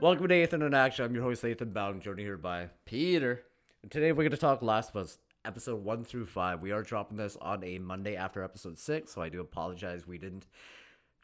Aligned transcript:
Welcome 0.00 0.28
to 0.28 0.34
Ethan 0.34 0.62
in 0.62 0.74
Action. 0.74 1.04
I'm 1.04 1.14
your 1.14 1.24
host, 1.24 1.44
Ethan 1.44 1.72
Bowden, 1.72 2.00
joined 2.00 2.20
here 2.20 2.36
by 2.36 2.68
Peter. 2.84 3.42
And 3.82 3.90
today 3.90 4.12
we're 4.12 4.22
going 4.22 4.30
to 4.30 4.36
talk 4.36 4.62
Last 4.62 4.90
of 4.90 4.96
Us, 4.96 5.18
episode 5.44 5.82
1 5.82 6.04
through 6.04 6.26
5. 6.26 6.60
We 6.60 6.70
are 6.70 6.82
dropping 6.82 7.16
this 7.16 7.36
on 7.40 7.64
a 7.64 7.80
Monday 7.80 8.14
after 8.14 8.44
episode 8.44 8.78
6, 8.78 9.12
so 9.12 9.20
I 9.20 9.28
do 9.28 9.40
apologize 9.40 10.06
we 10.06 10.18
didn't 10.18 10.46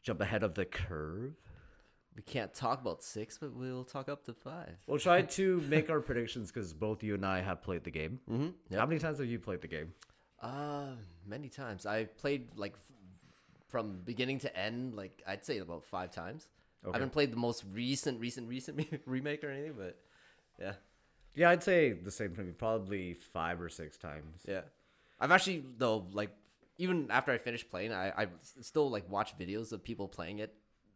jump 0.03 0.19
ahead 0.19 0.43
of 0.43 0.55
the 0.55 0.65
curve. 0.65 1.35
We 2.17 2.21
can't 2.21 2.53
talk 2.53 2.81
about 2.81 3.01
six, 3.01 3.37
but 3.37 3.53
we'll 3.53 3.83
talk 3.83 4.09
up 4.09 4.23
to 4.25 4.33
five. 4.33 4.75
We'll 4.87 4.99
try 4.99 5.21
to 5.39 5.61
make 5.69 5.89
our 5.89 5.99
predictions 6.01 6.51
because 6.51 6.73
both 6.73 7.01
you 7.03 7.15
and 7.15 7.25
I 7.25 7.41
have 7.41 7.61
played 7.61 7.83
the 7.83 7.91
game. 7.91 8.19
Mm-hmm. 8.29 8.75
How 8.75 8.85
many 8.85 8.99
times 8.99 9.19
have 9.19 9.27
you 9.27 9.39
played 9.39 9.61
the 9.61 9.67
game? 9.67 9.93
Uh, 10.41 10.95
many 11.25 11.49
times. 11.49 11.85
I 11.85 12.05
played 12.05 12.49
like 12.55 12.73
f- 12.73 12.95
from 13.67 13.99
beginning 14.05 14.39
to 14.39 14.57
end. 14.57 14.95
Like 14.95 15.23
I'd 15.27 15.43
say 15.43 15.57
about 15.57 15.83
five 15.83 16.11
times. 16.11 16.47
I 16.93 16.97
haven't 16.97 17.11
played 17.11 17.31
the 17.31 17.37
most 17.37 17.63
recent, 17.71 18.19
recent, 18.19 18.47
recent 18.47 19.01
remake 19.05 19.43
or 19.43 19.49
anything, 19.49 19.73
but 19.77 19.97
yeah, 20.59 20.73
Yeah, 21.33 21.49
I'd 21.49 21.63
say 21.63 21.91
the 21.93 22.11
same 22.11 22.33
for 22.33 22.41
me, 22.43 22.51
probably 22.51 23.13
five 23.13 23.61
or 23.61 23.69
six 23.69 23.97
times. 23.97 24.41
yeah. 24.47 24.61
I've 25.19 25.31
actually 25.31 25.63
though 25.77 26.05
like 26.11 26.31
even 26.77 27.07
after 27.09 27.31
I 27.31 27.37
finished 27.37 27.69
playing, 27.69 27.93
I 27.93 28.09
I 28.23 28.27
still 28.61 28.89
like 28.89 29.09
watch 29.09 29.37
videos 29.37 29.71
of 29.71 29.83
people 29.83 30.07
playing 30.09 30.39
it 30.39 30.53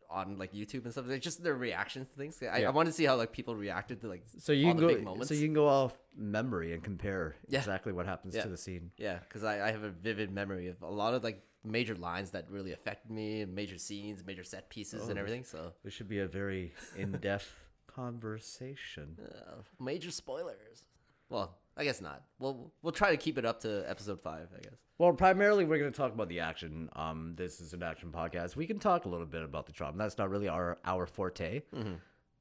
on 0.10 0.38
like 0.38 0.52
YouTube 0.54 0.84
and 0.86 0.92
stuff. 0.92 1.06
Like 1.08 1.22
just 1.22 1.42
their 1.44 1.54
reactions 1.56 2.10
to 2.10 2.16
things. 2.16 2.42
I, 2.42 2.60
Yeah. 2.60 2.68
I 2.68 2.72
want 2.72 2.88
to 2.88 2.94
see 2.94 3.06
how 3.06 3.16
like 3.16 3.32
people 3.32 3.56
reacted 3.56 4.02
to 4.02 4.08
like 4.10 4.24
So 4.40 4.52
you 4.52 4.66
all 4.68 4.74
can 4.74 4.82
the 4.82 4.88
go. 4.88 4.96
big 4.96 5.04
moments. 5.06 5.28
So 5.30 5.36
you 5.36 5.46
can 5.46 5.54
go 5.54 5.68
off 5.68 5.98
memory 6.18 6.74
and 6.74 6.84
compare 6.84 7.36
Yeah. 7.48 7.60
exactly 7.60 7.94
what 7.94 8.08
happens 8.08 8.36
Yeah. 8.36 8.42
to 8.44 8.50
the 8.50 8.58
scene. 8.58 8.92
Yeah, 8.98 9.20
because 9.20 9.44
I, 9.44 9.68
I 9.68 9.72
have 9.72 9.84
a 9.84 9.90
vivid 9.92 10.32
memory 10.32 10.68
of 10.68 10.82
a 10.82 10.90
lot 10.90 11.14
of 11.14 11.24
like 11.24 11.42
major 11.64 11.96
lines 11.96 12.32
that 12.32 12.50
really 12.50 12.72
affected 12.72 13.12
me, 13.12 13.42
and 13.42 13.54
major 13.54 13.78
scenes, 13.78 14.24
major 14.26 14.44
set 14.44 14.70
pieces, 14.70 15.04
Oh. 15.06 15.10
and 15.10 15.20
everything. 15.20 15.44
So 15.44 15.74
This 15.84 15.94
should 15.94 16.08
be 16.10 16.20
a 16.20 16.28
very 16.28 16.74
in-depth 16.98 17.52
conversation. 17.88 19.18
uh, 19.48 19.62
major 19.80 20.12
spoilers. 20.12 20.84
Well, 21.30 21.58
I 21.78 21.84
guess 21.84 22.02
not. 22.02 22.24
We'll 22.40 22.72
we'll 22.82 22.92
try 22.92 23.12
to 23.12 23.18
keep 23.18 23.38
it 23.38 23.46
up 23.46 23.62
to 23.62 23.84
episode 23.90 24.20
five. 24.20 24.48
I 24.58 24.62
guess. 24.62 24.74
Well, 24.98 25.14
primarily 25.14 25.64
we're 25.64 25.80
going 25.80 25.92
to 25.92 25.98
talk 25.98 26.14
about 26.14 26.28
the 26.28 26.42
action. 26.42 26.90
Um, 26.96 27.34
this 27.38 27.62
is 27.62 27.72
an 27.74 27.84
action 27.84 28.12
podcast. 28.12 28.56
We 28.58 28.68
can 28.68 28.80
talk 28.80 29.06
a 29.06 29.10
little 29.10 29.26
bit 29.26 29.44
about 29.44 29.66
the 29.66 29.72
drama. 29.72 29.98
That's 29.98 30.18
not 30.18 30.30
really 30.30 30.48
our 30.50 30.78
our 30.84 31.06
forte. 31.06 31.62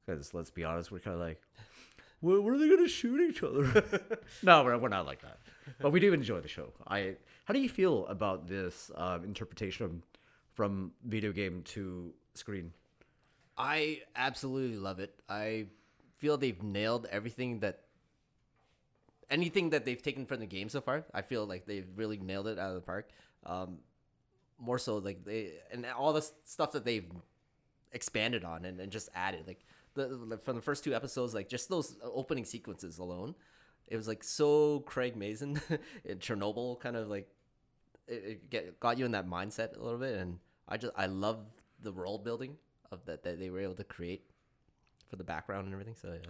Because 0.05 0.33
let's 0.33 0.49
be 0.49 0.63
honest, 0.63 0.91
we're 0.91 0.99
kind 0.99 1.13
of 1.13 1.21
like, 1.21 1.39
where, 2.19 2.41
when 2.41 2.55
are 2.55 2.57
they 2.57 2.67
going 2.67 2.83
to 2.83 2.89
shoot 2.89 3.21
each 3.29 3.43
other? 3.43 3.83
no, 4.43 4.63
we're, 4.63 4.77
we're 4.77 4.89
not 4.89 5.05
like 5.05 5.21
that. 5.21 5.37
But 5.81 5.91
we 5.91 5.99
do 5.99 6.13
enjoy 6.13 6.41
the 6.41 6.47
show. 6.47 6.73
I. 6.87 7.15
How 7.45 7.53
do 7.53 7.59
you 7.59 7.69
feel 7.69 8.05
about 8.07 8.47
this 8.47 8.91
uh, 8.95 9.19
interpretation 9.23 10.03
from 10.53 10.91
video 11.03 11.31
game 11.31 11.63
to 11.63 12.13
screen? 12.35 12.71
I 13.57 14.01
absolutely 14.15 14.77
love 14.77 14.99
it. 14.99 15.13
I 15.27 15.67
feel 16.17 16.37
they've 16.37 16.61
nailed 16.61 17.07
everything 17.11 17.59
that 17.59 17.85
anything 19.29 19.71
that 19.71 19.85
they've 19.85 20.01
taken 20.01 20.25
from 20.25 20.39
the 20.39 20.45
game 20.45 20.69
so 20.69 20.81
far. 20.81 21.05
I 21.13 21.21
feel 21.21 21.45
like 21.45 21.65
they've 21.65 21.87
really 21.95 22.17
nailed 22.17 22.47
it 22.47 22.59
out 22.59 22.69
of 22.69 22.75
the 22.75 22.81
park. 22.81 23.09
Um, 23.45 23.79
more 24.59 24.77
so 24.77 24.97
like 24.97 25.23
they 25.23 25.51
and 25.71 25.85
all 25.97 26.13
the 26.13 26.25
stuff 26.43 26.73
that 26.73 26.83
they've 26.83 27.09
expanded 27.91 28.43
on 28.43 28.65
and, 28.65 28.79
and 28.79 28.91
just 28.91 29.09
added 29.15 29.47
like 29.47 29.65
the 29.95 30.39
from 30.43 30.55
the 30.55 30.61
first 30.61 30.83
two 30.83 30.93
episodes 30.93 31.33
like 31.33 31.47
just 31.47 31.69
those 31.69 31.95
opening 32.03 32.45
sequences 32.45 32.99
alone 32.99 33.33
it 33.89 33.97
was 33.97 34.07
like 34.07 34.23
so 34.23 34.79
craig 34.81 35.15
mazin 35.17 35.59
in 36.05 36.17
chernobyl 36.19 36.79
kind 36.79 36.95
of 36.95 37.07
like 37.09 37.27
it, 38.07 38.23
it 38.25 38.49
get, 38.49 38.79
got 38.79 38.97
you 38.97 39.05
in 39.05 39.11
that 39.11 39.27
mindset 39.27 39.75
a 39.77 39.83
little 39.83 39.99
bit 39.99 40.15
and 40.17 40.39
i 40.67 40.77
just 40.77 40.93
i 40.95 41.05
love 41.05 41.39
the 41.81 41.91
world 41.91 42.23
building 42.23 42.55
of 42.91 43.03
that 43.05 43.23
that 43.23 43.39
they 43.39 43.49
were 43.49 43.59
able 43.59 43.75
to 43.75 43.83
create 43.83 44.23
for 45.09 45.15
the 45.17 45.23
background 45.23 45.65
and 45.65 45.73
everything 45.73 45.95
so 46.01 46.09
yeah 46.13 46.29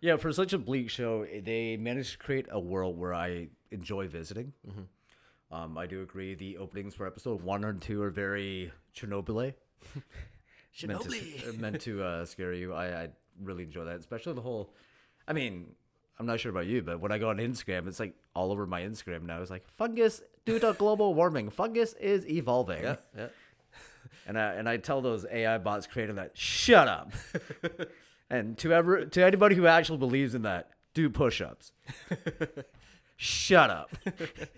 Yeah, 0.00 0.16
for 0.18 0.32
such 0.32 0.52
a 0.52 0.58
bleak 0.58 0.90
show, 0.90 1.24
they 1.24 1.78
managed 1.78 2.12
to 2.12 2.18
create 2.18 2.46
a 2.50 2.60
world 2.60 2.98
where 2.98 3.14
I 3.14 3.48
enjoy 3.70 4.06
visiting. 4.08 4.52
Um, 5.50 5.78
I 5.78 5.86
do 5.86 6.02
agree. 6.02 6.34
The 6.34 6.58
openings 6.58 6.94
for 6.94 7.06
episode 7.06 7.40
one 7.42 7.64
and 7.64 7.80
two 7.80 8.02
are 8.02 8.10
very 8.10 8.70
Chernobyl. 8.94 9.54
meant 10.86 11.00
to, 11.02 11.08
Chernobyl. 11.08 11.58
meant 11.58 11.80
to 11.82 12.02
uh, 12.02 12.24
scare 12.26 12.52
you. 12.52 12.74
I, 12.74 12.86
I 13.04 13.08
really 13.40 13.64
enjoy 13.64 13.84
that, 13.84 13.98
especially 14.00 14.34
the 14.34 14.42
whole. 14.42 14.74
I 15.26 15.32
mean, 15.32 15.74
I'm 16.18 16.26
not 16.26 16.38
sure 16.40 16.50
about 16.50 16.66
you, 16.66 16.82
but 16.82 17.00
when 17.00 17.10
I 17.12 17.18
go 17.18 17.30
on 17.30 17.38
Instagram, 17.38 17.88
it's 17.88 17.98
like 17.98 18.14
all 18.34 18.52
over 18.52 18.66
my 18.66 18.82
Instagram 18.82 19.22
now. 19.22 19.40
It's 19.42 19.50
like 19.50 19.66
fungus 19.68 20.22
due 20.44 20.58
to 20.60 20.72
global 20.78 21.14
warming. 21.14 21.50
Fungus 21.50 21.94
is 21.94 22.26
evolving. 22.28 22.82
yeah 22.82 22.96
yeah 23.16 23.26
And 24.26 24.38
I 24.38 24.52
and 24.54 24.68
I 24.68 24.76
tell 24.78 25.00
those 25.02 25.26
AI 25.30 25.58
bots 25.58 25.86
creating 25.86 26.16
that, 26.16 26.30
shut 26.38 26.88
up. 26.88 27.12
and 28.30 28.56
to 28.58 28.72
ever 28.72 29.04
to 29.06 29.24
anybody 29.24 29.54
who 29.56 29.66
actually 29.66 29.98
believes 29.98 30.34
in 30.34 30.42
that, 30.42 30.70
do 30.94 31.10
push-ups. 31.10 31.72
shut 33.16 33.70
up. 33.70 33.90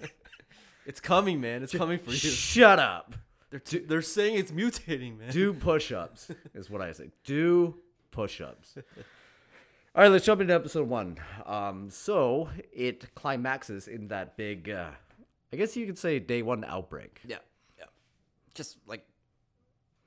it's 0.87 1.01
coming 1.01 1.41
man 1.41 1.63
it's 1.63 1.75
coming 1.75 1.99
for 1.99 2.11
you 2.11 2.17
Shut 2.17 2.79
up. 2.79 3.15
they're, 3.51 3.59
t- 3.61 3.79
they're 3.81 4.03
saying 4.03 4.37
it's 4.39 4.53
mutating 4.53 5.19
man 5.19 5.33
Do 5.33 5.53
push-ups 5.53 6.31
is 6.55 6.71
what 6.71 6.81
I 6.81 6.93
say. 6.93 7.11
Do 7.25 7.77
push-ups. 8.13 8.77
All 9.97 10.03
right, 10.03 10.13
let's 10.13 10.27
jump 10.27 10.43
into 10.43 10.53
episode 10.53 10.91
one. 10.91 11.17
Um, 11.47 11.89
so 11.89 12.51
it 12.71 13.15
climaxes 13.15 13.89
in 13.89 14.09
that 14.09 14.37
big, 14.37 14.69
uh, 14.69 14.91
I 15.51 15.57
guess 15.57 15.75
you 15.75 15.87
could 15.87 15.97
say 15.97 16.19
day 16.19 16.43
one 16.43 16.67
outbreak. 16.67 17.23
Yeah, 17.27 17.39
yeah. 17.79 17.87
Just 18.53 18.77
like, 18.87 19.07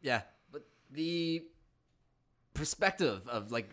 yeah. 0.03 0.21
But 0.51 0.67
the 0.91 1.43
perspective 2.53 3.27
of 3.27 3.51
like 3.51 3.71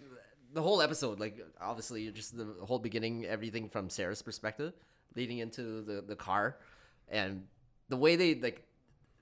the 0.54 0.62
whole 0.62 0.80
episode, 0.80 1.20
like 1.20 1.38
obviously 1.60 2.10
just 2.12 2.34
the 2.34 2.46
whole 2.62 2.78
beginning, 2.78 3.26
everything 3.26 3.68
from 3.68 3.90
Sarah's 3.90 4.22
perspective, 4.22 4.72
leading 5.16 5.36
into 5.36 5.82
the 5.82 6.00
the 6.00 6.16
car, 6.16 6.56
and 7.10 7.44
the 7.90 7.96
way 7.98 8.16
they 8.16 8.36
like 8.36 8.64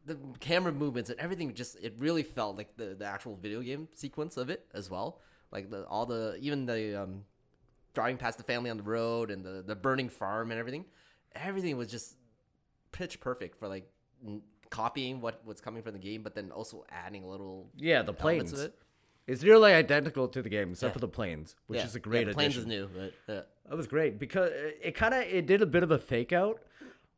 the 0.07 0.17
camera 0.39 0.71
movements 0.71 1.11
and 1.11 1.19
everything. 1.19 1.55
Just 1.55 1.77
it 1.83 1.95
really 1.99 2.23
felt 2.23 2.57
like 2.57 2.77
the 2.77 2.95
the 2.97 3.05
actual 3.05 3.35
video 3.35 3.63
game 3.63 3.89
sequence 3.97 4.37
of 4.37 4.49
it 4.49 4.65
as 4.73 4.89
well. 4.89 5.19
Like 5.55 5.71
the 5.71 5.87
all 5.87 6.05
the 6.05 6.37
even 6.41 6.67
the 6.67 7.03
um 7.03 7.25
driving 7.95 8.17
past 8.19 8.37
the 8.39 8.45
family 8.45 8.69
on 8.71 8.77
the 8.77 8.83
road 8.83 9.31
and 9.31 9.45
the 9.45 9.63
the 9.67 9.75
burning 9.77 10.09
farm 10.11 10.51
and 10.51 10.59
everything. 10.61 10.85
Everything 11.35 11.77
was 11.77 11.89
just 11.89 12.17
pitch 12.93 13.21
perfect 13.21 13.59
for 13.59 13.69
like 13.69 13.89
n- 14.27 14.43
copying 14.71 15.21
what 15.21 15.41
what's 15.45 15.61
coming 15.61 15.83
from 15.83 15.93
the 15.93 15.99
game, 16.01 16.23
but 16.23 16.35
then 16.35 16.51
also 16.51 16.85
adding 16.91 17.23
a 17.25 17.29
little 17.29 17.71
Yeah, 17.77 18.03
the 18.03 18.13
planes. 18.13 18.53
of 18.53 18.59
it. 18.61 18.75
It's 19.27 19.43
nearly 19.43 19.73
identical 19.73 20.29
to 20.29 20.43
the 20.43 20.51
game 20.51 20.73
except 20.73 20.91
Yeah. 20.91 20.93
for 20.95 20.99
the 20.99 21.09
planes, 21.09 21.57
which 21.69 21.79
Yeah, 21.79 21.87
is 21.87 21.95
a 21.95 21.99
yeah, 21.99 22.03
great 22.03 22.27
the 22.27 22.35
planes 22.35 22.57
addition. 22.59 22.71
is 22.73 22.79
new, 22.79 22.91
but 22.95 23.13
yeah. 23.33 23.41
That 23.69 23.77
was 23.77 23.87
great 23.87 24.19
because 24.19 24.51
it 24.53 24.95
kind 24.95 25.15
of 25.15 25.23
it 25.23 25.47
did 25.47 25.63
a 25.63 25.67
bit 25.67 25.83
of 25.83 25.91
a 25.91 25.99
fake 25.99 26.33
out. 26.33 26.61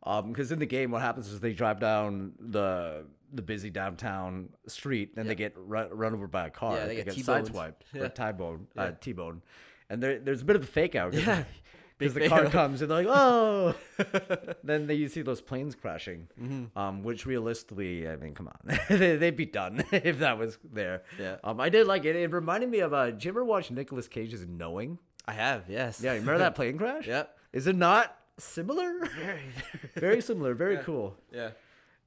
Um, 0.07 0.31
because 0.33 0.53
in 0.53 0.59
the 0.61 0.67
game, 0.67 0.91
what 0.93 1.03
happens 1.03 1.29
is 1.29 1.41
they 1.41 1.53
drive 1.53 1.81
down 1.81 2.33
the 2.39 3.05
the 3.33 3.43
busy 3.43 3.71
downtown 3.71 4.51
street, 4.69 5.13
and 5.17 5.29
they 5.29 5.35
get 5.35 5.53
run, 5.57 5.89
run 5.91 6.15
over 6.15 6.29
by 6.29 6.47
a 6.47 6.51
car. 6.51 6.77
Yeah, 6.77 6.87
they 6.87 6.95
get 6.97 7.07
get 7.07 7.15
T-boned. 7.17 7.49
sideswiped 7.51 7.75
Yeah. 7.93 8.09
T-bone, 8.09 8.67
uh, 8.79 8.93
T-bone, 9.01 9.43
and 9.91 10.01
there, 10.03 10.19
there's 10.21 10.43
a 10.43 10.45
bit 10.45 10.55
of 10.57 10.63
a 10.63 10.67
fake 10.67 10.95
out. 10.95 11.13
Yeah. 11.13 11.43
because 11.99 12.15
the 12.15 12.29
car 12.29 12.45
comes 12.51 12.83
and 12.83 12.91
they're 12.91 13.05
like, 13.05 13.09
oh. 13.11 13.75
then 14.63 14.87
they, 14.87 14.95
you 14.95 15.09
see 15.09 15.23
those 15.23 15.41
planes 15.41 15.75
crashing, 15.75 16.29
Mm-hmm. 16.41 16.79
um, 16.79 17.03
which 17.03 17.25
realistically, 17.27 18.07
I 18.09 18.17
mean, 18.17 18.35
come 18.35 18.49
on, 18.49 18.79
they, 18.89 19.17
they'd 19.17 19.35
be 19.37 19.47
done 19.47 19.83
if 19.91 20.19
that 20.21 20.39
was 20.39 20.59
there. 20.73 21.03
Yeah. 21.19 21.37
Um, 21.43 21.61
I 21.61 21.69
did 21.69 21.87
like 21.87 22.05
it. 22.05 22.15
It 22.15 22.31
reminded 22.33 22.71
me 22.71 22.79
of. 22.81 22.93
Uh, 22.93 23.07
did 23.11 23.25
you 23.25 23.31
ever 23.31 23.45
watch 23.45 23.71
Nicolas 23.73 24.07
Cage's 24.09 24.47
Knowing? 24.47 24.99
I 25.27 25.33
have, 25.33 25.65
yes. 25.69 26.01
Yeah, 26.01 26.13
you 26.13 26.21
remember 26.21 26.39
that 26.39 26.55
plane 26.55 26.79
crash? 26.79 27.07
Yeah. 27.09 27.25
Is 27.53 27.67
it 27.67 27.75
not 27.75 28.15
similar? 28.39 29.07
Very, 29.19 29.43
Very 29.97 30.21
similar. 30.21 30.55
Very 30.55 30.79
cool. 30.79 31.17
yeah. 31.33 31.51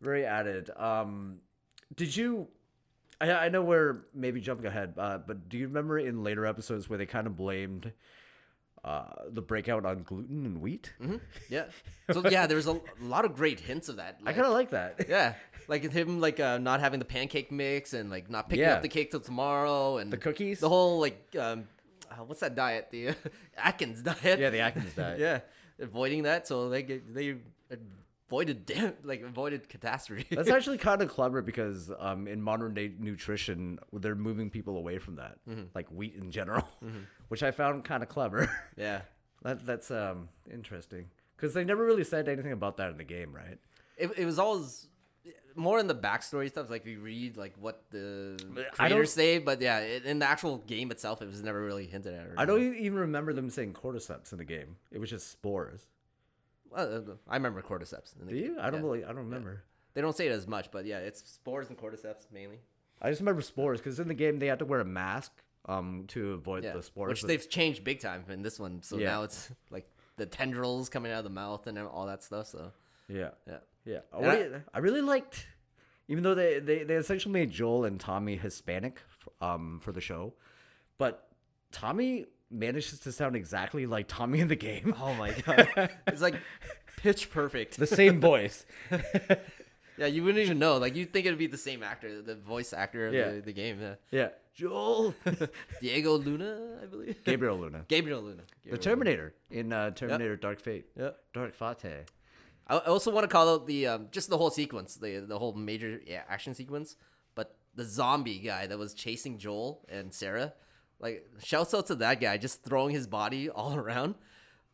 Very 0.01 0.25
added. 0.25 0.69
Um, 0.77 1.37
did 1.95 2.15
you? 2.15 2.47
I, 3.21 3.31
I 3.31 3.49
know 3.49 3.61
we're 3.61 4.05
maybe 4.13 4.39
jumping 4.39 4.65
ahead, 4.65 4.93
uh, 4.97 5.17
but 5.17 5.49
do 5.49 5.57
you 5.57 5.67
remember 5.67 5.99
in 5.99 6.23
later 6.23 6.45
episodes 6.45 6.87
where 6.89 6.97
they 6.97 7.05
kind 7.05 7.27
of 7.27 7.35
blamed 7.35 7.91
uh, 8.85 9.03
the 9.29 9.41
breakout 9.41 9.85
on 9.85 10.03
gluten 10.03 10.45
and 10.45 10.61
wheat? 10.61 10.93
hmm 11.01 11.17
Yeah. 11.49 11.65
So 12.13 12.25
yeah, 12.29 12.47
there's 12.47 12.67
a, 12.67 12.75
a 12.75 12.81
lot 13.01 13.25
of 13.25 13.35
great 13.35 13.59
hints 13.59 13.89
of 13.89 13.97
that. 13.97 14.19
I 14.25 14.31
kind 14.31 14.45
of 14.45 14.53
like 14.53 14.69
that. 14.69 15.05
yeah, 15.09 15.33
like 15.67 15.91
him 15.91 16.21
like 16.21 16.39
uh, 16.39 16.59
not 16.59 16.79
having 16.79 16.99
the 16.99 17.05
pancake 17.05 17.51
mix 17.51 17.93
and 17.93 18.09
like 18.09 18.29
not 18.29 18.47
picking 18.47 18.63
Yeah. 18.63 18.75
up 18.75 18.81
the 18.81 18.87
cake 18.87 19.11
till 19.11 19.19
tomorrow 19.19 19.97
and 19.97 20.13
The 20.13 20.17
cookies? 20.17 20.61
The 20.61 20.69
whole 20.69 21.01
like 21.01 21.35
um, 21.37 21.65
uh, 22.09 22.23
what's 22.23 22.39
that 22.39 22.55
diet? 22.55 22.87
The 22.89 23.09
uh, 23.09 23.13
Atkins 23.57 24.01
diet. 24.01 24.39
Yeah, 24.39 24.49
the 24.49 24.61
Atkins 24.61 24.93
diet. 24.93 25.19
yeah, 25.19 25.39
avoiding 25.79 26.23
that 26.23 26.47
so 26.47 26.69
they 26.69 26.83
get, 26.83 27.13
they 27.13 27.35
avoided 28.29 28.65
damn 28.65 28.93
like 29.03 29.21
avoided 29.21 29.67
catastrophe. 29.69 30.35
That's 30.35 30.49
actually 30.57 30.77
kind 30.77 31.01
of 31.01 31.09
clever 31.09 31.41
because 31.41 31.91
um, 31.99 32.27
in 32.27 32.41
modern 32.41 32.73
day 32.73 32.91
nutrition, 32.97 33.79
they're 33.93 34.15
moving 34.15 34.49
people 34.49 34.77
away 34.77 34.97
from 34.99 35.15
that, 35.15 35.37
like 35.73 35.89
wheat 35.89 36.15
in 36.15 36.31
general, 36.31 36.67
which 37.27 37.43
I 37.43 37.51
found 37.51 37.83
kind 37.83 38.03
of 38.03 38.09
clever. 38.09 38.49
yeah. 38.77 39.01
that, 39.43 39.65
that's 39.65 39.91
um, 39.91 40.29
interesting 40.51 41.07
because 41.35 41.53
they 41.53 41.63
never 41.63 41.85
really 41.85 42.03
said 42.03 42.27
anything 42.27 42.51
about 42.51 42.77
that 42.77 42.91
in 42.91 42.97
the 42.97 43.03
game, 43.03 43.33
right? 43.33 43.57
It, 43.97 44.11
it 44.17 44.25
was 44.25 44.39
always 44.39 44.87
more 45.55 45.79
in 45.79 45.87
the 45.87 45.95
backstory 45.95 46.49
stuff. 46.49 46.69
Like 46.69 46.85
we 46.85 46.95
read 46.97 47.37
like 47.37 47.53
what 47.59 47.83
the 47.91 48.37
I 48.39 48.53
don't- 48.53 48.73
creators 48.73 49.13
say, 49.13 49.39
but 49.39 49.61
yeah, 49.61 49.79
it, 49.79 50.05
in 50.05 50.19
the 50.19 50.25
actual 50.25 50.59
game 50.59 50.91
itself, 50.91 51.21
it 51.21 51.27
was 51.27 51.41
never 51.43 51.61
really 51.63 51.87
hinted 51.87 52.13
at. 52.13 52.27
Or 52.27 52.33
I 52.37 52.45
don't 52.45 52.75
even 52.75 52.99
remember 52.99 53.33
them 53.33 53.49
saying 53.49 53.73
cordyceps 53.73 54.31
in 54.31 54.37
the 54.37 54.45
game. 54.45 54.77
It 54.91 54.99
was 54.99 55.09
just 55.09 55.29
spores. 55.31 55.87
Well, 56.69 56.95
uh, 57.09 57.13
I 57.27 57.35
remember 57.35 57.61
cordyceps. 57.61 58.13
In 58.19 58.27
the 58.27 58.31
Do 58.33 58.37
you? 58.37 58.47
game. 58.49 58.57
I 58.59 58.69
don't 58.69 58.81
Yeah. 58.81 58.85
really. 58.85 59.03
I 59.03 59.07
don't 59.07 59.17
remember. 59.25 59.63
They 59.95 60.01
don't 60.01 60.15
say 60.15 60.27
it 60.27 60.31
as 60.31 60.47
much, 60.47 60.69
but 60.71 60.85
yeah, 60.85 60.99
it's 60.99 61.27
spores 61.29 61.69
and 61.69 61.77
cordyceps 61.77 62.27
mainly. 62.31 62.59
I 63.01 63.09
just 63.09 63.21
remember 63.21 63.41
spores 63.41 63.79
because 63.79 63.99
in 63.99 64.07
the 64.07 64.13
game 64.13 64.39
they 64.39 64.47
had 64.47 64.59
to 64.59 64.65
wear 64.65 64.79
a 64.81 64.85
mask 64.85 65.31
um 65.65 66.05
to 66.09 66.33
avoid 66.33 66.63
Yeah, 66.63 66.73
the 66.73 66.83
spores. 66.83 67.09
which 67.09 67.21
but- 67.21 67.27
they've 67.27 67.49
changed 67.49 67.83
big 67.83 67.99
time 67.99 68.23
in 68.29 68.41
this 68.43 68.59
one. 68.59 68.81
So 68.83 68.97
Yeah. 68.97 69.07
now 69.07 69.23
it's 69.23 69.51
like 69.71 69.89
the 70.17 70.25
tendrils 70.25 70.89
coming 70.89 71.11
out 71.11 71.19
of 71.19 71.23
the 71.23 71.29
mouth 71.29 71.65
and 71.67 71.77
all 71.79 72.05
that 72.05 72.23
stuff. 72.23 72.47
So 72.47 72.71
yeah. 73.07 73.31
yeah, 73.47 73.57
Yeah, 73.89 73.99
I- 74.13 74.61
I, 74.73 74.79
really 74.79 75.01
liked, 75.01 75.47
even 76.07 76.23
though 76.23 76.35
they, 76.35 76.59
they, 76.59 76.83
they 76.83 76.95
essentially 76.95 77.33
made 77.33 77.49
Joel 77.51 77.85
and 77.85 77.99
Tommy 77.99 78.35
Hispanic, 78.37 79.01
um, 79.41 79.79
for 79.81 79.91
the 79.91 80.01
show, 80.01 80.33
but 80.97 81.27
Tommy 81.71 82.25
manages 82.51 82.99
to 82.99 83.11
sound 83.11 83.35
exactly 83.35 83.85
like 83.85 84.07
Tommy 84.07 84.39
in 84.39 84.47
the 84.47 84.55
game. 84.55 84.93
Oh 85.01 85.13
my 85.13 85.31
god, 85.45 85.89
it's 86.07 86.21
like 86.21 86.35
pitch 86.97 87.29
perfect. 87.31 87.77
The 87.77 87.87
same 87.87 88.19
voice. 88.31 88.65
Yeah, 89.97 90.05
you 90.07 90.23
wouldn't 90.23 90.43
even 90.43 90.59
know. 90.59 90.77
Like 90.77 90.95
you'd 90.95 91.11
think 91.11 91.25
it'd 91.25 91.37
be 91.37 91.47
the 91.47 91.57
same 91.57 91.83
actor, 91.83 92.21
the 92.21 92.35
voice 92.35 92.71
actor 92.73 93.07
of 93.07 93.13
Yeah. 93.13 93.31
the, 93.33 93.41
the 93.41 93.53
game. 93.53 93.79
Yeah. 93.81 93.95
yeah, 94.11 94.29
Joel. 94.55 95.13
Diego 95.81 96.17
Luna, 96.17 96.79
I 96.81 96.85
believe. 96.85 97.23
Gabriel 97.25 97.57
Luna, 97.57 97.83
Gabriel 97.87 98.21
Luna. 98.21 98.43
the 98.63 98.69
Gabriel 98.71 98.81
Terminator 98.81 99.33
in 99.51 99.73
uh, 99.73 99.91
Terminator 99.91 100.35
Dark 100.37 100.59
Fate. 100.61 100.85
Yeah. 100.97 101.11
Dark 101.33 101.53
Fate. 101.53 102.05
I 102.69 102.77
also 102.79 103.11
want 103.11 103.23
to 103.23 103.27
call 103.27 103.49
out 103.49 103.65
the 103.65 103.87
um, 103.87 104.07
just 104.11 104.29
the 104.29 104.37
whole 104.37 104.51
sequence, 104.51 104.95
the 104.95 105.25
the 105.27 105.39
whole 105.39 105.53
major 105.53 105.99
yeah, 106.05 106.21
action 106.29 106.53
sequence. 106.53 106.95
But 107.33 107.55
the 107.75 107.83
zombie 107.83 108.39
guy 108.39 108.67
that 108.67 108.77
was 108.77 108.93
chasing 108.93 109.39
Joel 109.39 109.85
and 109.89 110.13
Sarah, 110.13 110.53
like 110.99 111.27
shouts 111.43 111.73
out 111.73 111.87
to 111.87 111.95
that 111.95 112.21
guy 112.21 112.37
just 112.37 112.63
throwing 112.63 112.93
his 112.93 113.07
body 113.07 113.49
all 113.49 113.75
around. 113.75 114.15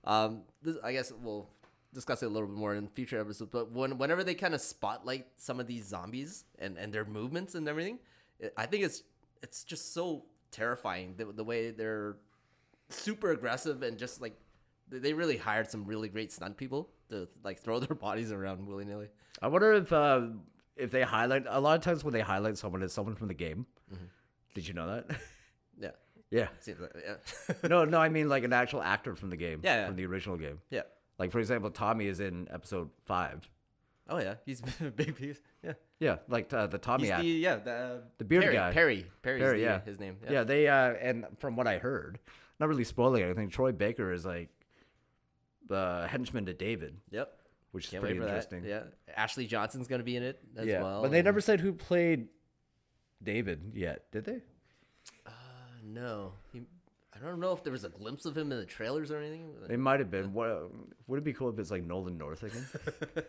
Um, 0.04 0.42
this, 0.62 0.76
I 0.84 0.92
guess 0.92 1.12
we'll 1.12 1.50
discuss 1.94 2.22
it 2.22 2.26
a 2.26 2.30
little 2.30 2.50
bit 2.50 2.58
more 2.58 2.76
in 2.76 2.90
future 2.90 3.20
episodes. 3.20 3.50
But 3.52 3.72
when 3.72 3.98
whenever 3.98 4.24
they 4.24 4.36
kind 4.36 4.54
of 4.54 4.62
spotlight 4.62 5.28
some 5.38 5.60
of 5.62 5.68
these 5.68 5.88
zombies 5.88 6.44
and 6.60 6.78
and 6.78 6.92
their 6.94 7.06
movements 7.06 7.56
and 7.56 7.68
everything, 7.70 8.00
it, 8.40 8.54
I 8.58 8.66
think 8.66 8.84
it's 8.84 9.04
it's 9.42 9.64
just 9.64 9.94
so 9.94 10.26
terrifying 10.52 11.16
the 11.16 11.26
the 11.26 11.46
way 11.46 11.72
they're 11.72 12.18
super 12.90 13.32
aggressive 13.32 13.82
and 13.84 13.98
just 13.98 14.22
like 14.22 14.38
they 14.90 15.14
really 15.14 15.38
hired 15.38 15.70
some 15.72 15.86
really 15.86 16.10
great 16.10 16.32
stunt 16.32 16.58
people 16.58 16.90
to 17.10 17.28
like 17.44 17.60
throw 17.60 17.80
their 17.82 17.96
bodies 17.96 18.32
around 18.32 18.66
willy 18.68 18.86
nilly. 18.86 19.10
I 19.42 19.48
wonder 19.48 19.74
if 19.74 19.92
uh, 19.92 20.22
if 20.76 20.92
they 20.92 21.04
highlight 21.04 21.46
a 21.48 21.60
lot 21.60 21.78
of 21.78 21.84
times 21.84 22.04
when 22.04 22.14
they 22.14 22.22
highlight 22.22 22.58
someone 22.58 22.84
as 22.84 22.94
someone 22.94 23.16
from 23.16 23.28
the 23.28 23.34
game. 23.34 23.66
Did 24.54 24.68
you 24.68 24.74
know 24.74 24.88
that? 24.88 25.20
Yeah, 25.78 25.92
yeah. 26.32 26.76
like 26.80 26.96
yeah, 27.06 27.70
No, 27.70 27.84
no, 27.86 28.00
I 28.00 28.10
mean 28.10 28.30
like 28.30 28.44
an 28.44 28.54
actual 28.54 28.82
actor 28.82 29.16
from 29.16 29.30
the 29.30 29.36
game. 29.38 29.60
Yeah, 29.64 29.76
yeah. 29.82 29.88
From 29.88 29.96
the 29.98 30.06
original 30.06 30.38
game. 30.38 30.60
yeah. 30.70 30.82
Like 31.20 31.32
for 31.32 31.40
example, 31.40 31.70
Tommy 31.70 32.08
is 32.08 32.20
in 32.20 32.48
episode 32.52 32.90
five. 33.06 33.48
Oh 34.10 34.18
yeah, 34.18 34.36
he's 34.46 34.62
a 34.82 34.86
big 34.92 35.16
piece. 35.16 35.42
Yeah, 35.64 35.74
Yeah, 36.00 36.16
like 36.28 36.52
uh, 36.54 36.68
the 36.68 36.78
Tommy 36.78 37.08
he's 37.08 37.18
the 37.18 37.28
yeah 37.28 37.56
the 37.58 38.04
The 38.18 38.24
bearded 38.26 38.48
Perry, 38.48 38.56
guy. 38.56 38.72
Perry 38.72 39.06
Perry's 39.22 39.42
Perry, 39.42 39.60
the, 39.60 39.64
yeah. 39.66 39.82
his 39.82 40.00
name. 40.00 40.18
Yeah. 40.30 40.44
they 40.44 40.68
uh, 40.68 40.94
and 40.94 41.26
from 41.38 41.56
what 41.56 41.68
I 41.68 41.78
heard, 41.78 42.20
not 42.60 42.70
really 42.70 42.84
spoiling 42.84 43.24
anything. 43.24 43.50
Troy 43.50 43.72
Baker 43.72 44.12
is 44.12 44.26
like 44.26 44.50
the 45.68 46.08
henchman 46.10 46.46
to 46.48 46.54
David, 46.54 46.98
Yep. 47.12 47.32
which 47.72 47.86
is 47.86 47.92
Can't 47.92 48.02
pretty 48.04 48.20
interesting. 48.20 48.64
that. 48.64 48.70
Yeah, 49.08 49.14
Ashley 49.16 49.48
Johnson's 49.48 49.88
gonna 49.88 50.04
be 50.04 50.16
in 50.16 50.24
it 50.24 50.40
as 50.56 50.66
Yeah, 50.68 50.82
well. 50.84 51.02
but 51.02 51.12
they 51.12 51.20
and- 51.20 51.26
never 51.26 51.42
said 51.42 51.60
who 51.60 51.74
played 51.74 52.28
David 53.24 53.72
yet, 53.74 54.12
did 54.12 54.26
they? 54.26 54.42
Uh, 55.26 55.32
no, 55.84 56.34
he, 56.54 56.62
I 57.14 57.20
don't 57.26 57.40
know 57.40 57.54
if 57.54 57.64
there 57.64 57.72
was 57.72 57.84
a 57.86 57.90
glimpse 57.90 58.26
of 58.26 58.38
him 58.38 58.52
in 58.52 58.58
the 58.60 58.66
trailers 58.66 59.10
or 59.12 59.18
anything. 59.20 59.54
It 59.70 59.80
might 59.80 60.00
have 60.00 60.12
been. 60.12 60.34
What 60.34 60.70
would 61.08 61.18
it 61.18 61.24
be 61.24 61.34
cool 61.34 61.50
if 61.50 61.58
it's 61.60 61.72
like 61.72 61.84
Nolan 61.84 62.18
North 62.18 62.44
again? 62.44 62.66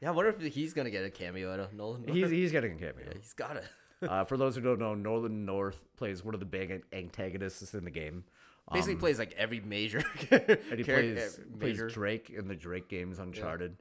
Yeah, 0.00 0.08
I 0.10 0.12
wonder 0.12 0.34
if 0.38 0.52
he's 0.52 0.74
gonna 0.74 0.90
get 0.90 1.04
a 1.04 1.08
cameo 1.10 1.50
out 1.52 1.60
of 1.60 1.72
Nolan. 1.72 2.06
he's 2.06 2.28
he's 2.28 2.52
getting 2.52 2.72
a 2.72 2.74
cameo. 2.76 3.06
yeah, 3.06 3.12
he's 3.16 3.32
got 3.32 3.56
it. 3.56 3.64
Uh, 4.02 4.22
for 4.24 4.36
those 4.36 4.54
who 4.54 4.60
don't 4.60 4.78
know, 4.78 4.94
Nolan 4.94 5.46
North 5.46 5.82
plays 5.96 6.22
one 6.22 6.34
of 6.34 6.40
the 6.40 6.44
big 6.44 6.82
antagonists 6.92 7.72
in 7.72 7.84
the 7.84 7.90
game. 7.90 8.24
Basically, 8.72 8.96
plays 8.96 9.18
like 9.18 9.34
every 9.36 9.60
major. 9.60 9.98
and 10.30 10.58
he 10.78 10.84
plays, 10.84 11.18
uh, 11.18 11.42
plays 11.58 11.76
major. 11.76 11.88
Drake 11.88 12.30
in 12.30 12.48
the 12.48 12.54
Drake 12.56 12.88
games, 12.88 13.18
Uncharted. 13.18 13.76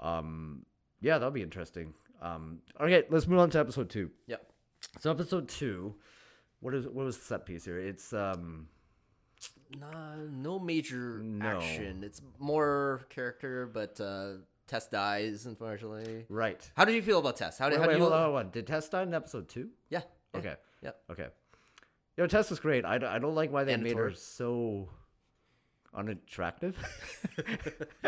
Um, 0.00 0.64
yeah, 1.00 1.14
that'll 1.18 1.30
be 1.32 1.42
interesting. 1.42 1.94
Um, 2.22 2.60
okay, 2.80 3.04
let's 3.10 3.26
move 3.26 3.40
on 3.40 3.50
to 3.50 3.58
episode 3.58 3.90
two. 3.90 4.10
Yep. 4.28 4.46
So 5.00 5.10
episode 5.10 5.48
two, 5.48 5.96
what 6.60 6.74
is 6.74 6.86
what 6.86 7.04
was 7.04 7.18
the 7.18 7.24
set 7.24 7.44
piece 7.44 7.64
here? 7.64 7.78
It's 7.78 8.12
um, 8.12 8.68
Nah, 9.78 10.14
no 10.30 10.58
major 10.58 11.18
No. 11.22 11.56
action. 11.58 12.04
It's 12.04 12.22
more 12.38 13.02
character, 13.10 13.66
but 13.66 14.00
uh, 14.00 14.34
Tess 14.68 14.86
dies 14.88 15.46
unfortunately. 15.46 16.26
right. 16.28 16.70
How 16.76 16.84
did 16.84 16.94
you 16.94 17.02
feel 17.02 17.18
about 17.18 17.36
Tess? 17.36 17.58
How 17.58 17.68
did, 17.68 17.80
Wait, 17.80 17.82
how 17.82 17.88
wait, 17.88 17.94
you? 17.96 18.00
hold 18.02 18.12
on, 18.12 18.24
hold 18.24 18.36
on. 18.36 18.50
Did 18.50 18.66
Tess 18.66 18.88
die 18.88 19.02
in 19.02 19.12
episode 19.12 19.48
two? 19.48 19.70
Yeah. 19.90 20.02
yeah, 20.34 20.38
Okay. 20.40 20.54
Yeah. 20.82 20.90
Okay. 21.10 21.26
Yo, 22.16 22.26
Tess 22.26 22.50
is 22.52 22.60
great. 22.60 22.84
I, 22.84 22.98
don't- 22.98 23.10
I 23.10 23.18
don't 23.18 23.34
like 23.34 23.50
why 23.52 23.64
they 23.64 23.76
made 23.76 23.96
her 23.96 24.12
so 24.12 24.88
unattractive. 25.92 26.76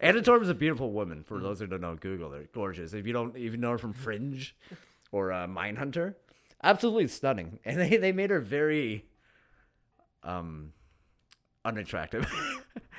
Anna 0.00 0.20
Torv 0.20 0.42
is 0.42 0.48
a 0.48 0.54
beautiful 0.54 0.92
woman. 0.92 1.18
Mm. 1.20 1.26
For 1.26 1.40
those 1.40 1.60
who 1.60 1.66
don't 1.66 1.80
know, 1.80 1.96
Google 1.96 2.30
her. 2.30 2.44
Gorgeous. 2.54 2.92
If 2.92 3.06
you 3.06 3.12
don't 3.12 3.36
even 3.36 3.60
know 3.60 3.72
her 3.72 3.78
from 3.78 3.92
Fringe 3.92 4.54
or 5.12 5.32
uh, 5.32 5.46
Mindhunter, 5.46 6.14
absolutely 6.62 7.08
stunning. 7.08 7.58
And 7.64 7.80
they, 7.80 7.96
they 7.96 8.12
made 8.12 8.30
her 8.30 8.40
very 8.40 9.06
um 10.22 10.72
unattractive. 11.64 12.30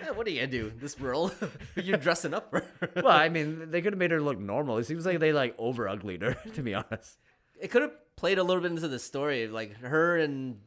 Yeah, 0.03 0.11
what 0.11 0.25
are 0.25 0.31
you 0.31 0.39
gonna 0.39 0.51
do? 0.51 0.71
This 0.75 0.99
world? 0.99 1.33
You're 1.75 1.97
dressing 1.97 2.33
up 2.33 2.49
for. 2.49 2.65
well, 2.95 3.07
I 3.15 3.29
mean, 3.29 3.69
they 3.69 3.81
could 3.83 3.93
have 3.93 3.99
made 3.99 4.09
her 4.09 4.19
look 4.19 4.39
normal. 4.39 4.79
It 4.79 4.85
seems 4.85 5.05
like 5.05 5.19
they 5.19 5.31
like 5.31 5.53
over 5.59 5.87
uglied 5.87 6.23
her, 6.23 6.33
to 6.55 6.63
be 6.63 6.73
honest. 6.73 7.19
it 7.61 7.69
could 7.69 7.83
have 7.83 7.91
played 8.15 8.37
a 8.37 8.43
little 8.43 8.61
bit 8.61 8.71
into 8.71 8.87
the 8.87 8.99
story, 8.99 9.47
like 9.47 9.75
her 9.77 10.17
and 10.17 10.59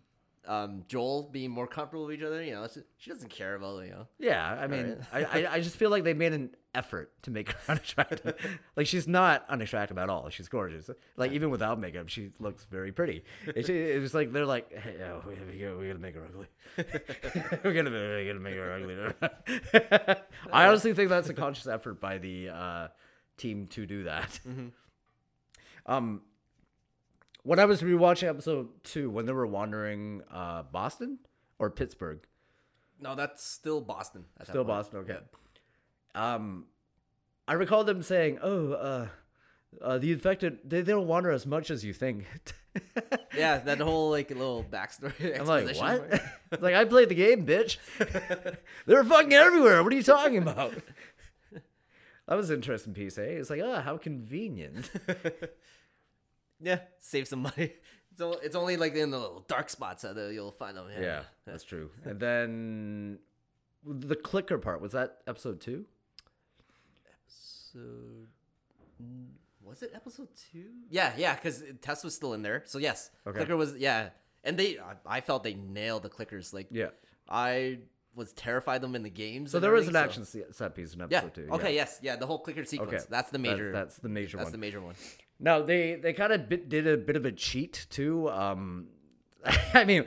um, 0.46 0.84
Joel 0.88 1.28
being 1.32 1.50
more 1.50 1.66
comfortable 1.66 2.06
with 2.06 2.16
each 2.16 2.24
other. 2.24 2.42
You 2.42 2.52
know, 2.52 2.66
she, 2.72 2.80
she 2.98 3.10
doesn't 3.10 3.30
care 3.30 3.54
about 3.54 3.84
you 3.84 3.90
know. 3.90 4.06
Yeah, 4.18 4.46
I 4.46 4.66
mean, 4.66 4.96
I, 5.12 5.24
I 5.24 5.52
I 5.54 5.60
just 5.60 5.76
feel 5.76 5.90
like 5.90 6.04
they 6.04 6.14
made 6.14 6.32
an 6.32 6.50
effort 6.74 7.12
to 7.22 7.30
make 7.30 7.50
her 7.50 7.58
unattractive. 7.68 8.34
like 8.76 8.86
she's 8.86 9.08
not 9.08 9.44
unattractive 9.48 9.96
at 9.96 10.10
all. 10.10 10.28
She's 10.28 10.48
gorgeous. 10.48 10.90
Like 11.16 11.32
even 11.32 11.50
without 11.50 11.78
makeup, 11.78 12.08
she 12.08 12.30
looks 12.38 12.64
very 12.64 12.92
pretty. 12.92 13.24
It's, 13.46 13.68
it 13.68 14.00
was 14.00 14.14
like 14.14 14.32
they're 14.32 14.46
like, 14.46 14.72
hey, 14.72 14.96
oh, 15.04 15.22
we, 15.26 15.34
we, 15.52 15.58
gotta, 15.58 15.76
we 15.76 15.86
gotta 15.86 15.98
make 15.98 16.14
her 16.14 16.26
ugly. 16.26 16.46
we're 17.64 17.72
gonna 17.72 17.90
we're 17.90 18.26
gonna 18.26 18.40
make 18.40 18.54
her 18.54 18.72
ugly. 18.72 20.16
I 20.52 20.66
honestly 20.66 20.92
think 20.92 21.08
that's 21.08 21.28
a 21.28 21.34
conscious 21.34 21.66
effort 21.66 22.00
by 22.00 22.18
the 22.18 22.50
uh, 22.50 22.88
team 23.36 23.66
to 23.68 23.86
do 23.86 24.04
that. 24.04 24.40
Um, 25.86 26.22
when 27.44 27.58
I 27.60 27.64
was 27.66 27.80
rewatching 27.82 28.28
episode 28.28 28.68
two, 28.82 29.08
when 29.10 29.26
they 29.26 29.32
were 29.32 29.46
wandering 29.46 30.22
uh, 30.32 30.64
Boston 30.64 31.18
or 31.58 31.70
Pittsburgh, 31.70 32.26
No, 33.00 33.14
that's 33.14 33.44
still 33.44 33.80
Boston. 33.80 34.24
at 34.40 34.48
Still. 34.48 34.64
Boston, 34.64 34.98
okay. 35.00 35.18
Um, 36.14 36.66
I 37.46 37.52
recall 37.54 37.84
them 37.84 38.02
saying, 38.02 38.38
"Oh, 38.42 38.72
uh, 38.72 39.08
uh, 39.82 39.98
the 39.98 40.12
infected 40.12 40.58
they, 40.64 40.80
they 40.82 40.92
don't 40.92 41.06
wander 41.06 41.30
as 41.30 41.46
much 41.46 41.70
as 41.70 41.84
you 41.84 41.92
think." 41.92 42.26
Yeah, 43.36 43.58
that 43.58 43.78
whole 43.80 44.10
like 44.10 44.30
little 44.30 44.64
backstory. 44.68 45.38
I'm 45.40 45.46
like, 45.46 45.76
what? 45.76 46.20
It's 46.52 46.62
like 46.62 46.74
I 46.74 46.84
played 46.84 47.08
the 47.08 47.14
game, 47.16 47.46
bitch. 47.46 47.78
They're 48.86 49.04
fucking 49.04 49.32
everywhere. 49.32 49.82
What 49.84 49.92
are 49.92 49.96
you 49.96 50.02
talking 50.02 50.38
about? 50.38 50.72
that 52.26 52.34
was 52.36 52.50
an 52.50 52.56
interesting 52.56 52.92
piece, 52.94 53.16
eh? 53.18 53.22
It's 53.22 53.50
like, 53.50 53.60
ah, 53.64 53.80
how 53.82 53.96
convenient. 53.96 54.90
Yeah, 56.64 56.80
save 56.98 57.28
some 57.28 57.40
money. 57.42 57.72
It's, 58.12 58.20
o- 58.20 58.38
it's 58.44 58.54
only 58.54 58.76
like 58.76 58.94
in 58.94 59.10
the 59.10 59.18
little 59.18 59.44
dark 59.48 59.68
spots 59.68 60.02
that 60.02 60.16
uh, 60.16 60.28
you'll 60.28 60.52
find 60.52 60.76
them. 60.76 60.86
Yeah. 60.88 61.00
yeah, 61.02 61.22
that's 61.44 61.64
true. 61.64 61.90
And 62.04 62.20
then 62.20 63.18
the 63.84 64.14
clicker 64.14 64.56
part 64.56 64.80
was 64.80 64.92
that 64.92 65.18
episode 65.26 65.60
two? 65.60 65.84
So 67.72 67.78
mm, 69.02 69.26
was 69.62 69.82
it 69.82 69.90
episode 69.94 70.28
two? 70.52 70.66
Yeah, 70.90 71.12
yeah, 71.16 71.34
because 71.34 71.64
Tess 71.80 72.04
was 72.04 72.14
still 72.14 72.34
in 72.34 72.42
there. 72.42 72.62
So 72.66 72.78
yes, 72.78 73.10
Okay. 73.26 73.38
clicker 73.38 73.56
was 73.56 73.76
yeah, 73.76 74.10
and 74.44 74.56
they 74.56 74.78
I- 75.06 75.20
felt 75.20 75.42
they 75.42 75.54
nailed 75.54 76.04
the 76.04 76.10
clickers. 76.10 76.52
Like 76.52 76.68
Yeah. 76.70 76.90
I 77.28 77.78
was 78.14 78.32
terrified 78.34 78.76
of 78.76 78.82
them 78.82 78.94
in 78.94 79.02
the 79.02 79.10
games. 79.10 79.50
So 79.50 79.58
there 79.58 79.72
was 79.72 79.88
an 79.88 79.96
everything, 79.96 80.22
action 80.32 80.52
set 80.52 80.74
piece 80.76 80.94
in 80.94 81.00
Yeah. 81.00 81.06
episode 81.18 81.34
two. 81.34 81.48
Okay. 81.54 81.74
Yes. 81.74 81.98
Yeah. 82.00 82.14
The 82.16 82.26
whole 82.26 82.38
clicker 82.38 82.64
sequence. 82.64 82.92
Okay. 82.92 83.04
That's 83.10 83.30
the 83.30 83.38
major. 83.40 83.72
that's 83.72 83.96
the 83.96 84.08
major 84.08 84.36
that's 84.36 84.46
one. 84.46 84.52
the 84.52 84.58
major 84.58 84.80
one. 84.80 84.94
Now 85.38 85.62
they 85.62 85.96
they 85.96 86.12
kind 86.12 86.32
of 86.32 86.48
bit, 86.48 86.68
did 86.68 86.86
a 86.86 86.96
bit 86.96 87.16
of 87.16 87.24
a 87.24 87.32
cheat 87.32 87.86
too. 87.90 88.30
Um, 88.30 88.88
I 89.74 89.84
mean, 89.84 90.04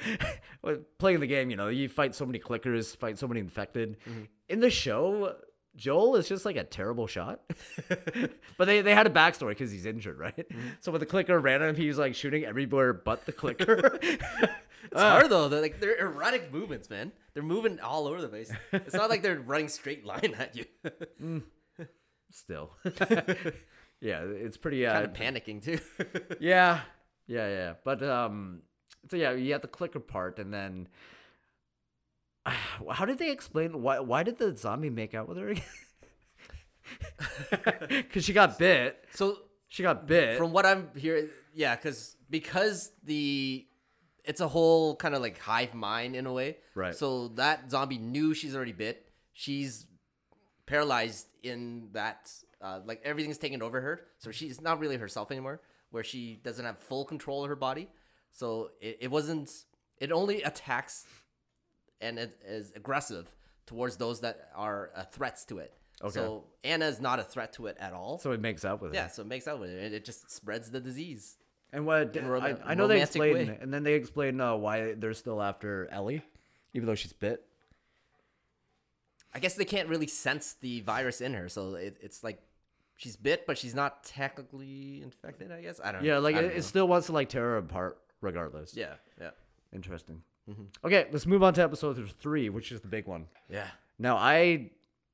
playing 0.97 1.19
the 1.19 1.27
game, 1.27 1.49
you 1.49 1.55
know, 1.55 1.67
you 1.67 1.89
fight 1.89 2.15
so 2.15 2.25
many 2.25 2.39
clickers, 2.39 2.95
fight 2.95 3.17
so 3.17 3.27
many 3.27 3.39
infected. 3.39 3.97
Mm-hmm. 4.07 4.23
In 4.49 4.59
the 4.59 4.69
show, 4.69 5.35
Joel 5.75 6.15
is 6.15 6.27
just 6.27 6.45
like 6.45 6.55
a 6.55 6.63
terrible 6.63 7.07
shot. 7.07 7.41
but 8.57 8.65
they, 8.65 8.81
they 8.81 8.95
had 8.95 9.05
a 9.05 9.11
backstory 9.11 9.49
because 9.49 9.71
he's 9.71 9.85
injured, 9.85 10.17
right? 10.17 10.35
Mm-hmm. 10.35 10.69
So 10.79 10.91
when 10.91 10.99
the 10.99 11.05
clicker 11.05 11.39
ran 11.39 11.61
at 11.61 11.69
him, 11.69 11.75
he 11.75 11.87
was 11.87 11.97
like 11.97 12.15
shooting 12.15 12.45
everywhere 12.45 12.93
but 12.93 13.25
the 13.25 13.31
clicker. 13.31 13.99
It's 14.89 15.01
hard 15.01 15.29
though. 15.29 15.49
They're 15.49 15.61
like 15.61 15.79
they're 15.79 15.97
erratic 15.97 16.51
movements, 16.51 16.89
man. 16.89 17.11
They're 17.33 17.43
moving 17.43 17.79
all 17.79 18.07
over 18.07 18.21
the 18.21 18.29
place. 18.29 18.51
It's 18.71 18.95
not 18.95 19.09
like 19.09 19.21
they're 19.21 19.39
running 19.39 19.67
straight 19.67 20.05
line 20.05 20.33
at 20.39 20.55
you. 20.55 21.43
Still. 22.31 22.71
Yeah, 24.01 24.21
it's 24.21 24.57
pretty. 24.57 24.85
Uh, 24.85 24.93
kind 24.93 25.05
of 25.05 25.13
panicking 25.13 25.63
too. 25.63 25.79
Yeah, 26.39 26.81
yeah, 27.27 27.47
yeah. 27.47 27.73
But 27.83 28.03
um, 28.03 28.61
so 29.09 29.15
yeah, 29.17 29.31
you 29.31 29.51
have 29.53 29.61
the 29.61 29.67
clicker 29.67 29.99
part, 29.99 30.39
and 30.39 30.53
then 30.53 30.87
how 32.91 33.05
did 33.05 33.17
they 33.17 33.31
explain 33.31 33.81
why? 33.81 33.99
Why 33.99 34.23
did 34.23 34.37
the 34.37 34.55
zombie 34.55 34.89
make 34.89 35.13
out 35.13 35.27
with 35.27 35.37
her? 35.37 35.53
Because 37.89 38.23
she 38.25 38.33
got 38.33 38.57
bit. 38.57 39.03
so 39.13 39.37
She 39.67 39.83
got 39.83 40.07
bit. 40.07 40.37
from 40.37 40.53
what 40.53 40.65
I'm 40.65 40.89
hearing, 40.95 41.29
yeah, 41.53 41.75
because 41.75 42.15
because 42.29 42.91
the 43.03 43.65
it's 44.23 44.41
a 44.41 44.47
whole 44.47 44.95
kind 44.95 45.15
of 45.15 45.21
like 45.21 45.39
hive 45.39 45.73
mind 45.73 46.15
in 46.15 46.25
a 46.25 46.33
way. 46.33 46.57
Right. 46.75 46.95
So 46.95 47.29
that 47.29 47.71
zombie 47.71 47.97
knew 47.97 48.33
she's 48.33 48.55
already 48.55 48.73
bit. 48.73 49.09
She's 49.33 49.85
paralyzed 50.65 51.27
in 51.43 51.89
that 51.93 52.29
uh, 52.61 52.79
like 52.85 53.01
everything's 53.03 53.37
taken 53.37 53.61
over 53.61 53.81
her, 53.81 54.01
so 54.17 54.31
she's 54.31 54.61
not 54.61 54.79
really 54.79 54.97
herself 54.97 55.31
anymore. 55.31 55.61
Where 55.91 56.03
she 56.03 56.39
doesn't 56.43 56.65
have 56.65 56.77
full 56.79 57.05
control 57.05 57.43
of 57.43 57.49
her 57.49 57.55
body, 57.55 57.87
so 58.31 58.71
it, 58.81 58.97
it 59.01 59.11
wasn't. 59.11 59.49
It 59.99 60.11
only 60.11 60.43
attacks 60.43 61.05
and 62.01 62.19
it 62.19 62.39
is 62.45 62.71
aggressive 62.75 63.27
towards 63.65 63.97
those 63.97 64.21
that 64.21 64.49
are 64.55 64.91
uh, 64.95 65.03
threats 65.03 65.43
to 65.45 65.57
it. 65.59 65.73
Okay. 66.01 66.13
So 66.13 66.43
Anna 66.63 66.85
is 66.85 67.01
not 67.01 67.19
a 67.19 67.23
threat 67.23 67.53
to 67.53 67.65
it 67.67 67.77
at 67.79 67.93
all. 67.93 68.19
so 68.19 68.31
it 68.31 68.39
makes 68.39 68.63
out 68.63 68.81
with 68.81 68.91
it. 68.93 68.95
Yeah, 68.95 69.07
so 69.07 69.23
it 69.23 69.27
makes 69.27 69.47
out 69.47 69.59
with 69.59 69.71
it, 69.71 69.83
and 69.83 69.95
it 69.95 70.05
just 70.05 70.29
spreads 70.29 70.69
the 70.69 70.79
disease. 70.79 71.37
And 71.73 71.85
what 71.85 72.15
In 72.15 72.25
a 72.25 72.29
rom- 72.29 72.43
I, 72.43 72.55
I 72.71 72.73
know 72.75 72.87
they 72.87 73.01
explain, 73.01 73.33
way. 73.47 73.57
and 73.59 73.73
then 73.73 73.83
they 73.83 73.95
explain 73.95 74.39
uh, 74.39 74.55
why 74.55 74.93
they're 74.93 75.13
still 75.13 75.41
after 75.41 75.87
Ellie, 75.91 76.21
even 76.73 76.85
though 76.87 76.95
she's 76.95 77.13
bit. 77.13 77.43
I 79.33 79.39
guess 79.39 79.55
they 79.55 79.65
can't 79.65 79.89
really 79.89 80.07
sense 80.07 80.55
the 80.61 80.81
virus 80.81 81.19
in 81.19 81.33
her, 81.33 81.49
so 81.49 81.75
it, 81.75 81.97
it's 82.01 82.23
like 82.23 82.39
she's 82.97 83.15
bit, 83.15 83.45
but 83.47 83.57
she's 83.57 83.73
not 83.73 84.03
technically 84.03 85.01
infected. 85.01 85.51
I 85.51 85.61
guess 85.61 85.79
I 85.83 85.91
don't. 85.93 86.03
Yeah, 86.03 86.17
like 86.17 86.35
I 86.35 86.39
it, 86.39 86.41
don't 86.43 86.51
it 86.51 86.55
know. 86.55 86.61
still 86.61 86.87
wants 86.87 87.07
to 87.07 87.13
like 87.13 87.29
tear 87.29 87.43
her 87.43 87.57
apart 87.57 87.97
regardless. 88.21 88.75
Yeah, 88.75 88.95
yeah, 89.21 89.29
Interesting. 89.73 90.21
Mm-hmm. 90.49 90.63
Okay, 90.85 91.07
let's 91.11 91.25
move 91.25 91.43
on 91.43 91.53
to 91.55 91.61
episode 91.63 91.97
three, 92.19 92.49
which 92.49 92.71
is 92.71 92.81
the 92.81 92.87
big 92.87 93.05
one. 93.07 93.27
yeah. 93.49 93.67
Now, 93.99 94.15
I 94.17 94.69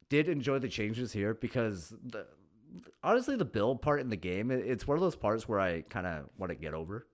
did 0.10 0.28
enjoy 0.30 0.60
the 0.60 0.68
changes 0.68 1.12
here 1.14 1.34
because 1.34 1.94
the, 2.06 2.26
honestly, 3.04 3.36
the 3.38 3.46
Bill 3.46 3.76
part 3.76 4.02
in 4.02 4.10
the 4.10 4.16
game, 4.18 4.52
it- 4.52 4.66
it's 4.68 4.86
one 4.86 4.98
of 4.98 5.02
those 5.02 5.16
parts 5.16 5.48
where 5.48 5.60
I 5.60 5.82
kind 5.82 6.06
of 6.06 6.30
want 6.38 6.50
to 6.52 6.56
get 6.56 6.74
over. 6.74 7.08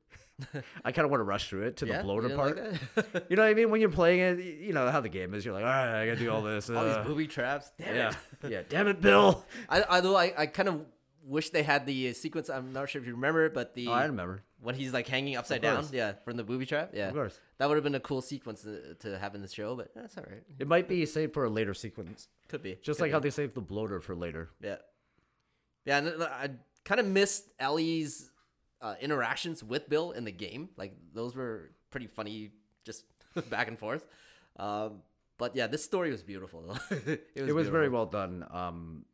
I 0.85 0.91
kind 0.91 1.05
of 1.05 1.11
want 1.11 1.19
to 1.21 1.25
rush 1.25 1.49
through 1.49 1.63
it 1.63 1.77
to 1.77 1.87
Yeah? 1.87 1.97
the 1.97 2.03
bloater 2.03 2.29
part. 2.35 2.57
like 2.95 3.25
you 3.29 3.35
know 3.35 3.43
what 3.43 3.49
I 3.49 3.53
mean? 3.53 3.69
When 3.69 3.81
you're 3.81 3.89
playing 3.89 4.19
it, 4.19 4.39
you 4.61 4.73
know 4.73 4.89
how 4.89 5.01
the 5.01 5.09
game 5.09 5.33
is. 5.33 5.43
You're 5.45 5.53
like, 5.53 5.63
all 5.63 5.69
right, 5.69 6.01
I 6.01 6.05
gotta 6.05 6.19
do 6.19 6.31
all 6.31 6.41
this. 6.41 6.69
All 6.69 6.77
uh, 6.77 6.97
these 6.97 7.05
booby 7.05 7.27
traps. 7.27 7.71
Damn 7.77 7.95
yeah, 7.95 8.11
it. 8.43 8.51
yeah. 8.51 8.61
Damn 8.67 8.87
it, 8.87 9.01
Bill. 9.01 9.43
I, 9.67 9.83
although 9.83 10.15
I, 10.15 10.33
I 10.37 10.45
kind 10.45 10.69
of 10.69 10.85
wish 11.25 11.49
they 11.51 11.63
had 11.63 11.85
the 11.85 12.09
uh, 12.09 12.13
sequence. 12.13 12.49
I'm 12.49 12.73
not 12.73 12.89
sure 12.89 13.01
if 13.01 13.07
you 13.07 13.13
remember 13.13 13.45
it, 13.45 13.53
but 13.53 13.73
the 13.75 13.87
Oh, 13.89 13.91
I 13.91 14.05
remember. 14.05 14.41
when 14.61 14.75
he's 14.75 14.93
like 14.93 15.07
hanging 15.07 15.35
upside 15.35 15.61
down, 15.61 15.85
yeah, 15.91 16.13
from 16.25 16.37
the 16.37 16.43
booby 16.43 16.65
trap. 16.65 16.91
Yeah, 16.93 17.09
Of 17.09 17.13
course. 17.13 17.39
that 17.57 17.67
would 17.67 17.75
have 17.75 17.83
been 17.83 17.95
a 17.95 17.99
cool 17.99 18.21
sequence 18.21 18.61
to, 18.63 18.95
to 18.95 19.19
have 19.19 19.35
in 19.35 19.41
the 19.41 19.47
show, 19.47 19.75
but 19.75 19.91
that's 19.93 20.17
all 20.17 20.23
right. 20.29 20.41
It 20.57 20.67
might 20.67 20.87
be 20.87 21.05
saved 21.05 21.33
for 21.33 21.43
a 21.43 21.49
later 21.49 21.73
sequence, 21.73 22.29
Could 22.47 22.63
be 22.63 22.77
just 22.81 22.97
Could 22.97 23.03
like 23.05 23.09
be. 23.09 23.13
how 23.13 23.19
they 23.19 23.29
saved 23.29 23.53
the 23.55 23.61
bloater 23.61 23.99
for 23.99 24.15
later. 24.15 24.49
Yeah. 24.61 24.77
Yeah, 25.85 25.97
and 25.99 26.07
uh, 26.21 26.25
I 26.31 26.49
kind 26.85 26.99
of 26.99 27.05
missed 27.07 27.45
Ellie's 27.59 28.28
uh, 28.81 28.95
interactions 29.01 29.63
with 29.63 29.89
Bill 29.89 30.11
in 30.11 30.23
the 30.25 30.31
game. 30.31 30.69
Like 30.77 30.95
those 31.13 31.35
were 31.35 31.71
pretty 31.89 32.07
funny, 32.07 32.51
just 32.83 33.05
back 33.49 33.67
and 33.67 33.77
forth. 33.77 34.07
Um, 34.57 35.01
but 35.37 35.55
yeah, 35.55 35.67
this 35.67 35.83
story 35.83 36.11
was 36.11 36.23
beautiful. 36.23 36.77
It 36.91 37.41
was, 37.41 37.49
it 37.49 37.55
was 37.55 37.69
very 37.69 37.89
well 37.89 38.05
done. 38.05 38.45
Um, 38.51 39.05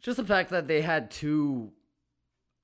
just 0.00 0.16
the 0.16 0.24
fact 0.24 0.50
that 0.50 0.66
they 0.66 0.80
had 0.80 1.10
two 1.10 1.72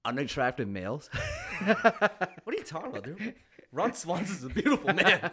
unattractive 0.04 0.68
males. 0.68 1.10
What 1.60 2.54
are 2.54 2.58
you 2.58 2.64
talking 2.64 2.90
about, 2.90 3.04
dude? 3.04 3.34
Ron 3.72 3.92
Swanson's 3.92 4.44
a 4.44 4.48
beautiful 4.48 4.94
man. 4.94 5.30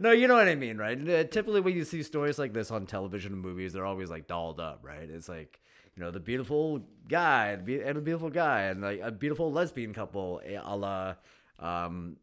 no, 0.00 0.10
you 0.10 0.26
know 0.26 0.34
what 0.34 0.48
I 0.48 0.54
mean, 0.54 0.78
right? 0.78 0.98
Uh, 0.98 1.24
typically, 1.24 1.60
when 1.60 1.76
you 1.76 1.84
see 1.84 2.02
stories 2.02 2.38
like 2.38 2.52
this 2.54 2.70
on 2.70 2.86
television 2.86 3.34
and 3.34 3.42
movies, 3.42 3.74
they're 3.74 3.84
always 3.84 4.10
like 4.10 4.26
dolled 4.26 4.58
up, 4.58 4.80
right? 4.82 5.08
It's 5.08 5.28
like 5.28 5.60
you 5.96 6.02
know 6.02 6.10
the 6.10 6.20
beautiful 6.20 6.82
guy 7.08 7.48
and 7.48 7.68
a 7.68 8.00
beautiful 8.00 8.30
guy 8.30 8.62
and 8.62 8.82
like 8.82 9.00
a 9.02 9.10
beautiful 9.10 9.52
lesbian 9.52 9.92
couple, 9.92 10.40
eh, 10.44 10.58
a 10.62 10.76
la 10.76 11.14
um, 11.58 12.16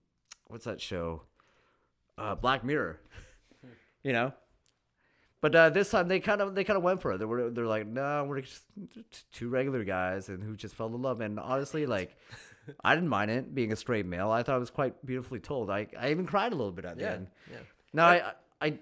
what's 0.48 0.66
that 0.66 0.82
show? 0.82 1.24
Uh, 2.18 2.36
Black 2.36 2.64
Mirror. 2.64 3.00
you 4.04 4.14
know. 4.14 4.34
But 5.42 5.56
uh, 5.56 5.70
this 5.70 5.90
time 5.90 6.10
they 6.10 6.20
kind 6.20 6.42
of 6.42 6.54
they 6.54 6.66
kind 6.66 6.76
of 6.76 6.84
went 6.84 7.02
for 7.02 7.14
it. 7.14 7.20
They 7.20 7.26
were 7.26 7.50
they're 7.50 7.66
like, 7.66 7.88
no, 7.88 8.26
we're 8.26 8.42
just 8.42 8.64
two 9.32 9.48
regular 9.48 9.86
guys 9.86 10.28
and 10.28 10.44
who 10.44 10.56
just 10.56 10.76
fell 10.76 10.88
in 10.88 11.02
love. 11.02 11.22
And 11.22 11.40
honestly, 11.40 11.86
like, 11.86 12.18
I 12.84 12.94
didn't 12.94 13.10
mind 13.10 13.32
it 13.32 13.56
being 13.56 13.72
a 13.72 13.78
straight 13.78 14.06
male. 14.06 14.32
I 14.32 14.44
thought 14.44 14.58
it 14.58 14.60
was 14.60 14.70
quite 14.70 15.06
beautifully 15.06 15.40
told. 15.40 15.70
I 15.70 15.88
I 15.98 16.12
even 16.12 16.26
cried 16.26 16.52
a 16.52 16.56
little 16.56 16.74
bit 16.74 16.84
at 16.84 16.98
the 16.98 17.04
yeah, 17.04 17.12
end. 17.14 17.28
yeah. 17.50 17.58
Now 17.94 18.08
I 18.08 18.34
I 18.60 18.80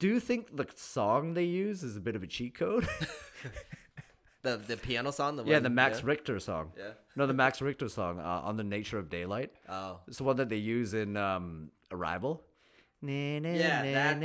do 0.00 0.18
think 0.18 0.56
the 0.56 0.66
song 0.74 1.34
they 1.34 1.44
use 1.44 1.84
is 1.84 1.96
a 1.96 2.00
bit 2.00 2.16
of 2.16 2.24
a 2.24 2.26
cheat 2.26 2.56
code. 2.56 2.88
The 4.42 4.56
the 4.56 4.76
piano 4.76 5.10
song. 5.12 5.36
The 5.36 5.44
yeah, 5.44 5.54
one, 5.54 5.62
the 5.62 5.70
Max 5.70 6.00
yeah? 6.00 6.06
Richter 6.06 6.40
song. 6.40 6.72
Yeah. 6.76 6.90
No, 7.14 7.26
the 7.26 7.34
Max 7.34 7.60
Richter 7.62 7.88
song 7.88 8.18
uh, 8.18 8.22
on 8.44 8.56
the 8.56 8.64
nature 8.64 8.98
of 8.98 9.08
daylight. 9.08 9.52
Oh. 9.68 10.00
It's 10.08 10.18
the 10.18 10.24
one 10.24 10.36
that 10.36 10.48
they 10.48 10.56
use 10.56 10.94
in 10.94 11.16
um, 11.16 11.70
Arrival. 11.90 12.42
Yeah, 13.04 13.40
that- 13.40 14.20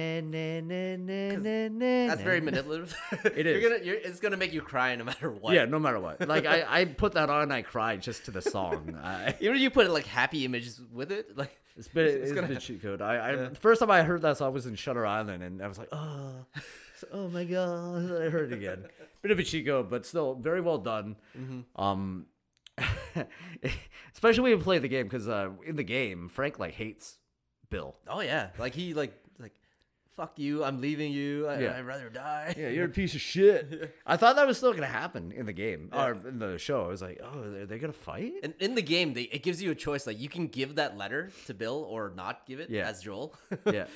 That's 2.08 2.22
very 2.22 2.42
manipulative. 2.42 2.96
It 3.36 3.46
You're 3.46 3.62
gonna, 3.62 3.84
you're, 3.84 3.96
it's 3.96 4.20
gonna 4.20 4.38
make 4.38 4.54
you 4.54 4.62
cry 4.62 4.96
no 4.96 5.04
matter 5.04 5.32
what. 5.32 5.54
Yeah, 5.54 5.66
no 5.66 5.80
matter 5.80 6.00
what. 6.00 6.28
Like 6.28 6.46
I, 6.46 6.64
I 6.82 6.86
put 6.86 7.14
that 7.14 7.30
on 7.30 7.42
and 7.44 7.54
I 7.54 7.62
cried 7.64 8.02
just 8.02 8.26
to 8.26 8.32
the 8.32 8.42
song. 8.42 8.96
I, 9.04 9.36
Even 9.40 9.56
if 9.56 9.62
you 9.62 9.70
put 9.72 9.90
like 9.90 10.06
happy 10.06 10.46
images 10.46 10.80
with 10.94 11.12
it, 11.12 11.36
like 11.38 11.60
it's 11.76 11.88
been 11.88 12.06
It's- 12.06 12.22
it's, 12.22 12.32
it's 12.32 12.40
gonna- 12.40 12.54
a 12.56 12.60
cheat 12.60 12.82
code. 12.82 13.02
I, 13.02 13.16
I 13.16 13.32
Yeah. 13.32 13.50
the 13.50 13.56
first 13.56 13.80
time 13.80 13.92
I 13.92 14.04
heard 14.04 14.22
that 14.22 14.38
song 14.38 14.54
was 14.54 14.66
in 14.68 14.76
Shutter 14.76 15.06
Island, 15.06 15.42
and 15.44 15.62
I 15.62 15.68
was 15.68 15.78
like, 15.80 15.90
oh, 15.92 16.46
oh 17.12 17.28
my 17.30 17.44
god, 17.44 18.06
I 18.22 18.30
heard 18.30 18.52
it 18.52 18.58
again. 18.58 18.86
Bit 19.22 19.32
of 19.32 19.40
a 19.40 19.44
cheat 19.44 19.66
code, 19.66 19.90
but 19.90 20.06
still 20.06 20.36
very 20.36 20.62
well 20.62 20.78
done. 20.78 21.16
Mm-hmm. 21.38 21.82
Um, 21.82 22.26
especially 24.14 24.42
when 24.44 24.52
you 24.52 24.58
play 24.64 24.80
the 24.80 24.88
game, 24.88 25.06
because 25.08 25.28
uh, 25.28 25.50
in 25.66 25.76
the 25.76 25.84
game, 25.84 26.30
Frank 26.30 26.60
like 26.60 26.74
hates 26.76 27.18
Bill. 27.70 27.96
oh 28.08 28.22
yeah, 28.22 28.50
like 28.58 28.74
he 28.76 28.94
like 28.94 29.14
like 29.40 29.54
fuck 30.16 30.38
you, 30.40 30.64
I'm 30.64 30.80
leaving 30.82 31.12
you. 31.12 31.48
I, 31.48 31.60
Yeah. 31.60 31.78
I'd 31.78 31.86
rather 31.86 32.10
die. 32.10 32.56
Yeah, 32.58 32.70
you're 32.70 32.86
a 32.86 32.90
piece 32.90 33.14
of 33.16 33.22
shit. 33.22 33.96
I 34.06 34.18
thought 34.18 34.36
that 34.36 34.48
was 34.48 34.58
still 34.58 34.74
gonna 34.74 34.86
happen 34.88 35.32
in 35.32 35.46
the 35.46 35.54
game 35.54 35.90
or 35.92 36.14
in 36.28 36.40
the 36.40 36.58
show. 36.58 36.86
I 36.86 36.88
was 36.88 37.02
like, 37.02 37.20
oh, 37.24 37.42
are 37.62 37.66
they 37.66 37.80
gonna 37.80 37.94
fight? 37.94 38.34
And 38.44 38.54
in 38.60 38.76
the 38.76 38.82
game, 38.82 39.14
they 39.14 39.24
it 39.24 39.44
gives 39.44 39.62
you 39.62 39.72
a 39.72 39.76
choice. 39.76 40.08
Like 40.08 40.20
you 40.20 40.30
can 40.30 40.48
give 40.48 40.76
that 40.76 40.98
letter 40.98 41.32
to 41.48 41.54
Bill 41.54 41.84
or 41.90 42.14
not 42.16 42.46
give 42.46 42.60
it 42.60 42.70
Yeah. 42.70 42.88
as 42.88 43.02
Joel. 43.02 43.36
Yeah, 43.66 43.88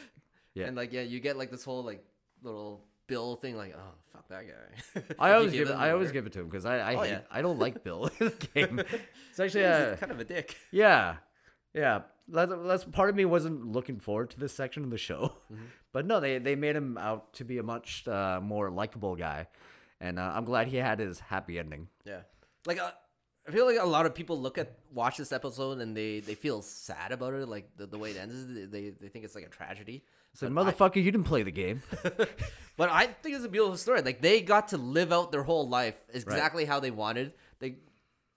yeah. 0.54 0.66
And 0.66 0.76
like 0.76 0.92
yeah, 0.92 1.02
you 1.02 1.20
get 1.20 1.38
like 1.38 1.52
this 1.52 1.64
whole 1.64 1.84
like 1.84 2.04
little 2.44 2.84
Bill 3.08 3.36
thing. 3.36 3.56
Like 3.56 3.76
oh 3.78 3.92
fuck 4.14 4.28
that 4.30 4.44
guy. 4.48 5.02
I 5.20 5.34
always 5.34 5.52
give 5.52 5.70
it. 5.70 5.74
I 5.74 5.92
always 5.92 6.12
give 6.12 6.26
it 6.26 6.34
to 6.34 6.40
him 6.40 6.46
because 6.46 6.66
I 6.66 6.78
I, 6.80 6.96
Oh, 6.96 7.02
hate, 7.02 7.10
yeah. 7.12 7.20
I 7.30 7.42
don't 7.42 7.60
like 7.60 7.84
Bill 7.84 8.06
in 8.20 8.28
the 8.28 8.48
game. 8.54 8.80
It's 9.30 9.40
actually 9.40 9.66
uh, 9.66 9.96
kind 9.98 10.12
of 10.12 10.20
a 10.20 10.24
dick. 10.24 10.56
yeah, 10.72 11.16
yeah. 11.74 12.02
That's, 12.28 12.52
that's 12.66 12.84
part 12.86 13.10
of 13.10 13.16
me 13.18 13.26
wasn't 13.26 13.66
looking 13.74 14.00
forward 14.00 14.30
to 14.30 14.40
this 14.40 14.54
section 14.54 14.86
of 14.86 14.90
the 14.90 14.98
show, 14.98 15.34
Mm-hmm. 15.52 15.64
but 15.94 16.06
no, 16.06 16.22
they 16.22 16.38
they 16.38 16.56
made 16.56 16.76
him 16.78 16.98
out 16.98 17.34
to 17.34 17.44
be 17.44 17.58
a 17.58 17.64
much 17.64 18.08
uh, 18.08 18.40
more 18.42 18.70
likable 18.72 19.18
guy, 19.18 19.48
and 20.00 20.18
uh, 20.18 20.32
I'm 20.34 20.46
glad 20.46 20.68
he 20.68 20.78
had 20.78 21.00
his 21.00 21.20
happy 21.20 21.60
ending. 21.60 21.90
Yeah, 22.06 22.22
like 22.66 22.80
uh, 22.80 22.92
I 23.48 23.52
feel 23.52 23.66
like 23.66 23.80
a 23.80 23.86
lot 23.86 24.06
of 24.06 24.14
people 24.14 24.40
look 24.40 24.58
at 24.58 24.78
watch 24.94 25.18
this 25.18 25.32
episode 25.32 25.80
and 25.80 25.98
they 25.98 26.20
they 26.20 26.36
feel 26.36 26.62
sad 26.62 27.12
about 27.12 27.34
it. 27.34 27.48
Like 27.48 27.70
the, 27.78 27.88
the 27.88 27.98
way 27.98 28.12
it 28.12 28.18
ends, 28.18 28.46
they 28.72 28.90
they 28.90 29.08
think 29.10 29.26
it's 29.26 29.36
like 29.36 29.46
a 29.46 29.50
tragedy. 29.50 30.04
So 30.34 30.50
But 30.50 30.68
I- 30.68 30.72
motherfucker, 30.72 30.98
you 30.98 31.12
didn't 31.12 31.26
play 31.26 31.44
the 31.44 31.52
game. 31.52 31.82
But 32.78 32.90
I 32.90 33.06
think 33.08 33.36
it's 33.36 33.46
a 33.46 33.50
beautiful 33.50 33.78
story. 33.78 34.02
Like 34.02 34.22
they 34.22 34.42
got 34.42 34.70
to 34.70 34.78
live 34.78 35.12
out 35.12 35.32
their 35.32 35.44
whole 35.44 35.68
life 35.68 36.02
exactly 36.14 36.66
how 36.66 36.80
they 36.80 36.90
wanted. 36.90 37.34
They 37.60 37.76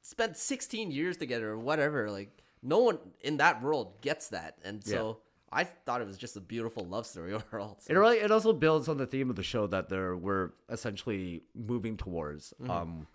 spent 0.03 0.37
16 0.37 0.91
years 0.91 1.17
together 1.17 1.49
or 1.51 1.59
whatever. 1.59 2.11
Like 2.11 2.43
no 2.63 2.81
one 2.81 2.99
in 3.21 3.39
that 3.39 3.63
world 3.63 4.03
gets 4.03 4.29
that, 4.29 4.59
and 4.65 4.85
so 4.85 5.21
I 5.51 5.65
thought 5.65 6.01
it 6.03 6.07
was 6.07 6.19
just 6.19 6.37
a 6.37 6.41
beautiful 6.41 6.85
love 6.85 7.07
story 7.07 7.33
overall. 7.41 7.79
It 7.89 7.95
really 7.95 8.19
it 8.19 8.31
also 8.31 8.53
builds 8.53 8.89
on 8.89 8.99
the 8.99 9.07
theme 9.07 9.31
of 9.31 9.37
the 9.37 9.43
show 9.43 9.67
that 9.69 9.89
there 9.89 10.15
we're 10.17 10.51
essentially 10.69 11.45
moving 11.55 11.97
towards. 11.97 12.53
Mm-hmm. 12.61 12.71
Um, 12.71 13.07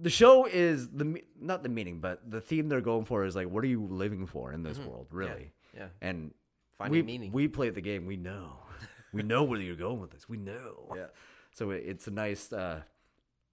the 0.00 0.10
show 0.10 0.46
is 0.46 0.88
the 0.88 1.22
not 1.40 1.62
the 1.62 1.68
meaning, 1.68 2.00
but 2.00 2.30
the 2.30 2.40
theme 2.40 2.68
they're 2.68 2.80
going 2.80 3.04
for 3.04 3.24
is 3.24 3.34
like, 3.36 3.48
what 3.48 3.64
are 3.64 3.68
you 3.68 3.86
living 3.86 4.26
for 4.26 4.52
in 4.52 4.62
this 4.62 4.78
world, 4.78 5.08
really? 5.10 5.52
Mm-hmm. 5.74 5.78
yeah. 5.78 5.88
And 6.00 6.34
Finding 6.78 6.92
we 6.92 7.02
meaning. 7.02 7.32
we 7.32 7.48
played 7.48 7.74
the 7.74 7.80
game, 7.80 8.06
we 8.06 8.16
know. 8.16 8.58
we 9.12 9.22
know 9.22 9.44
where 9.44 9.60
you're 9.60 9.76
going 9.76 10.00
with 10.00 10.10
this. 10.10 10.28
We 10.28 10.36
know. 10.36 10.92
Yeah. 10.94 11.06
So 11.52 11.70
it, 11.70 11.82
it's 11.86 12.06
a 12.06 12.10
nice. 12.10 12.52
Uh, 12.52 12.82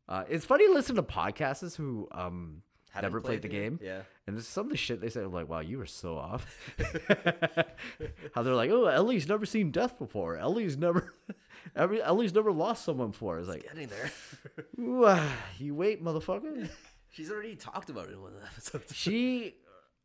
uh, 0.07 0.23
it's 0.29 0.45
funny 0.45 0.67
to 0.67 0.73
listen 0.73 0.95
to 0.95 1.03
podcasters 1.03 1.75
who 1.75 2.07
um 2.11 2.61
Haven't 2.95 3.09
never 3.11 3.21
played, 3.21 3.41
the 3.41 3.47
game. 3.47 3.79
Yeah. 3.81 4.01
And 4.27 4.35
there's 4.35 4.47
some 4.47 4.65
of 4.67 4.71
the 4.71 4.77
shit 4.77 5.01
they 5.01 5.09
say, 5.09 5.21
I'm 5.21 5.31
like, 5.33 5.47
wow, 5.49 5.59
you 5.59 5.77
were 5.77 5.85
so 5.85 6.17
off. 6.17 6.45
How 8.33 8.43
they're 8.43 8.55
like, 8.55 8.71
oh, 8.71 8.85
Ellie's 8.85 9.27
never 9.27 9.45
seen 9.45 9.71
death 9.71 9.97
before. 9.99 10.37
Ellie's 10.37 10.77
never, 10.77 11.13
Ellie- 11.75 12.01
Ellie's 12.01 12.33
never 12.33 12.51
lost 12.51 12.83
someone 12.85 13.11
before. 13.11 13.39
It's 13.39 13.47
like, 13.47 13.63
Getting 13.63 13.87
there. 13.89 14.11
ooh, 14.79 15.05
ah, 15.05 15.31
you 15.59 15.75
wait, 15.75 16.03
motherfucker. 16.03 16.69
She's 17.11 17.31
already 17.31 17.55
talked 17.55 17.89
about 17.89 18.07
it 18.07 18.13
in 18.13 18.21
one 18.21 18.33
of 18.33 18.41
the 18.41 18.45
episodes. 18.47 18.95
she, 18.95 19.55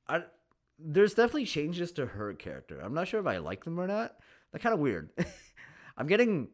I, 0.09 0.23
there's 0.79 1.15
definitely 1.15 1.47
changes 1.47 1.93
to 1.93 2.07
her 2.07 2.33
character. 2.35 2.81
I'm 2.81 2.95
not 2.95 3.09
sure 3.09 3.21
if 3.21 3.27
I 3.27 3.39
like 3.39 3.65
them 3.65 3.79
or 3.81 3.87
not. 3.87 4.17
They're 4.53 4.61
kind 4.61 4.75
of 4.75 4.81
weird. 4.81 5.11
I'm 5.97 6.07
getting, 6.07 6.49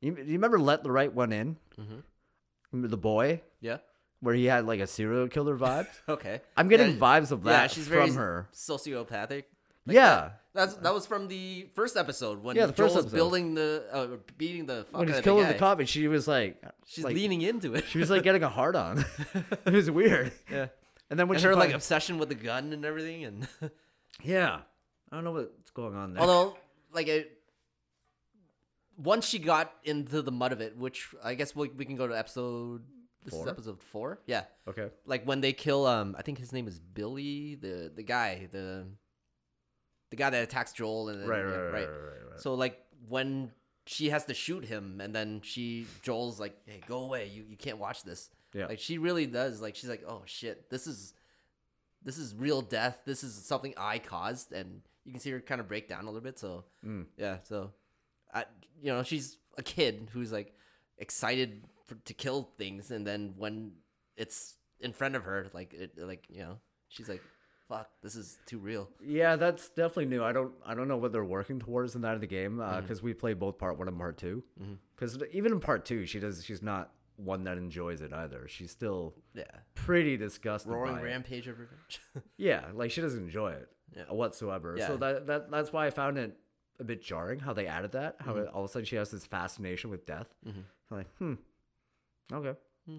you, 0.00 0.16
you 0.16 0.32
remember 0.34 0.58
Let 0.58 0.82
the 0.84 0.90
Right 0.90 1.12
One 1.12 1.32
In? 1.32 1.56
Remember 2.72 2.88
the 2.88 2.96
boy 2.96 3.42
Yeah. 3.60 3.78
Where 4.20 4.34
he 4.34 4.44
had 4.46 4.66
like 4.66 4.80
a 4.80 4.86
serial 4.86 5.28
killer 5.28 5.56
vibe? 5.56 5.86
Okay. 6.08 6.40
I'm 6.56 6.68
getting 6.68 6.92
Yeah, 6.92 6.98
vibes 6.98 7.30
of 7.32 7.42
that 7.44 7.50
Yeah, 7.50 7.60
that 7.62 7.70
she's 7.70 7.86
from 7.88 7.96
very 7.96 8.10
her. 8.12 8.48
sociopathic. 8.52 9.44
yeah. 9.86 10.30
That's 10.52 10.74
that 10.74 10.92
was 10.92 11.06
from 11.06 11.28
the 11.28 11.68
first 11.76 11.96
episode 11.96 12.42
when 12.42 12.56
Yeah, 12.56 12.66
the 12.66 12.72
first 12.72 12.94
Joel's 12.94 13.04
episode. 13.06 13.16
building 13.16 13.54
the 13.54 13.84
uh, 13.92 14.06
beating 14.36 14.66
the 14.66 14.84
fuck 14.90 14.98
when 15.00 15.08
he's 15.08 15.20
killing 15.20 15.46
the, 15.46 15.52
the 15.52 15.58
cop, 15.60 15.78
and 15.78 15.88
she 15.88 16.08
was 16.08 16.26
like, 16.26 16.60
She's 16.86 17.04
like, 17.04 17.14
leaning 17.14 17.40
into 17.42 17.74
it. 17.74 17.84
she 17.86 17.98
was 17.98 18.10
like 18.10 18.24
getting 18.24 18.42
a 18.42 18.48
hard 18.48 18.74
on. 18.74 19.04
it 19.64 19.72
was 19.72 19.88
weird. 19.92 20.32
yeah. 20.50 20.66
And 21.08 21.18
then 21.18 21.28
when 21.28 21.36
And 21.36 21.42
she 21.42 21.46
her 21.48 21.54
like 21.54 21.72
obsession 21.72 22.18
with 22.18 22.28
the 22.30 22.34
gun 22.34 22.72
and 22.72 22.84
everything, 22.84 23.24
and 23.24 23.46
yeah, 24.24 24.60
I 25.10 25.14
don't 25.14 25.22
know 25.24 25.32
what's 25.32 25.70
going 25.70 25.94
on 25.94 26.14
there. 26.14 26.20
although 26.20 26.56
like 26.92 27.06
it, 27.06 27.30
once 28.96 29.26
she 29.28 29.38
got 29.38 29.72
into 29.84 30.20
the 30.20 30.32
mud 30.32 30.50
of 30.52 30.60
it, 30.60 30.76
which 30.76 31.08
I 31.22 31.34
guess 31.34 31.54
we, 31.54 31.68
we 31.68 31.84
can 31.84 31.94
go 31.96 32.06
to 32.08 32.18
episode. 32.18 32.82
This 33.24 33.34
Four? 33.34 33.42
is 33.42 33.48
episode 33.48 33.82
four. 33.82 34.20
Yeah, 34.26 34.44
okay, 34.68 34.88
like 35.04 35.24
when 35.26 35.40
they 35.42 35.52
kill 35.52 35.86
um, 35.86 36.16
I 36.18 36.22
think 36.22 36.38
his 36.38 36.52
name 36.52 36.66
is 36.66 36.78
Billy, 36.80 37.54
the 37.56 37.92
the 37.94 38.02
guy, 38.02 38.48
the 38.50 38.86
the 40.10 40.16
guy 40.16 40.30
that 40.30 40.42
attacks 40.42 40.72
Joel, 40.72 41.08
and 41.10 41.22
then, 41.22 41.28
right, 41.28 41.38
yeah, 41.38 41.44
right, 41.44 41.60
right, 41.72 41.72
right, 41.72 41.86
right, 41.88 42.30
right. 42.32 42.40
So 42.40 42.54
like 42.54 42.78
when 43.08 43.52
she 43.86 44.10
has 44.10 44.24
to 44.26 44.34
shoot 44.34 44.64
him, 44.64 45.00
and 45.00 45.14
then 45.14 45.40
she 45.42 45.86
Joel's 46.02 46.40
like, 46.40 46.56
"Hey, 46.66 46.80
go 46.86 47.00
away! 47.04 47.28
You 47.28 47.44
you 47.48 47.56
can't 47.56 47.78
watch 47.78 48.02
this." 48.04 48.30
Yeah. 48.54 48.66
Like 48.66 48.78
she 48.80 48.98
really 48.98 49.26
does. 49.26 49.60
Like 49.60 49.76
she's 49.76 49.90
like, 49.90 50.02
"Oh 50.08 50.22
shit, 50.24 50.70
this 50.70 50.86
is 50.86 51.14
this 52.02 52.16
is 52.18 52.34
real 52.34 52.62
death. 52.62 53.02
This 53.04 53.22
is 53.22 53.34
something 53.34 53.74
I 53.76 53.98
caused," 53.98 54.52
and 54.52 54.80
you 55.04 55.12
can 55.12 55.20
see 55.20 55.30
her 55.30 55.40
kind 55.40 55.60
of 55.60 55.68
break 55.68 55.88
down 55.88 56.04
a 56.04 56.06
little 56.06 56.20
bit. 56.22 56.38
So 56.38 56.64
Mm. 56.84 57.06
yeah, 57.16 57.38
so 57.42 57.72
I 58.32 58.44
you 58.80 58.90
know 58.92 59.02
she's 59.02 59.36
a 59.58 59.62
kid 59.62 60.08
who's 60.12 60.32
like 60.32 60.54
excited 60.98 61.64
for, 61.90 61.96
to 62.06 62.14
kill 62.14 62.50
things, 62.56 62.90
and 62.90 63.06
then 63.06 63.34
when 63.36 63.72
it's 64.16 64.56
in 64.80 64.92
front 64.92 65.14
of 65.16 65.24
her, 65.24 65.46
like 65.52 65.74
it 65.74 65.92
like 65.98 66.24
you 66.30 66.40
know 66.42 66.58
she's 66.88 67.08
like, 67.08 67.22
"Fuck, 67.68 67.88
this 68.02 68.14
is 68.16 68.38
too 68.46 68.58
real." 68.58 68.88
Yeah, 69.04 69.36
that's 69.36 69.68
definitely 69.68 70.06
new. 70.06 70.22
I 70.24 70.32
don't 70.32 70.52
I 70.64 70.74
don't 70.74 70.88
know 70.88 70.96
what 70.96 71.12
they're 71.12 71.24
working 71.24 71.58
towards 71.60 71.94
in 71.94 72.02
that 72.02 72.14
of 72.14 72.20
the 72.20 72.26
game 72.26 72.56
Mm-hmm. 72.56 72.80
because 72.82 73.02
we 73.02 73.12
play 73.14 73.34
both 73.34 73.58
part 73.58 73.78
one 73.78 73.88
and 73.88 73.98
part 73.98 74.16
2 74.18 74.42
Because 74.96 75.18
even 75.32 75.52
in 75.52 75.60
part 75.60 75.84
two, 75.84 76.06
she 76.06 76.18
does 76.20 76.44
she's 76.44 76.62
not 76.62 76.92
one 77.16 77.44
that 77.44 77.58
enjoys 77.58 78.00
it 78.00 78.12
either. 78.14 78.48
She's 78.48 78.70
still 78.70 79.14
Yeah, 79.34 79.44
pretty 79.74 80.16
disgusted. 80.16 80.72
roaring 80.72 81.02
rampage 81.02 81.46
of 81.48 81.58
revenge. 81.58 82.00
Yeah, 82.38 82.64
like 82.72 82.90
she 82.90 83.00
doesn't 83.02 83.22
enjoy 83.24 83.52
it 83.52 83.68
Yeah. 83.94 84.04
whatsoever. 84.10 84.74
Yeah. 84.78 84.86
So 84.86 84.96
that, 84.96 85.26
that 85.26 85.50
that's 85.50 85.70
why 85.72 85.86
I 85.86 85.90
found 85.90 86.16
it 86.16 86.36
a 86.78 86.84
bit 86.84 87.02
jarring 87.02 87.38
how 87.40 87.52
they 87.52 87.66
added 87.66 87.92
that. 87.92 88.16
How 88.20 88.32
Mm-hmm. 88.32 88.42
it, 88.44 88.48
all 88.54 88.64
of 88.64 88.70
a 88.70 88.72
sudden 88.72 88.86
she 88.86 88.96
has 88.96 89.10
this 89.10 89.26
fascination 89.26 89.90
with 89.90 90.06
death. 90.06 90.28
I'm 90.46 90.64
like, 90.90 91.08
hmm, 91.18 91.34
okay. 92.32 92.58
Hmm. 92.86 92.98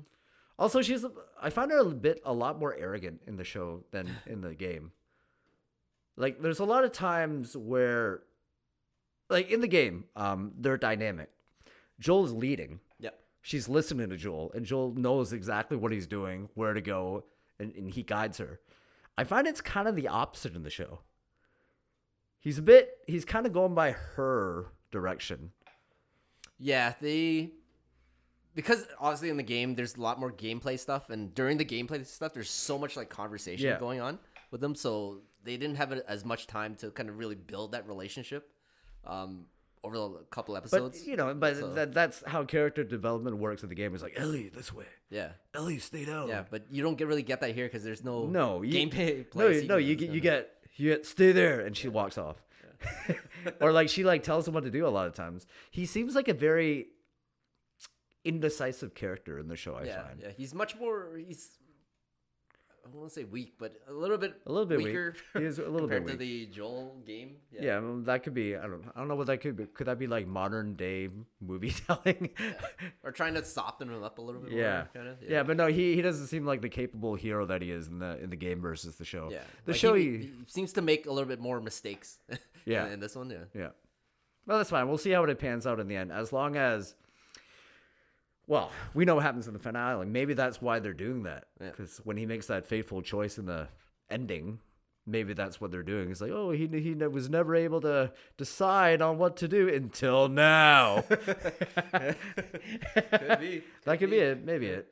Also, 0.58 0.82
she's 0.82 1.06
I 1.42 1.50
found 1.50 1.72
her 1.72 1.80
a 1.80 1.86
bit 1.86 2.22
a 2.26 2.34
lot 2.34 2.60
more 2.60 2.76
arrogant 2.78 3.22
in 3.26 3.38
the 3.38 3.44
show 3.44 3.84
than 3.92 4.10
in 4.26 4.42
the 4.42 4.54
game. 4.54 4.92
Like, 6.18 6.42
there's 6.42 6.60
a 6.60 6.66
lot 6.66 6.84
of 6.84 6.92
times 6.92 7.56
where, 7.56 8.22
like 9.30 9.50
in 9.50 9.62
the 9.62 9.68
game, 9.68 10.06
um, 10.16 10.54
they're 10.58 10.78
dynamic. 10.78 11.30
Joel 12.00 12.26
is 12.26 12.34
leading 12.34 12.80
yep. 13.00 13.20
she's 13.42 13.70
listening 13.70 14.10
to 14.10 14.18
Joel, 14.18 14.52
and 14.54 14.66
Joel 14.66 14.94
knows 14.94 15.34
exactly 15.34 15.78
what 15.78 15.92
he's 15.92 16.08
doing, 16.08 16.50
where 16.54 16.74
to 16.74 16.82
go, 16.82 17.26
and, 17.60 17.74
and 17.76 17.90
he 17.90 18.04
guides 18.04 18.38
her. 18.40 18.60
I 19.18 19.24
find 19.24 19.48
it's 19.48 19.62
kind 19.62 19.88
of 19.88 19.96
the 19.96 20.08
opposite 20.08 20.56
in 20.56 20.64
the 20.64 20.70
show. 20.70 21.00
He's 22.40 22.58
a 22.58 22.64
bit, 22.64 22.98
he's 23.08 23.26
kind 23.26 23.46
of 23.46 23.54
going 23.54 23.76
by 23.76 23.92
her 23.92 24.74
direction. 24.92 25.52
Yeah, 26.58 26.94
they 27.00 27.52
because 28.56 28.88
obviously 29.00 29.30
in 29.30 29.38
the 29.38 29.44
game 29.44 29.76
there's 29.76 29.96
a 29.96 30.02
lot 30.02 30.20
more 30.20 30.32
gameplay 30.32 30.78
stuff, 30.80 31.10
and 31.10 31.34
during 31.34 31.58
the 31.58 31.66
gameplay 31.66 32.06
stuff 32.06 32.34
there's 32.34 32.50
so 32.50 32.78
much 32.78 32.96
like 32.98 33.10
conversation 33.10 33.66
Yeah. 33.68 33.80
going 33.80 34.02
on 34.02 34.20
with 34.52 34.62
them, 34.62 34.76
so 34.76 35.22
they 35.44 35.58
didn't 35.58 35.78
have 35.78 35.92
as 36.08 36.24
much 36.26 36.48
time 36.48 36.76
to 36.76 36.92
kind 36.92 37.10
of 37.10 37.18
really 37.18 37.36
build 37.36 37.72
that 37.72 37.88
relationship 37.88 38.50
um, 39.06 39.46
over 39.84 39.96
the 39.98 40.10
couple 40.30 40.56
episodes. 40.56 41.00
But 41.00 41.08
you 41.08 41.16
know, 41.18 41.34
but 41.34 41.58
So- 41.58 41.74
that, 41.74 41.94
that's 41.94 42.24
how 42.28 42.44
character 42.44 42.84
development 42.84 43.38
works 43.38 43.64
in 43.64 43.70
the 43.70 43.76
game. 43.76 43.94
It's 43.96 44.04
like 44.04 44.20
Ellie 44.20 44.50
this 44.50 44.72
way, 44.74 44.86
yeah, 45.10 45.32
Ellie 45.56 45.80
stay 45.80 46.06
down. 46.06 46.28
yeah, 46.28 46.44
but 46.50 46.66
you 46.70 46.84
don't 46.84 46.98
get 46.98 47.08
really 47.08 47.24
get 47.24 47.42
that 47.42 47.56
here 47.56 47.66
because 47.66 47.84
there's 47.84 48.04
no 48.04 48.26
no, 48.28 48.62
you, 48.62 48.74
gameplay. 48.74 49.26
No, 49.36 49.48
you- 49.48 49.68
no, 49.68 49.78
you 49.78 49.94
sequence. 49.94 50.00
get 50.08 50.14
you 50.16 50.22
get 50.22 50.54
you 50.76 50.90
get 50.90 51.06
stay 51.06 51.32
there, 51.32 51.60
and 51.62 51.76
she 51.76 51.88
walks 51.88 52.18
off. 52.18 52.38
or 53.62 53.72
like 53.72 53.90
she 53.90 54.04
like 54.04 54.24
tells 54.24 54.48
him 54.48 54.54
what 54.54 54.64
to 54.64 54.72
do 54.72 54.86
a 54.86 54.90
lot 54.90 55.08
of 55.08 55.14
times. 55.14 55.46
He 55.70 55.86
seems 55.86 56.16
like 56.16 56.28
a 56.28 56.34
very 56.34 56.88
indecisive 58.26 58.94
character 58.94 59.40
in 59.40 59.48
the 59.48 59.56
show. 59.56 59.76
I 59.76 59.84
yeah, 59.84 60.04
find. 60.04 60.20
yeah, 60.22 60.30
he's 60.36 60.54
much 60.54 60.78
more. 60.78 61.18
He's 61.18 61.58
I 62.84 62.98
want 62.98 63.10
to 63.10 63.14
say 63.14 63.24
weak, 63.26 63.54
but 63.60 63.76
a 63.88 63.94
little 63.94 64.18
bit 64.18 64.42
A 64.48 64.52
little 64.52 64.66
bit 64.66 64.80
weak. 64.80 64.88
weaker. 64.88 65.14
He 65.38 65.44
is 65.44 65.60
a 65.60 65.70
little 65.70 65.88
bit 65.88 65.98
compared 65.98 66.08
to 66.08 66.18
the 66.18 66.48
Joel 66.48 66.98
game. 67.06 67.36
Yeah, 67.52 67.78
well, 67.80 67.98
that 68.06 68.24
could 68.24 68.34
be. 68.34 68.56
I 68.56 68.64
don't. 68.64 68.84
I 68.96 69.00
don't 69.00 69.08
know 69.08 69.16
what 69.16 69.28
that 69.28 69.38
could 69.40 69.56
be. 69.56 69.66
Could 69.68 69.86
that 69.86 70.00
be 70.00 70.08
like 70.08 70.26
modern 70.28 70.74
day 70.76 71.08
movie 71.40 71.72
telling? 71.88 72.32
or 73.04 73.12
trying 73.12 73.36
to 73.36 73.46
soften 73.46 73.88
him 73.88 74.02
up 74.04 74.18
a 74.18 74.22
little 74.22 74.42
bit. 74.42 74.52
yeah. 74.52 74.78
more, 74.78 74.90
kind 74.96 75.08
of. 75.10 75.18
yeah, 75.30 75.44
but 75.44 75.58
no, 75.58 75.68
he, 75.68 75.94
he 75.96 76.02
doesn't 76.02 76.26
seem 76.28 76.44
like 76.46 76.62
the 76.62 76.70
capable 76.70 77.14
hero 77.14 77.46
that 77.46 77.62
he 77.62 77.70
is 77.70 77.88
in 77.88 78.00
the 78.00 78.18
in 78.22 78.32
the 78.32 78.36
game 78.36 78.62
versus 78.62 78.96
the 78.96 79.06
show. 79.06 79.30
Yeah, 79.32 79.42
the 79.66 79.74
Like, 79.74 79.80
show. 79.80 79.94
He, 79.94 80.04
He, 80.04 80.18
he 80.18 80.32
seems 80.48 80.74
to 80.74 80.82
make 80.82 81.06
a 81.06 81.12
little 81.12 81.30
bit 81.30 81.40
more 81.40 81.62
mistakes. 81.62 82.18
Yeah. 82.66 82.86
in, 82.86 82.94
in 82.94 83.00
this 83.00 83.16
one, 83.16 83.32
yeah. 83.32 83.38
yeah. 83.56 83.70
Well, 84.46 84.58
that's 84.60 84.70
fine. 84.70 84.88
We'll 84.88 85.00
see 85.00 85.10
how 85.10 85.24
it 85.24 85.40
pans 85.40 85.66
out 85.66 85.80
in 85.80 85.88
the 85.88 85.96
end. 85.96 86.12
As 86.12 86.32
long 86.32 86.56
as, 86.56 86.94
well, 88.52 88.70
we 88.94 89.06
know 89.06 89.16
what 89.16 89.24
happens 89.24 89.48
in 89.48 89.54
the 89.54 89.60
finale. 89.60 90.06
Maybe 90.06 90.34
that's 90.34 90.62
why 90.62 90.80
they're 90.80 90.92
doing 90.92 91.24
that. 91.24 91.46
Yeah. 91.62 91.70
Because 91.70 92.02
when 92.04 92.18
he 92.18 92.26
makes 92.26 92.48
that 92.48 92.66
fateful 92.66 93.02
choice 93.02 93.38
in 93.38 93.46
the 93.46 93.70
ending, 94.10 94.60
maybe 95.08 95.32
that's 95.32 95.62
what 95.62 95.72
they're 95.72 95.84
doing. 95.84 96.12
It's 96.12 96.20
like, 96.20 96.32
oh, 96.32 96.52
he 96.52 96.68
he 96.68 96.94
was 96.96 97.30
never 97.30 97.56
able 97.56 97.80
to 97.80 98.12
decide 98.36 99.02
on 99.02 99.18
what 99.18 99.38
to 99.38 99.48
do 99.48 99.70
until 99.70 100.28
now. 100.28 101.02
Could 101.08 102.18
be. 103.40 103.64
That 103.86 104.00
could 104.00 104.10
be 104.10 104.18
it. 104.18 104.44
Maybe 104.44 104.68
it. 104.68 104.86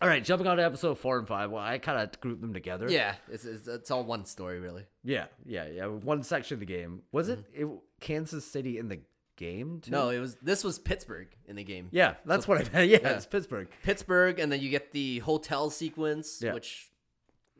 All 0.00 0.08
right, 0.08 0.24
jumping 0.24 0.48
on 0.48 0.56
to 0.56 0.64
episode 0.64 0.98
four 0.98 1.20
and 1.20 1.28
five. 1.28 1.52
Well, 1.52 1.62
I 1.62 1.78
kind 1.78 2.00
of 2.00 2.20
grouped 2.20 2.40
them 2.40 2.52
together. 2.52 2.90
Yeah, 2.90 3.14
it's, 3.30 3.44
it's 3.44 3.68
it's 3.68 3.92
all 3.92 4.02
one 4.02 4.24
story 4.24 4.58
really. 4.58 4.86
yeah, 5.04 5.26
yeah, 5.46 5.68
yeah. 5.68 5.86
One 5.86 6.24
section 6.24 6.56
of 6.56 6.60
the 6.60 6.66
game 6.66 7.02
was 7.12 7.28
it, 7.28 7.38
mm-hmm. 7.54 7.74
it 7.74 7.78
Kansas 8.00 8.44
City 8.44 8.78
in 8.78 8.88
the 8.88 8.98
game? 9.46 9.80
Too? 9.82 9.90
No, 9.90 10.08
it 10.10 10.18
was 10.20 10.36
this 10.42 10.62
was 10.64 10.78
Pittsburgh 10.78 11.28
in 11.46 11.56
the 11.56 11.64
game. 11.64 11.88
Yeah, 11.90 12.14
that's 12.24 12.46
what 12.48 12.58
I 12.58 12.62
meant. 12.72 12.90
Yeah, 12.92 12.98
Yeah. 13.02 13.16
it's 13.16 13.26
Pittsburgh. 13.26 13.68
Pittsburgh, 13.82 14.38
and 14.38 14.50
then 14.52 14.60
you 14.60 14.70
get 14.70 14.92
the 14.92 15.18
hotel 15.20 15.70
sequence, 15.70 16.40
Yeah. 16.42 16.54
which 16.54 16.90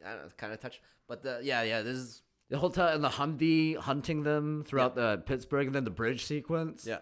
I 0.04 0.12
don't 0.14 0.22
know, 0.22 0.28
kind 0.36 0.52
of 0.52 0.60
touch. 0.60 0.80
But 1.08 1.22
the, 1.22 1.40
yeah, 1.42 1.62
yeah, 1.62 1.82
this 1.82 1.96
is 1.96 2.22
The 2.48 2.58
hotel 2.58 2.88
and 2.88 3.02
the 3.04 3.08
Humvee 3.08 3.76
hunting 3.76 4.22
them 4.24 4.64
throughout 4.66 4.94
the 4.94 5.22
Pittsburgh, 5.26 5.66
and 5.66 5.74
then 5.74 5.84
the 5.84 5.90
bridge 6.02 6.24
sequence. 6.24 6.86
yeah. 6.86 6.98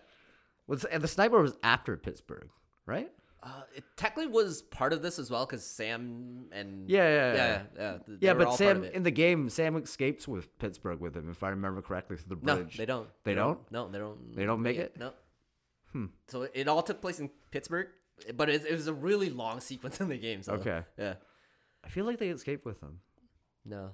was 0.66 0.84
and 0.84 1.02
the 1.02 1.08
sniper 1.08 1.40
was 1.42 1.56
after 1.62 1.96
Pittsburgh, 1.96 2.48
right? 2.86 3.10
Uh, 3.42 3.62
it 3.74 3.84
technically 3.96 4.30
was 4.30 4.60
part 4.62 4.92
of 4.92 5.00
this 5.00 5.18
as 5.18 5.30
well 5.30 5.46
because 5.46 5.64
Sam 5.64 6.46
and 6.52 6.90
Yeah, 6.90 7.08
yeah, 7.08 7.32
yeah. 7.34 7.62
yeah, 7.74 7.98
yeah, 8.06 8.16
Yeah, 8.20 8.34
but 8.34 8.52
Sam 8.54 8.84
in 8.84 9.02
the 9.02 9.10
game, 9.10 9.48
Sam 9.48 9.76
escapes 9.76 10.28
with 10.28 10.58
Pittsburgh 10.58 11.00
with 11.00 11.16
him, 11.16 11.30
if 11.30 11.42
I 11.42 11.48
remember 11.48 11.80
correctly, 11.80 12.16
through 12.16 12.28
the 12.28 12.36
bridge. 12.36 12.74
no, 12.74 12.78
they 12.78 12.84
don't. 12.86 13.08
They 13.24 13.34
don't? 13.34 13.58
No, 13.72 13.88
they 13.88 13.98
don't. 13.98 14.36
They 14.36 14.44
don't 14.44 14.60
make 14.60 14.76
it? 14.76 14.96
No. 14.98 15.12
Hmm. 15.92 16.06
So 16.28 16.48
it 16.52 16.68
all 16.68 16.82
took 16.82 17.00
place 17.00 17.18
in 17.18 17.30
Pittsburgh, 17.50 17.88
but 18.34 18.50
it, 18.50 18.66
it 18.66 18.72
was 18.72 18.86
a 18.88 18.92
really 18.92 19.30
long 19.30 19.60
sequence 19.60 20.00
in 20.00 20.08
the 20.08 20.18
game. 20.18 20.42
So 20.42 20.52
Okay. 20.54 20.82
yeah, 20.98 21.14
I 21.82 21.88
feel 21.88 22.04
like 22.04 22.18
they 22.18 22.28
escaped 22.28 22.64
with 22.66 22.80
him 22.80 23.00
no, 23.64 23.90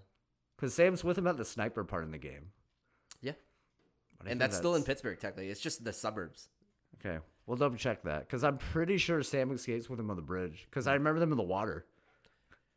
because 0.57 0.75
Sam's 0.75 1.05
with 1.05 1.17
him 1.17 1.27
at 1.29 1.37
the 1.37 1.45
sniper 1.45 1.85
part 1.85 2.03
in 2.05 2.11
the 2.11 2.19
game. 2.19 2.51
yeah, 3.23 3.33
and 4.21 4.29
think 4.29 4.41
that's, 4.41 4.57
still 4.57 4.75
in 4.75 4.83
Pittsburgh 4.83 5.19
technically. 5.21 5.51
It's 5.51 5.61
just 5.61 5.85
the 5.85 5.93
suburbs. 5.93 6.49
Okay, 7.01 7.19
we'll 7.47 7.57
double 7.57 7.77
check 7.77 8.03
that 8.03 8.21
because 8.21 8.45
I'm 8.45 8.59
pretty 8.59 8.99
sure 8.99 9.23
Sam 9.23 9.51
escapes 9.53 9.89
with 9.89 9.99
him 10.01 10.11
on 10.11 10.17
the 10.17 10.23
bridge 10.23 10.67
because 10.71 10.87
I 10.87 10.95
remember 10.95 11.21
them 11.21 11.33
in 11.33 11.37
the 11.39 11.43
water. 11.45 11.87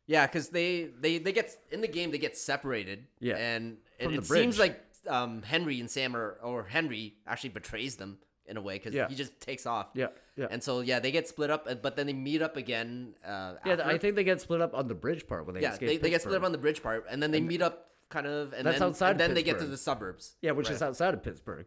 Yeah, 0.06 0.26
because 0.26 0.48
they, 0.48 0.88
they 1.00 1.18
they 1.18 1.32
get 1.32 1.56
in 1.70 1.80
the 1.82 1.88
game 1.88 2.10
they 2.10 2.18
get 2.18 2.36
separated. 2.36 3.06
Yeah, 3.20 3.36
and 3.36 3.76
it, 3.98 4.12
it 4.12 4.24
seems 4.26 4.58
like 4.58 4.80
um, 5.06 5.42
Henry 5.42 5.78
and 5.80 5.88
Sam 5.90 6.16
are 6.16 6.38
or 6.42 6.64
Henry 6.64 7.14
actually 7.26 7.50
betrays 7.50 7.96
them 7.96 8.18
in 8.46 8.56
a 8.56 8.60
way 8.60 8.74
because 8.76 8.92
Yeah. 8.92 9.08
he 9.08 9.14
just 9.14 9.38
takes 9.40 9.66
off. 9.66 9.86
Yeah, 9.94 10.08
yeah. 10.34 10.48
And 10.50 10.60
so 10.62 10.80
yeah, 10.80 10.98
they 10.98 11.12
get 11.12 11.28
split 11.28 11.50
up, 11.50 11.68
but 11.80 11.94
then 11.94 12.06
they 12.08 12.12
meet 12.12 12.42
up 12.42 12.56
again. 12.56 13.14
Uh, 13.24 13.54
Yeah, 13.64 13.72
after. 13.74 13.84
I 13.84 13.98
think 13.98 14.16
they 14.16 14.24
get 14.24 14.40
split 14.40 14.60
up 14.60 14.74
on 14.74 14.88
the 14.88 14.94
bridge 14.96 15.28
part 15.28 15.46
when 15.46 15.54
they 15.54 15.60
yeah, 15.62 15.72
escape. 15.74 15.88
they, 15.88 15.96
they 15.98 16.10
get 16.10 16.22
split 16.22 16.34
up 16.36 16.42
on 16.42 16.50
the 16.50 16.58
bridge 16.58 16.82
part, 16.82 17.06
and 17.08 17.22
then 17.22 17.30
they 17.30 17.40
meet 17.40 17.62
up 17.62 17.90
kind 18.08 18.26
of, 18.26 18.52
and 18.52 18.66
That's 18.66 18.80
then, 18.80 18.88
outside 18.88 19.10
and 19.12 19.20
then 19.20 19.34
they 19.34 19.44
get 19.44 19.60
to 19.60 19.66
the 19.66 19.76
suburbs. 19.76 20.34
Yeah, 20.42 20.50
which 20.50 20.66
Right. 20.66 20.74
is 20.74 20.82
outside 20.82 21.14
of 21.14 21.22
Pittsburgh. 21.22 21.66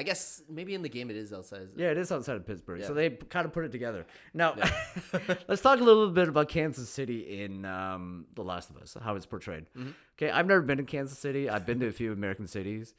I 0.00 0.02
guess 0.02 0.40
maybe 0.48 0.74
in 0.74 0.80
the 0.80 0.88
game 0.88 1.10
it 1.10 1.16
is 1.16 1.30
outside. 1.30 1.68
Yeah, 1.76 1.90
it 1.90 1.98
is 1.98 2.10
outside 2.10 2.36
of 2.36 2.46
Pittsburgh. 2.46 2.82
So 2.84 2.94
they 2.94 3.10
kind 3.10 3.44
of 3.44 3.52
put 3.52 3.66
it 3.66 3.70
together. 3.70 4.06
Now, 4.32 4.56
let's 5.46 5.60
talk 5.60 5.78
a 5.78 5.84
little 5.84 6.08
bit 6.08 6.26
about 6.26 6.48
Kansas 6.48 6.88
City 6.88 7.42
in 7.42 7.66
um, 7.66 8.24
The 8.34 8.42
Last 8.42 8.70
of 8.70 8.78
Us, 8.78 8.96
how 8.98 9.14
it's 9.14 9.26
portrayed. 9.26 9.66
Mm-hmm. 9.76 9.90
Okay, 10.18 10.30
I've 10.30 10.46
never 10.46 10.62
been 10.62 10.78
to 10.78 10.84
Kansas 10.84 11.18
City. 11.18 11.50
I've 11.50 11.66
been 11.66 11.80
to 11.80 11.86
a 11.86 11.92
few 11.92 12.12
American 12.12 12.46
cities. 12.46 12.94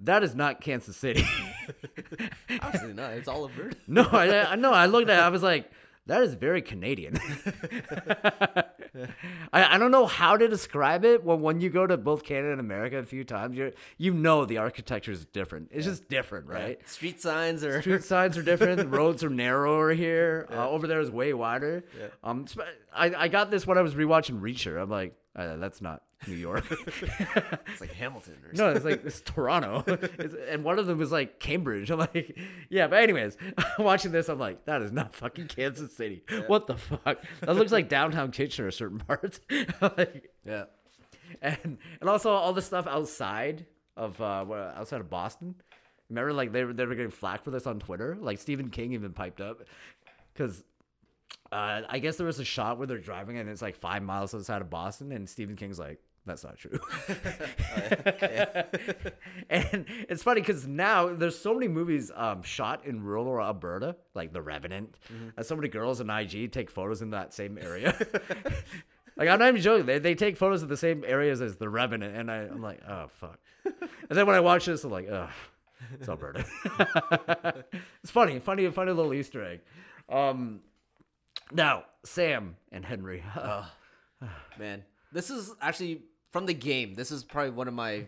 That 0.00 0.22
is 0.22 0.34
not 0.34 0.62
Kansas 0.62 0.96
City. 0.96 1.26
Absolutely 2.48 2.94
not. 2.94 3.12
It's 3.12 3.28
all 3.28 3.44
over. 3.44 3.70
no, 3.86 4.04
I, 4.04 4.52
I 4.52 4.54
know. 4.54 4.72
I 4.72 4.86
looked 4.86 5.10
at 5.10 5.18
it. 5.18 5.22
I 5.22 5.28
was 5.28 5.42
like, 5.42 5.70
that 6.06 6.22
is 6.22 6.32
very 6.32 6.62
Canadian. 6.62 7.20
I, 9.52 9.74
I 9.74 9.78
don't 9.78 9.90
know 9.90 10.06
how 10.06 10.36
to 10.36 10.48
describe 10.48 11.04
it. 11.04 11.24
When 11.24 11.40
when 11.40 11.60
you 11.60 11.70
go 11.70 11.86
to 11.86 11.96
both 11.96 12.24
Canada 12.24 12.52
and 12.52 12.60
America 12.60 12.98
a 12.98 13.04
few 13.04 13.24
times, 13.24 13.56
you 13.56 13.72
you 13.98 14.14
know 14.14 14.44
the 14.44 14.58
architecture 14.58 15.12
is 15.12 15.24
different. 15.24 15.70
It's 15.72 15.86
just 15.86 16.08
different, 16.08 16.46
right? 16.46 16.86
Street 16.88 17.20
signs 17.20 17.64
are. 17.64 17.80
Street 17.80 18.04
signs 18.04 18.36
are 18.36 18.42
different. 18.42 18.90
Roads 18.90 19.22
are 19.24 19.30
narrower 19.30 19.92
here. 19.92 20.46
Uh, 20.50 20.68
over 20.68 20.86
there 20.86 21.00
is 21.00 21.10
way 21.10 21.32
wider. 21.32 21.84
Um, 22.24 22.46
I, 22.94 23.14
I 23.14 23.28
got 23.28 23.50
this 23.50 23.66
when 23.66 23.78
I 23.78 23.82
was 23.82 23.94
rewatching 23.94 24.40
Reacher. 24.40 24.80
I'm 24.80 24.90
like, 24.90 25.14
uh, 25.36 25.56
that's 25.56 25.80
not 25.80 26.02
New 26.26 26.34
York. 26.36 26.64
It's 27.72 27.80
like 27.80 27.92
Hamilton 27.92 28.34
or 28.46 28.52
no, 28.52 28.70
it's 28.70 28.84
like 28.84 29.04
it's 29.06 29.20
Toronto, 29.20 29.84
it's, 29.86 30.34
and 30.48 30.64
one 30.64 30.78
of 30.78 30.86
them 30.86 30.98
was 30.98 31.10
like 31.12 31.38
Cambridge. 31.40 31.90
I'm 31.90 31.98
like, 32.00 32.36
yeah. 32.68 32.88
But 32.88 33.02
anyways, 33.02 33.36
watching 33.78 34.12
this, 34.12 34.28
I'm 34.28 34.38
like, 34.38 34.64
that 34.66 34.82
is 34.82 34.92
not 34.92 35.14
fucking 35.14 35.48
Kansas 35.48 35.96
City. 35.96 36.22
What 36.46 36.66
the 36.66 36.76
fuck? 36.76 37.22
That 37.40 37.56
looks 37.56 37.72
like 37.72 37.88
downtown 37.88 38.30
Kitchener, 38.32 38.70
certain 38.70 38.98
parts. 38.98 39.40
like, 39.80 40.30
Yeah. 40.44 40.64
and 41.40 41.78
and 42.00 42.10
also 42.10 42.30
all 42.32 42.52
the 42.52 42.62
stuff 42.62 42.86
outside 42.86 43.66
of 43.96 44.20
uh 44.20 44.44
outside 44.76 45.00
of 45.00 45.08
Boston. 45.08 45.54
Remember, 46.08 46.32
like 46.32 46.52
they 46.52 46.64
were 46.64 46.72
they 46.72 46.84
were 46.86 46.94
getting 46.96 47.10
flack 47.12 47.44
for 47.44 47.50
this 47.50 47.66
on 47.66 47.78
Twitter. 47.78 48.16
Like 48.20 48.38
Stephen 48.38 48.68
King 48.68 48.92
even 48.92 49.12
piped 49.12 49.40
up 49.40 49.62
because 50.34 50.64
uh, 51.52 51.82
I 51.88 51.98
guess 51.98 52.16
there 52.16 52.26
was 52.26 52.38
a 52.40 52.44
shot 52.44 52.78
where 52.78 52.86
they're 52.86 52.98
driving 52.98 53.38
and 53.38 53.48
it's 53.48 53.62
like 53.62 53.76
five 53.76 54.02
miles 54.02 54.34
outside 54.34 54.60
of 54.60 54.70
Boston, 54.70 55.12
and 55.12 55.28
Stephen 55.28 55.56
King's 55.56 55.78
like, 55.78 56.00
"That's 56.26 56.44
not 56.44 56.58
true." 56.58 56.78
and 59.50 59.84
it's 60.08 60.22
funny 60.22 60.40
because 60.40 60.66
now 60.66 61.14
there's 61.14 61.38
so 61.38 61.54
many 61.54 61.68
movies 61.68 62.10
um, 62.14 62.42
shot 62.42 62.84
in 62.84 63.02
rural 63.02 63.40
Alberta, 63.40 63.96
like 64.14 64.32
The 64.32 64.42
Revenant, 64.42 64.98
and 65.36 65.46
so 65.46 65.56
many 65.56 65.68
girls 65.68 66.00
in 66.00 66.10
IG 66.10 66.52
take 66.52 66.70
photos 66.70 67.02
in 67.02 67.10
that 67.10 67.32
same 67.32 67.58
area. 67.58 67.94
like 69.16 69.28
I'm 69.28 69.38
not 69.38 69.48
even 69.48 69.60
joking; 69.60 69.86
they, 69.86 69.98
they 69.98 70.14
take 70.14 70.36
photos 70.36 70.62
of 70.62 70.68
the 70.68 70.76
same 70.76 71.04
areas 71.06 71.40
as 71.40 71.56
The 71.56 71.68
Revenant, 71.68 72.16
and 72.16 72.30
I, 72.30 72.42
I'm 72.42 72.62
like, 72.62 72.80
"Oh 72.88 73.06
fuck." 73.08 73.38
And 73.64 74.18
then 74.18 74.26
when 74.26 74.36
I 74.36 74.40
watch 74.40 74.66
this, 74.66 74.82
I'm 74.84 74.90
like, 74.90 75.08
oh, 75.08 75.28
It's 75.98 76.08
Alberta. 76.08 76.44
it's 78.02 78.10
funny, 78.10 78.38
funny, 78.40 78.68
funny 78.70 78.92
little 78.92 79.14
Easter 79.14 79.44
egg. 79.44 79.60
Um, 80.08 80.60
now 81.52 81.84
Sam 82.04 82.56
and 82.72 82.84
Henry. 82.84 83.22
Man, 84.58 84.84
this 85.12 85.30
is 85.30 85.52
actually 85.60 86.02
from 86.30 86.46
the 86.46 86.54
game. 86.54 86.94
This 86.94 87.10
is 87.10 87.24
probably 87.24 87.50
one 87.50 87.68
of 87.68 87.74
my, 87.74 87.90
I 87.92 88.06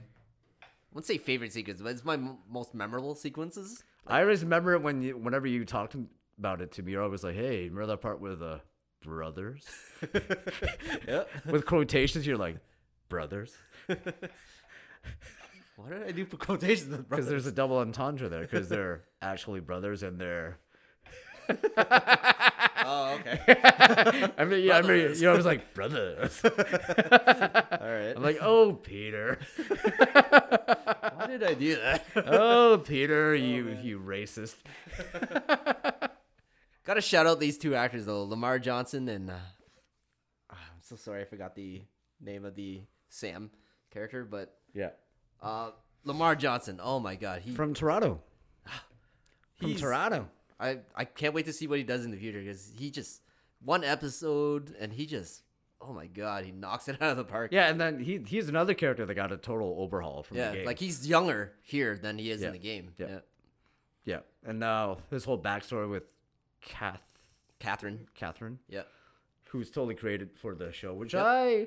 wouldn't 0.92 1.06
say 1.06 1.18
favorite 1.18 1.52
sequences, 1.52 1.82
but 1.82 1.90
it's 1.90 2.04
my 2.04 2.14
m- 2.14 2.38
most 2.50 2.74
memorable 2.74 3.14
sequences. 3.14 3.82
I 4.06 4.20
always 4.22 4.42
remember 4.42 4.74
it 4.74 4.82
when 4.82 5.02
you, 5.02 5.16
whenever 5.16 5.46
you 5.46 5.64
talked 5.64 5.96
about 6.38 6.60
it 6.60 6.72
to 6.72 6.82
me, 6.82 6.92
you're 6.92 7.02
always 7.02 7.22
like, 7.22 7.34
"Hey, 7.36 7.64
remember 7.68 7.86
that 7.86 8.00
part 8.00 8.20
with 8.20 8.40
the 8.40 8.60
brothers?" 9.04 9.64
Yeah. 11.06 11.24
with 11.46 11.66
quotations, 11.66 12.26
you're 12.26 12.36
like, 12.36 12.56
"Brothers," 13.08 13.54
What 15.76 15.90
did 15.90 16.02
I 16.02 16.12
do 16.12 16.24
for 16.26 16.36
quotations? 16.36 16.96
because 17.08 17.26
there's 17.28 17.46
a 17.46 17.52
double 17.52 17.78
entendre 17.78 18.28
there. 18.28 18.42
Because 18.42 18.68
they're 18.68 19.02
actually 19.20 19.60
brothers 19.60 20.02
and 20.02 20.18
they're. 20.20 20.58
Oh, 23.12 23.20
okay. 23.20 24.30
I 24.38 24.44
mean, 24.44 24.64
yeah, 24.64 24.78
I 24.78 24.82
mean, 24.82 25.14
you, 25.14 25.22
know, 25.22 25.32
I 25.32 25.36
was 25.36 25.46
like 25.46 25.74
brothers. 25.74 26.40
All 26.44 26.50
right. 26.52 28.12
I'm 28.16 28.22
like, 28.22 28.38
"Oh, 28.40 28.72
Peter." 28.74 29.38
Why 29.68 31.26
did 31.28 31.42
I 31.44 31.54
do 31.54 31.76
that? 31.76 32.04
Oh, 32.16 32.82
Peter, 32.84 33.34
you 33.34 33.76
you 33.82 34.00
racist. 34.00 34.54
Gotta 36.84 37.00
shout 37.00 37.26
out 37.26 37.38
these 37.38 37.58
two 37.58 37.74
actors 37.74 38.06
though, 38.06 38.24
Lamar 38.24 38.58
Johnson 38.58 39.08
and 39.08 39.30
uh, 39.30 39.34
I'm 40.50 40.56
so 40.80 40.96
sorry 40.96 41.22
I 41.22 41.24
forgot 41.24 41.54
the 41.54 41.82
name 42.20 42.44
of 42.44 42.56
the 42.56 42.82
Sam 43.08 43.50
character, 43.92 44.24
but 44.24 44.56
Yeah. 44.74 44.90
uh, 45.40 45.70
Lamar 46.04 46.34
Johnson. 46.34 46.80
Oh 46.82 46.98
my 46.98 47.14
God, 47.14 47.42
he 47.42 47.52
From 47.52 47.72
Toronto. 47.72 48.20
From 49.60 49.74
Toronto. 49.76 50.28
I 50.62 50.78
I 50.94 51.04
can't 51.04 51.34
wait 51.34 51.46
to 51.46 51.52
see 51.52 51.66
what 51.66 51.78
he 51.78 51.84
does 51.84 52.04
in 52.04 52.10
the 52.10 52.16
future 52.16 52.40
because 52.40 52.72
he 52.78 52.90
just 52.90 53.22
one 53.64 53.84
episode 53.84 54.74
and 54.80 54.92
he 54.92 55.06
just 55.06 55.42
oh 55.80 55.92
my 55.92 56.06
God, 56.06 56.44
he 56.44 56.52
knocks 56.52 56.86
it 56.88 56.96
out 57.02 57.10
of 57.10 57.16
the 57.16 57.24
park. 57.24 57.50
Yeah, 57.52 57.68
and 57.68 57.80
then 57.80 57.98
he 57.98 58.18
he's 58.26 58.48
another 58.48 58.74
character 58.74 59.04
that 59.04 59.14
got 59.14 59.32
a 59.32 59.36
total 59.36 59.74
overhaul 59.78 60.22
from 60.22 60.36
Yeah, 60.36 60.50
the 60.50 60.56
game. 60.58 60.66
like 60.66 60.78
he's 60.78 61.06
younger 61.06 61.52
here 61.62 61.98
than 61.98 62.18
he 62.18 62.30
is 62.30 62.40
Yeah, 62.40 62.46
in 62.48 62.52
the 62.52 62.58
game. 62.60 62.94
yeah. 62.98 63.06
Yeah. 63.08 63.18
yeah, 64.04 64.18
and 64.44 64.58
now 64.60 64.98
his 65.10 65.24
whole 65.24 65.38
backstory 65.40 65.90
with 65.90 66.04
Kath, 66.60 67.02
Catherine. 67.58 68.06
Catherine, 68.14 68.58
Yeah. 68.68 68.82
who's 69.48 69.70
totally 69.70 69.96
created 69.96 70.30
for 70.36 70.54
the 70.54 70.72
show, 70.72 70.94
which 70.94 71.14
Yep. 71.14 71.24
I, 71.26 71.66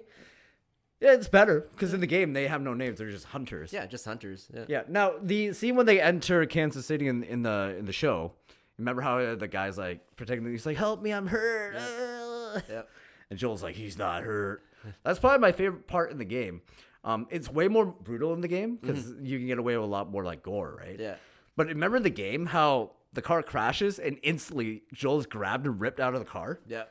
yeah, 1.01 1.11
it's 1.13 1.27
better 1.27 1.67
because 1.71 1.93
in 1.93 1.99
the 1.99 2.07
game 2.07 2.31
they 2.31 2.47
have 2.47 2.61
no 2.61 2.73
names; 2.73 2.97
they're 2.99 3.11
just 3.11 3.25
hunters. 3.27 3.73
Yeah, 3.73 3.85
just 3.85 4.05
hunters. 4.05 4.47
Yeah. 4.53 4.65
Yeah. 4.69 4.83
Now 4.87 5.15
the 5.21 5.51
scene 5.51 5.75
when 5.75 5.85
they 5.85 5.99
enter 5.99 6.45
Kansas 6.45 6.85
City 6.85 7.07
in, 7.09 7.23
in 7.23 7.43
the 7.43 7.75
in 7.77 7.83
the 7.85 7.91
show, 7.93 8.31
remember 8.77 9.01
how 9.01 9.19
uh, 9.19 9.35
the 9.35 9.47
guy's 9.47 9.77
like 9.77 10.15
protecting? 10.15 10.43
The 10.45 10.51
he's 10.51 10.65
like, 10.65 10.77
"Help 10.77 11.01
me, 11.01 11.11
I'm 11.11 11.27
hurt." 11.27 11.75
Ah." 11.77 12.61
Yeah. 12.69 12.83
And 13.29 13.37
Joel's 13.37 13.61
like, 13.63 13.75
he's 13.75 13.97
not 13.97 14.23
hurt. 14.23 14.63
That's 15.03 15.19
probably 15.19 15.39
my 15.39 15.51
favorite 15.51 15.87
part 15.87 16.11
in 16.11 16.17
the 16.19 16.25
game. 16.25 16.61
Um, 17.03 17.27
it's 17.29 17.49
way 17.51 17.67
more 17.67 17.85
brutal 17.85 18.33
in 18.33 18.39
the 18.41 18.47
game 18.47 18.77
because 18.79 19.13
you 19.21 19.37
can 19.39 19.47
get 19.47 19.57
away 19.57 19.75
with 19.75 19.83
a 19.83 19.87
lot 19.87 20.09
more 20.09 20.23
like 20.23 20.41
gore, 20.43 20.75
right? 20.79 20.93
Mm-hmm. 20.93 21.01
Yeah. 21.01 21.15
But 21.57 21.67
remember 21.67 21.99
the 21.99 22.09
game 22.11 22.45
how 22.45 22.91
the 23.13 23.21
car 23.21 23.43
crashes 23.43 23.99
and 23.99 24.19
instantly 24.23 24.83
Joel's 24.93 25.25
grabbed 25.25 25.65
and 25.65 25.81
ripped 25.81 25.99
out 25.99 26.13
of 26.13 26.19
the 26.19 26.25
car, 26.25 26.59
Yeah. 26.67 26.83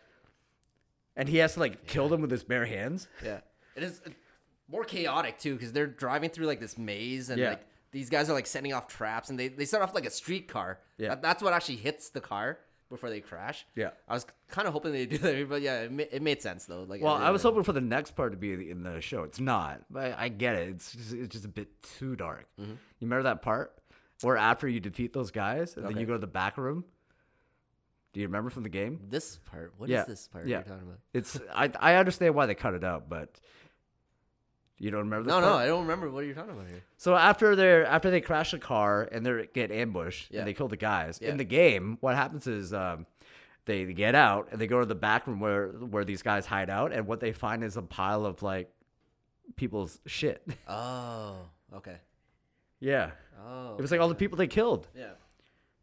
and 1.16 1.28
he 1.28 1.38
has 1.38 1.54
to 1.54 1.60
like 1.60 1.86
kill 1.86 2.08
them 2.08 2.20
with 2.20 2.30
his 2.30 2.44
bare 2.44 2.66
hands. 2.66 3.08
Yeah. 3.24 3.40
It 3.76 3.82
is 3.84 4.00
uh, 4.06 4.10
more 4.68 4.84
chaotic 4.84 5.38
too 5.38 5.54
because 5.54 5.72
they're 5.72 5.86
driving 5.86 6.30
through 6.30 6.46
like 6.46 6.60
this 6.60 6.76
maze 6.76 7.30
and 7.30 7.40
Yeah. 7.40 7.50
like 7.50 7.66
these 7.94 8.10
guys 8.10 8.28
are 8.28 8.34
like 8.34 8.46
setting 8.46 8.74
off 8.74 8.86
traps 8.88 9.30
and 9.30 9.38
they, 9.38 9.48
they 9.48 9.64
start 9.64 9.82
off 9.82 9.94
like 9.94 10.04
a 10.04 10.10
streetcar. 10.10 10.80
Yeah. 10.98 11.08
That- 11.10 11.22
that's 11.22 11.42
what 11.42 11.52
actually 11.54 11.76
hits 11.76 12.10
the 12.10 12.20
car 12.20 12.58
before 12.90 13.08
they 13.08 13.20
crash. 13.20 13.66
Yeah. 13.74 13.90
I 14.06 14.12
was 14.12 14.26
kind 14.48 14.68
of 14.68 14.74
hoping 14.74 14.92
they'd 14.92 15.08
do 15.08 15.18
that, 15.18 15.48
but 15.48 15.62
yeah, 15.62 15.82
it, 15.82 15.92
ma- 15.92 16.04
it 16.12 16.20
made 16.20 16.42
sense 16.42 16.66
though. 16.66 16.82
Like, 16.86 17.00
Well, 17.02 17.16
it- 17.16 17.20
I 17.22 17.30
was 17.30 17.42
hoping 17.42 17.62
for 17.62 17.72
the 17.72 17.80
next 17.80 18.14
part 18.16 18.32
to 18.32 18.36
be 18.38 18.70
in 18.70 18.82
the 18.82 19.00
show. 19.00 19.22
It's 19.22 19.40
not. 19.40 19.80
But 19.90 20.14
I 20.18 20.28
get 20.28 20.56
it. 20.56 20.68
It's 20.68 20.92
just, 20.92 21.12
it's 21.14 21.28
just 21.32 21.44
a 21.44 21.48
bit 21.48 21.68
too 21.98 22.14
dark. 22.16 22.46
Mm-hmm. 22.60 22.70
You 22.72 22.76
remember 23.08 23.22
that 23.24 23.40
part 23.42 23.72
where 24.22 24.36
after 24.36 24.68
you 24.68 24.80
defeat 24.80 25.12
those 25.14 25.30
guys 25.30 25.76
and 25.76 25.86
then 25.86 25.96
you 25.96 26.04
go 26.06 26.12
to 26.12 26.18
the 26.18 26.26
back 26.26 26.58
room? 26.58 26.84
Do 28.12 28.20
you 28.20 28.26
remember 28.26 28.50
from 28.50 28.62
the 28.62 28.68
game? 28.68 29.00
this 29.08 29.38
part. 29.38 29.72
What 29.76 29.88
is 29.88 29.92
Yeah, 29.94 30.04
this 30.04 30.28
part 30.28 30.46
yeah. 30.46 30.58
you're 30.58 30.62
talking 30.62 30.82
about? 30.86 30.98
It's 31.12 31.38
I 31.52 31.70
I 31.80 31.94
understand 31.96 32.34
why 32.34 32.46
they 32.46 32.54
cut 32.54 32.74
it 32.74 32.84
out, 32.84 33.08
but 33.08 33.40
you 34.84 34.90
don't 34.90 35.00
remember 35.00 35.24
this 35.24 35.32
No, 35.32 35.40
no. 35.40 35.54
I 35.54 35.66
don't 35.66 35.82
remember 35.82 36.10
what 36.10 36.22
are 36.22 36.26
you're 36.26 36.34
talking 36.34 36.52
about 36.52 36.68
here. 36.68 36.82
So 36.96 37.14
after 37.16 37.56
they're 37.56 37.86
after 37.86 38.10
they 38.10 38.20
crash 38.20 38.50
the 38.50 38.58
car 38.58 39.08
and 39.10 39.24
they 39.24 39.48
get 39.52 39.70
ambushed 39.70 40.30
Yeah. 40.30 40.40
and 40.40 40.48
they 40.48 40.52
kill 40.54 40.68
the 40.68 40.76
guys 40.76 41.18
Yeah. 41.22 41.30
in 41.30 41.36
the 41.38 41.44
game, 41.44 41.96
what 42.00 42.14
happens 42.16 42.46
is 42.46 42.72
um, 42.72 43.06
they 43.64 43.84
get 43.94 44.14
out 44.14 44.48
and 44.52 44.60
they 44.60 44.66
go 44.66 44.80
to 44.80 44.86
the 44.86 44.94
back 44.94 45.26
room 45.26 45.40
where 45.40 45.68
where 45.68 46.04
these 46.04 46.22
guys 46.22 46.44
hide 46.46 46.68
out, 46.70 46.92
and 46.92 47.06
what 47.06 47.20
they 47.20 47.32
find 47.32 47.64
is 47.64 47.76
a 47.76 47.82
pile 47.82 48.26
of 48.26 48.42
like 48.42 48.70
people's 49.56 49.98
shit. 50.06 50.46
Oh, 50.68 51.36
okay. 51.74 51.96
yeah, 52.80 53.10
Oh, 53.46 53.76
it 53.78 53.82
was 53.82 53.90
like 53.90 54.00
all 54.00 54.08
the 54.08 54.14
people 54.14 54.36
they 54.36 54.46
killed. 54.46 54.86
yeah. 54.94 55.12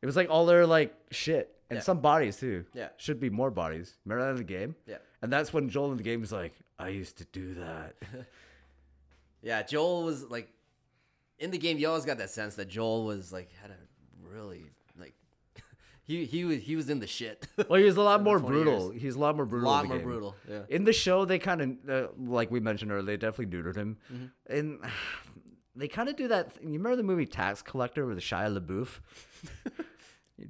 It 0.01 0.05
was 0.07 0.15
like 0.15 0.29
all 0.29 0.45
their 0.47 0.65
like 0.65 0.95
shit 1.11 1.55
and 1.69 1.77
Yeah. 1.77 1.83
some 1.83 2.01
bodies 2.01 2.37
too. 2.37 2.65
Yeah. 2.73 2.89
should 2.97 3.19
be 3.19 3.29
more 3.29 3.51
bodies. 3.51 3.97
Remember 4.05 4.25
that 4.25 4.31
in 4.31 4.37
the 4.37 4.43
game? 4.43 4.75
Yeah. 4.87 4.97
And 5.21 5.31
that's 5.31 5.53
when 5.53 5.69
Joel 5.69 5.91
in 5.91 5.97
the 5.97 6.03
game 6.03 6.23
is 6.23 6.31
like, 6.31 6.53
I 6.79 6.87
used 6.89 7.17
to 7.19 7.25
do 7.25 7.53
that. 7.55 7.95
Yeah, 9.41 9.63
Joel 9.63 10.03
was 10.03 10.23
like 10.29 10.49
in 11.39 11.51
the 11.51 11.57
game. 11.57 11.77
You 11.77 11.87
always 11.89 12.05
got 12.05 12.17
that 12.19 12.29
sense 12.29 12.55
that 12.55 12.67
Joel 12.67 13.05
was 13.05 13.31
like 13.33 13.51
had 13.61 13.71
a 13.71 13.77
really 14.21 14.65
like 14.99 15.13
he 16.03 16.25
he 16.25 16.43
was 16.45 16.61
he 16.61 16.75
was 16.75 16.89
in 16.89 16.99
the 16.99 17.07
shit. 17.07 17.47
Well, 17.69 17.79
he 17.79 17.85
was 17.85 17.97
a 17.97 18.01
lot 18.01 18.21
more 18.23 18.39
20 18.39 18.53
brutal. 18.53 18.89
He's 18.91 19.15
a 19.15 19.19
lot 19.19 19.35
more 19.35 19.45
a 19.45 19.47
brutal. 19.47 19.69
in 19.69 19.75
lot 19.75 19.81
the 19.83 19.87
more 19.89 19.97
game. 19.97 20.05
brutal. 20.07 20.35
Yeah. 20.49 20.61
In 20.69 20.83
the 20.83 20.93
show, 20.93 21.25
they 21.25 21.39
kind 21.39 21.61
of, 21.61 21.89
uh, 21.89 22.07
like 22.19 22.51
we 22.51 22.59
mentioned 22.59 22.91
earlier, 22.91 23.03
they 23.03 23.17
definitely 23.17 23.55
neutered 23.57 23.75
him. 23.75 23.97
Mm-hmm. 24.11 24.55
And 24.57 24.79
they 25.75 25.87
kind 25.87 26.09
of 26.09 26.15
do 26.15 26.27
that. 26.27 26.53
Thing. 26.53 26.67
You 26.71 26.79
remember 26.79 26.97
the 26.97 27.03
movie 27.03 27.25
Tax 27.25 27.61
Collector 27.61 28.05
with 28.05 28.19
Shia 28.19 28.57
LaBeouf? 28.57 28.99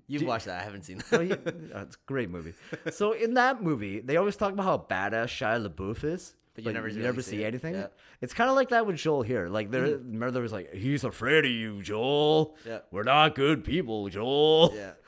You've 0.08 0.24
watched 0.24 0.46
that. 0.46 0.62
I 0.62 0.64
haven't 0.64 0.84
seen 0.84 1.00
that. 1.10 1.42
Oh, 1.76 1.82
it's 1.82 1.96
a 1.96 2.00
great 2.06 2.30
movie. 2.30 2.54
So 2.92 3.12
in 3.12 3.34
that 3.34 3.62
movie, 3.62 4.00
they 4.00 4.16
always 4.18 4.38
talk 4.38 4.54
about 4.54 4.64
how 4.64 4.78
badass 4.90 5.26
Shia 5.28 5.68
LaBeouf 5.68 6.04
is. 6.06 6.36
But 6.54 6.66
you 6.66 6.74
never 6.74 6.88
you 6.90 6.96
really 6.96 7.06
never 7.08 7.22
see 7.22 7.38
see 7.38 7.46
anything. 7.46 7.76
Yeah. 7.76 7.88
It's 8.20 8.34
kind 8.34 8.50
of 8.50 8.56
like 8.58 8.70
that 8.70 8.86
with 8.86 8.98
Joel 8.98 9.22
here. 9.22 9.48
Like 9.48 9.72
there, 9.72 9.84
remember 9.84 10.32
there 10.32 10.42
was 10.42 10.52
like, 10.52 10.74
he's 10.74 11.04
afraid 11.04 11.46
of 11.46 11.52
you, 11.52 11.82
Joel. 11.82 12.56
Yeah. 12.66 12.80
We're 12.92 13.04
not 13.04 13.36
good 13.36 13.64
people, 13.64 14.10
Joel. 14.10 14.74
yeah. 14.76 14.92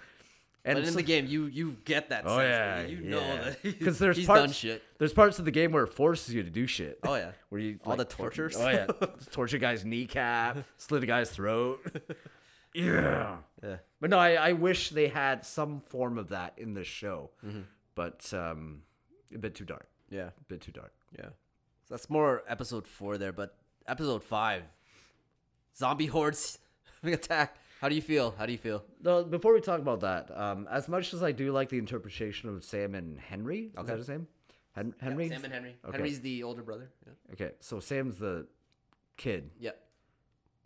And 0.66 0.78
But 0.78 0.84
in 0.86 0.92
so- 0.92 0.96
the 0.96 1.04
game, 1.04 1.26
you 1.28 1.48
you 1.48 1.76
get 1.84 2.08
that. 2.08 2.24
Oh 2.26 2.38
sense 2.38 2.50
yeah, 2.50 2.82
you 2.88 3.02
know 3.10 3.20
that 3.20 3.62
because 3.64 4.00
there's 4.00 4.16
he's 4.16 4.26
parts, 4.26 4.44
done 4.44 4.52
shit. 4.54 4.82
There's 4.98 5.12
parts 5.12 5.38
of 5.38 5.44
the 5.44 5.52
game 5.52 5.74
where 5.74 5.84
it 5.84 5.94
forces 5.94 6.34
you 6.34 6.42
to 6.42 6.50
do 6.50 6.66
shit. 6.68 7.00
Oh 7.04 7.16
yeah. 7.16 7.32
where 7.50 7.60
you 7.60 7.78
All 7.86 7.98
the 7.98 8.06
tortures. 8.06 8.56
Oh 8.58 8.70
yeah, 8.70 8.86
torture 9.32 9.58
guy's 9.58 9.84
kneecap, 9.84 10.60
slit 10.78 11.04
a 11.04 11.06
guy's 11.06 11.30
throat. 11.32 11.86
yeah. 12.74 13.38
Yeah. 13.62 13.76
But 14.00 14.10
no, 14.10 14.18
I, 14.20 14.36
I 14.36 14.54
wish 14.54 14.90
they 14.92 15.10
had 15.10 15.46
some 15.46 15.82
form 15.82 16.18
of 16.18 16.30
that 16.30 16.54
in 16.58 16.74
the 16.76 16.84
show, 16.86 17.32
Mm-hmm. 17.46 17.62
but 17.96 18.34
um, 18.34 18.84
a 19.34 19.38
bit 19.38 19.56
too 19.56 19.66
dark. 19.66 19.88
Yeah. 20.14 20.28
A 20.40 20.44
bit 20.48 20.62
too 20.62 20.72
dark. 20.72 20.94
Yeah. 21.18 21.30
So 21.86 21.96
that's 21.96 22.10
more 22.10 22.44
episode 22.48 22.88
four 22.88 23.18
there, 23.18 23.34
but 23.34 23.56
episode 23.88 24.24
five, 24.24 24.64
zombie 25.76 26.06
hordes 26.06 26.60
attack. 27.04 27.58
How 27.82 27.90
do 27.90 27.96
you 27.96 28.02
feel? 28.02 28.34
How 28.38 28.46
do 28.46 28.52
you 28.54 28.58
feel? 28.58 28.84
No, 29.02 29.24
before 29.26 29.54
we 29.54 29.60
talk 29.60 29.80
about 29.82 30.00
that, 30.02 30.32
um, 30.38 30.68
as 30.72 30.88
much 30.88 31.14
as 31.14 31.22
I 31.22 31.34
do 31.34 31.52
like 31.52 31.68
the 31.70 31.78
interpretation 31.78 32.48
of 32.50 32.64
Sam 32.64 32.96
and 32.96 33.20
Henry, 33.20 33.72
is 33.74 33.78
Okay. 33.78 33.88
that 33.88 33.98
his 33.98 34.08
name? 34.08 34.28
Hen- 34.74 34.96
Henry. 35.02 35.28
Sam 35.30 35.44
and 35.44 35.54
Henry. 35.54 35.76
Okay. 35.86 35.98
Henry's 35.98 36.22
the 36.22 36.44
older 36.44 36.64
brother. 36.64 36.90
Yeah. 37.06 37.34
Okay, 37.34 37.52
so 37.60 37.80
Sam's 37.82 38.18
the 38.18 38.48
kid. 39.18 39.50
Yeah. 39.60 39.72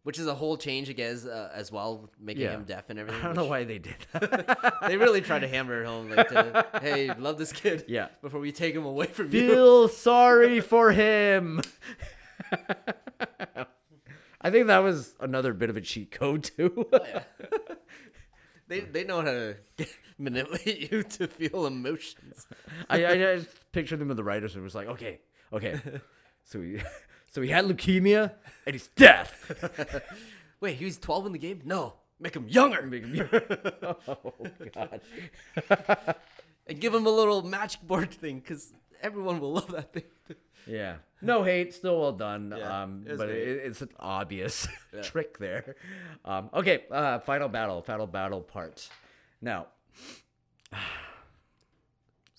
Which 0.07 0.19
is 0.19 0.27
a 0.27 0.33
whole 0.33 0.55
change 0.55 0.87
again 0.87 1.19
uh, 1.27 1.49
as 1.53 1.69
well, 1.69 2.09
making 2.17 2.43
Yeah. 2.43 2.51
him 2.51 2.63
deaf 2.63 2.89
and 2.89 2.97
everything. 2.97 3.21
I 3.21 3.25
don't 3.25 3.35
know 3.35 3.43
why 3.43 3.65
they 3.65 3.77
did 3.77 3.97
that. 4.13 4.77
they 4.87 4.95
really 4.95 5.19
tried 5.19 5.39
to 5.39 5.49
hammer 5.49 5.81
it 5.81 5.85
home, 5.85 6.09
like, 6.09 6.29
to, 6.29 6.65
hey, 6.81 7.13
love 7.13 7.37
this 7.37 7.51
kid. 7.51 7.83
Yeah. 7.89 8.07
Before 8.21 8.39
we 8.39 8.53
take 8.53 8.73
him 8.73 8.85
away 8.85 9.07
from 9.07 9.25
you. 9.25 9.49
Feel 9.49 9.87
sorry 9.89 10.61
for 10.61 10.93
him. 10.93 11.59
I 14.39 14.49
think 14.49 14.67
that 14.67 14.77
was 14.77 15.13
another 15.19 15.53
bit 15.53 15.69
of 15.69 15.75
a 15.75 15.81
cheat 15.81 16.11
code 16.11 16.43
too. 16.55 16.89
They 18.69 18.79
they 18.79 19.03
know 19.03 19.17
how 19.17 19.31
to 19.31 19.57
get, 19.75 19.89
manipulate 20.17 20.89
you 20.89 21.03
to 21.03 21.27
feel 21.27 21.65
emotions. 21.65 22.47
I, 22.89 23.05
I 23.05 23.17
just 23.17 23.49
pictured 23.73 23.99
them 23.99 24.09
in 24.11 24.15
the 24.15 24.23
writers 24.23 24.55
room. 24.55 24.63
It 24.63 24.71
was 24.71 24.75
like, 24.75 24.87
okay, 24.87 25.19
okay. 25.51 25.81
So 26.45 26.61
he, 26.61 26.79
so 27.31 27.41
he 27.41 27.49
had 27.49 27.65
leukemia 27.65 28.33
and 28.65 28.73
he's 28.73 28.87
deaf. 28.89 29.51
Wait, 30.61 30.77
he 30.77 30.85
was 30.85 30.97
12 30.97 31.27
in 31.27 31.31
the 31.33 31.39
game? 31.39 31.61
No, 31.65 31.93
make 32.19 32.35
him 32.35 32.47
younger. 32.49 32.81
Make 32.83 33.03
him- 33.03 33.15
younger. 33.15 33.85
oh 34.07 34.33
god. 34.73 35.01
And 36.67 36.79
give 36.81 36.93
him 36.93 37.05
a 37.05 37.09
little 37.11 37.43
magic 37.43 37.81
board 37.81 38.11
thing, 38.11 38.39
because 38.39 38.73
everyone 39.01 39.39
will 39.39 39.53
love 39.53 39.71
that 39.71 39.93
thing. 39.93 40.03
Yeah. 40.65 40.95
No 41.21 41.43
hate, 41.43 41.73
still 41.73 41.99
well 42.01 42.11
done. 42.11 42.53
Yeah, 42.57 42.83
um, 42.83 43.05
it 43.07 43.17
but 43.17 43.29
it, 43.29 43.61
it's 43.65 43.81
an 43.81 43.89
obvious 43.99 44.67
Yeah. 44.93 45.01
trick 45.01 45.37
there. 45.37 45.75
Um, 46.25 46.49
okay, 46.53 46.83
uh, 46.91 47.19
final 47.19 47.47
battle, 47.47 47.81
final 47.81 48.05
battle 48.05 48.41
part. 48.41 48.89
Now, 49.41 49.67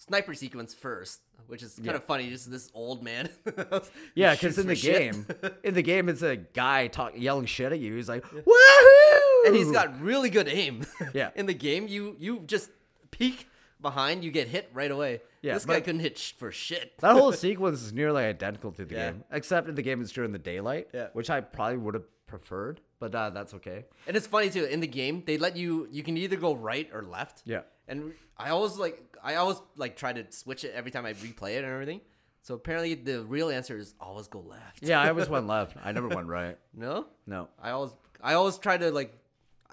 Sniper 0.09 0.35
sequence 0.35 0.75
first, 0.75 1.21
which 1.47 1.63
is 1.63 1.75
kind 1.75 1.87
Yeah. 1.87 1.93
of 1.95 2.05
funny. 2.05 2.29
Just 2.31 2.51
this 2.51 2.71
old 2.75 3.03
man. 3.03 3.29
yeah, 4.15 4.35
because 4.35 4.59
in 4.59 4.67
the 4.67 4.75
shit. 4.77 5.13
game, 5.13 5.27
in 5.65 5.75
the 5.75 5.83
game, 5.83 6.09
it's 6.09 6.23
a 6.23 6.37
guy 6.37 6.89
talk 6.89 7.13
yelling 7.17 7.47
shit 7.47 7.73
at 7.73 7.79
you. 7.81 7.95
He's 7.95 8.09
like, 8.09 8.25
"Woohoo!" 8.25 9.47
and 9.47 9.55
he's 9.57 9.71
got 9.71 10.01
really 10.01 10.31
good 10.31 10.49
aim. 10.49 10.85
Yeah. 11.15 11.31
in 11.37 11.47
the 11.47 11.55
game, 11.55 11.89
you 11.89 12.17
you 12.19 12.41
just 12.47 12.71
peek 13.11 13.49
behind, 13.81 14.25
you 14.25 14.31
get 14.31 14.49
hit 14.49 14.69
right 14.75 14.91
away. 14.91 15.21
Yeah, 15.41 15.55
this 15.55 15.65
guy 15.65 15.81
couldn't 15.81 16.01
hit 16.01 16.19
sh- 16.19 16.33
for 16.33 16.51
shit. 16.51 16.99
that 16.99 17.13
whole 17.13 17.33
sequence 17.47 17.81
is 17.83 17.93
nearly 17.93 18.25
identical 18.25 18.73
to 18.73 18.85
the 18.85 18.95
Yeah. 18.95 19.11
game, 19.13 19.25
except 19.31 19.69
in 19.69 19.77
the 19.77 19.83
game 19.83 20.01
it's 20.03 20.11
during 20.11 20.33
the 20.33 20.39
daylight, 20.39 20.89
Yeah. 20.93 21.09
which 21.13 21.31
I 21.31 21.41
probably 21.41 21.77
would 21.79 21.95
have 21.95 22.05
preferred, 22.27 22.81
but 22.99 23.15
uh, 23.15 23.31
that's 23.31 23.55
okay. 23.55 23.85
And 24.09 24.17
it's 24.17 24.27
funny 24.27 24.51
too. 24.51 24.65
In 24.65 24.81
the 24.81 24.89
game, 24.89 25.23
they 25.27 25.39
let 25.39 25.57
you 25.57 25.87
you 25.93 26.03
can 26.03 26.17
either 26.17 26.37
go 26.37 26.55
right 26.57 26.91
or 26.93 27.03
left. 27.03 27.43
Yeah. 27.45 27.63
And 27.87 28.13
I 28.37 28.51
always 28.51 28.77
like 28.77 29.08
I 29.23 29.37
always 29.37 29.59
like 29.77 29.97
try 29.97 30.13
to 30.13 30.31
switch 30.31 30.65
it 30.65 30.73
every 30.75 30.91
time 30.91 31.07
I 31.07 31.13
replay 31.15 31.57
it 31.57 31.65
and 31.65 31.73
everything. 31.73 32.01
So 32.43 32.55
apparently 32.55 32.95
the 32.95 33.25
real 33.25 33.51
answer 33.51 33.77
is 33.77 33.95
always 34.01 34.29
go 34.29 34.41
left. 34.41 34.83
Yeah, 34.83 35.01
I 35.01 35.09
always 35.11 35.29
went 35.35 35.47
left. 35.47 35.77
I 35.85 35.93
never 35.93 36.09
went 36.09 36.29
right. 36.29 36.57
No? 36.75 37.07
No. 37.27 37.49
I 37.61 37.71
always 37.71 37.93
I 38.23 38.35
always 38.35 38.59
try 38.59 38.77
to 38.79 38.91
like 38.91 39.13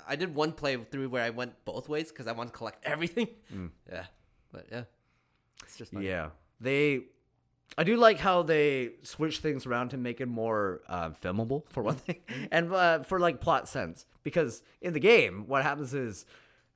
I 0.08 0.16
did 0.16 0.36
one 0.36 0.52
play 0.52 0.76
through 0.76 1.10
where 1.10 1.24
I 1.24 1.30
went 1.32 1.54
both 1.66 1.90
ways 1.90 2.10
because 2.10 2.28
I 2.28 2.34
wanted 2.34 2.52
to 2.52 2.58
collect 2.58 2.86
everything. 2.86 3.28
Yeah. 3.92 4.06
But 4.52 4.68
yeah. 4.72 4.84
It's 5.64 5.78
just. 5.78 5.94
Yeah, 5.94 6.30
they. 6.60 7.06
I 7.78 7.84
do 7.84 7.98
like 7.98 8.20
how 8.20 8.44
they 8.44 8.92
switch 9.02 9.40
things 9.40 9.66
around 9.66 9.90
to 9.90 9.98
make 9.98 10.22
it 10.22 10.28
more 10.28 10.82
uh, 10.88 11.10
filmable, 11.10 11.64
for 11.72 11.82
one 11.84 11.96
thing, 12.06 12.22
and 12.52 12.72
uh, 12.72 13.04
for 13.04 13.20
like 13.20 13.42
plot 13.42 13.68
sense. 13.68 14.06
Because 14.24 14.64
in 14.82 14.94
the 14.94 15.00
game, 15.00 15.46
what 15.48 15.64
happens 15.64 15.94
is 15.94 16.26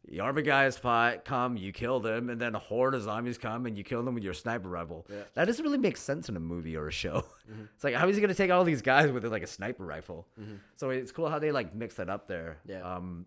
the 0.07 0.21
army 0.21 0.41
guys 0.41 0.77
fight, 0.77 1.23
come, 1.25 1.55
you 1.57 1.71
kill 1.71 1.99
them, 1.99 2.29
and 2.29 2.39
then 2.41 2.55
a 2.55 2.59
horde 2.59 2.95
of 2.95 3.03
zombies 3.03 3.37
come 3.37 3.65
and 3.65 3.77
you 3.77 3.83
kill 3.83 4.01
them 4.03 4.15
with 4.15 4.23
your 4.23 4.33
sniper 4.33 4.69
rifle. 4.69 5.05
Yeah. 5.09 5.17
That 5.35 5.45
doesn't 5.45 5.63
really 5.63 5.77
make 5.77 5.97
sense 5.97 6.29
in 6.29 6.35
a 6.35 6.39
movie 6.39 6.75
or 6.75 6.87
a 6.87 6.91
show. 6.91 7.25
Mm-hmm. 7.49 7.63
It's 7.73 7.83
like 7.83 7.95
how 7.95 8.07
is 8.07 8.15
he 8.15 8.21
gonna 8.21 8.35
take 8.35 8.51
all 8.51 8.63
these 8.63 8.83
guys 8.83 9.11
with 9.11 9.25
like 9.25 9.41
a 9.41 9.47
sniper 9.47 9.83
rifle? 9.83 10.27
Mm-hmm. 10.39 10.57
So 10.75 10.91
it's 10.91 11.11
cool 11.11 11.29
how 11.29 11.39
they 11.39 11.51
like 11.51 11.73
mix 11.73 11.95
that 11.95 12.07
up 12.07 12.27
there. 12.27 12.59
Yeah. 12.67 12.81
Um, 12.81 13.25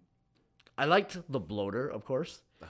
I 0.79 0.85
liked 0.85 1.19
the 1.29 1.41
bloater, 1.41 1.89
of 1.89 2.05
course. 2.05 2.41
Ah. 2.63 2.69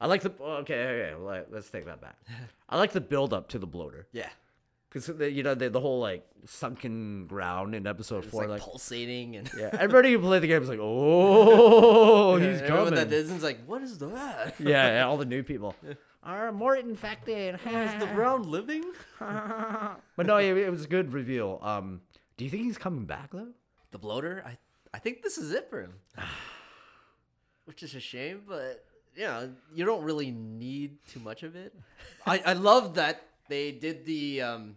I 0.00 0.06
like 0.06 0.22
the 0.22 0.32
oh, 0.38 0.58
okay. 0.58 0.84
Okay, 0.86 1.14
let- 1.16 1.52
let's 1.52 1.68
take 1.68 1.86
that 1.86 2.00
back. 2.00 2.16
I 2.68 2.78
like 2.78 2.92
the 2.92 3.00
build 3.00 3.34
up 3.34 3.48
to 3.48 3.58
the 3.58 3.66
bloater 3.66 4.06
Yeah. 4.12 4.28
Because 4.94 5.32
you 5.34 5.42
know 5.42 5.54
the, 5.56 5.68
the 5.68 5.80
whole 5.80 5.98
like 6.00 6.24
sunken 6.46 7.26
ground 7.26 7.74
in 7.74 7.84
episode 7.86 8.24
four. 8.24 8.42
like, 8.42 8.50
Like, 8.50 8.60
pulsating 8.62 9.34
and 9.34 9.50
yeah, 9.58 9.70
everybody 9.72 10.12
who 10.12 10.20
played 10.20 10.42
the 10.42 10.46
game 10.46 10.62
is 10.62 10.68
like, 10.68 10.78
oh, 10.80 12.36
Yeah, 12.40 12.52
he's 12.52 12.62
coming. 12.62 12.94
that 12.94 13.12
isn't 13.12 13.42
like, 13.42 13.64
what 13.66 13.82
is 13.82 13.98
that? 13.98 14.54
yeah, 14.60 14.94
yeah, 14.94 15.06
all 15.06 15.16
the 15.16 15.24
new 15.24 15.42
people 15.42 15.74
are 16.22 16.52
more 16.52 16.76
infected. 16.76 17.56
Is 17.66 17.94
the 18.00 18.08
ground 18.14 18.46
living? 18.46 18.84
but 19.18 20.26
no, 20.26 20.36
it, 20.36 20.56
it 20.56 20.70
was 20.70 20.84
a 20.84 20.88
good 20.88 21.12
reveal. 21.12 21.58
Um, 21.62 22.02
do 22.36 22.44
you 22.44 22.50
think 22.50 22.62
he's 22.62 22.78
coming 22.78 23.04
back 23.04 23.30
though? 23.32 23.48
The 23.90 23.98
bloater, 23.98 24.44
I 24.46 24.58
I 24.92 25.00
think 25.00 25.22
this 25.22 25.38
is 25.38 25.50
it 25.50 25.68
for 25.68 25.80
him. 25.80 25.94
Which 27.64 27.82
is 27.82 27.94
a 27.96 28.00
shame, 28.00 28.42
but 28.46 28.84
you 29.16 29.24
know, 29.24 29.50
you 29.74 29.84
don't 29.84 30.04
really 30.04 30.30
need 30.30 30.98
too 31.08 31.18
much 31.18 31.42
of 31.42 31.56
it. 31.56 31.74
I, 32.26 32.42
I 32.46 32.52
love 32.52 32.94
that 32.94 33.22
they 33.48 33.72
did 33.72 34.04
the 34.04 34.42
um 34.42 34.76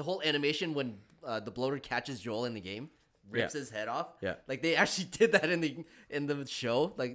the 0.00 0.04
whole 0.04 0.20
animation 0.24 0.72
when 0.74 0.88
uh, 1.22 1.40
the 1.40 1.50
bloater 1.50 1.78
catches 1.78 2.20
Joel 2.20 2.46
in 2.46 2.54
the 2.54 2.60
game, 2.72 2.88
rips 3.30 3.54
Yeah. 3.54 3.60
his 3.60 3.70
head 3.70 3.88
off. 3.88 4.08
Yeah. 4.22 4.34
Like 4.48 4.60
they 4.62 4.74
actually 4.76 5.08
did 5.20 5.32
that 5.32 5.48
in 5.50 5.60
the 5.60 5.84
in 6.08 6.26
the 6.26 6.46
show. 6.46 6.94
Like 6.96 7.12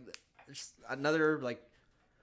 another 0.90 1.40
like 1.42 1.62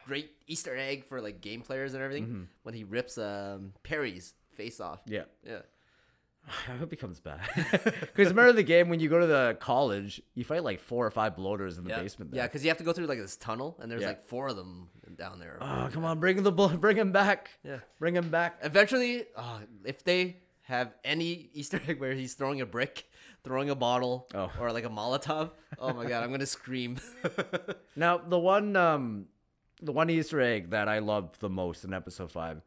great 0.04 0.30
Easter 0.46 0.76
egg 0.76 1.04
for 1.04 1.20
like 1.20 1.40
game 1.40 1.60
players 1.62 1.94
and 1.94 2.02
everything 2.02 2.48
when 2.62 2.74
he 2.74 2.84
rips 2.84 3.18
um 3.18 3.72
Perry's 3.82 4.34
face 4.56 4.80
off. 4.80 5.00
Yeah. 5.06 5.24
Yeah. 5.46 5.60
I 6.68 6.72
hope 6.76 6.90
he 6.90 6.96
comes 6.96 7.20
back. 7.20 7.40
Because 8.14 8.28
remember 8.28 8.52
the 8.52 8.62
game 8.62 8.88
when 8.88 9.00
you 9.00 9.08
go 9.08 9.18
to 9.20 9.26
the 9.26 9.56
college, 9.60 10.20
you 10.34 10.44
fight 10.44 10.62
like 10.64 10.80
four 10.80 11.06
or 11.06 11.10
five 11.10 11.34
bloaters 11.36 11.78
in 11.78 11.84
the 11.84 11.90
Yeah, 11.90 12.02
basement. 12.02 12.30
yeah, 12.32 12.42
There. 12.42 12.48
because 12.48 12.62
you 12.64 12.70
have 12.70 12.78
to 12.78 12.84
go 12.84 12.92
through 12.92 13.06
like 13.06 13.18
this 13.18 13.36
tunnel, 13.36 13.76
and 13.80 13.90
there's 13.90 14.02
Yeah. 14.02 14.08
like 14.08 14.24
four 14.24 14.48
of 14.48 14.56
them 14.56 14.88
down 15.16 15.38
there. 15.38 15.56
Oh, 15.60 15.88
come 15.92 16.04
on, 16.04 16.18
bring 16.20 16.42
the 16.42 16.52
blo- 16.52 16.76
bring 16.76 16.96
him 16.96 17.10
back. 17.12 17.50
Yeah. 17.64 17.78
bring 17.98 18.14
him 18.14 18.28
back. 18.30 18.58
Eventually, 18.62 19.24
uh, 19.36 19.60
if 19.84 20.02
they 20.04 20.36
have 20.72 20.94
any 21.04 21.50
Easter 21.54 21.80
egg 21.86 22.00
where 22.00 22.14
he's 22.14 22.34
throwing 22.34 22.60
a 22.60 22.66
brick, 22.66 23.04
throwing 23.44 23.70
a 23.70 23.74
bottle, 23.74 24.28
Oh. 24.34 24.50
or 24.60 24.72
like 24.72 24.84
a 24.84 24.88
Molotov, 24.90 25.50
oh 25.78 25.92
my 25.92 26.06
god, 26.06 26.24
I'm 26.24 26.30
gonna 26.30 26.46
scream. 26.46 26.98
Now 27.96 28.18
the 28.18 28.38
one 28.38 28.74
um 28.76 29.26
the 29.80 29.92
one 29.92 30.08
Easter 30.10 30.40
egg 30.40 30.70
that 30.70 30.88
I 30.88 30.98
loved 31.00 31.40
the 31.40 31.48
most 31.50 31.84
in 31.84 31.92
episode 31.92 32.30
five 32.32 32.62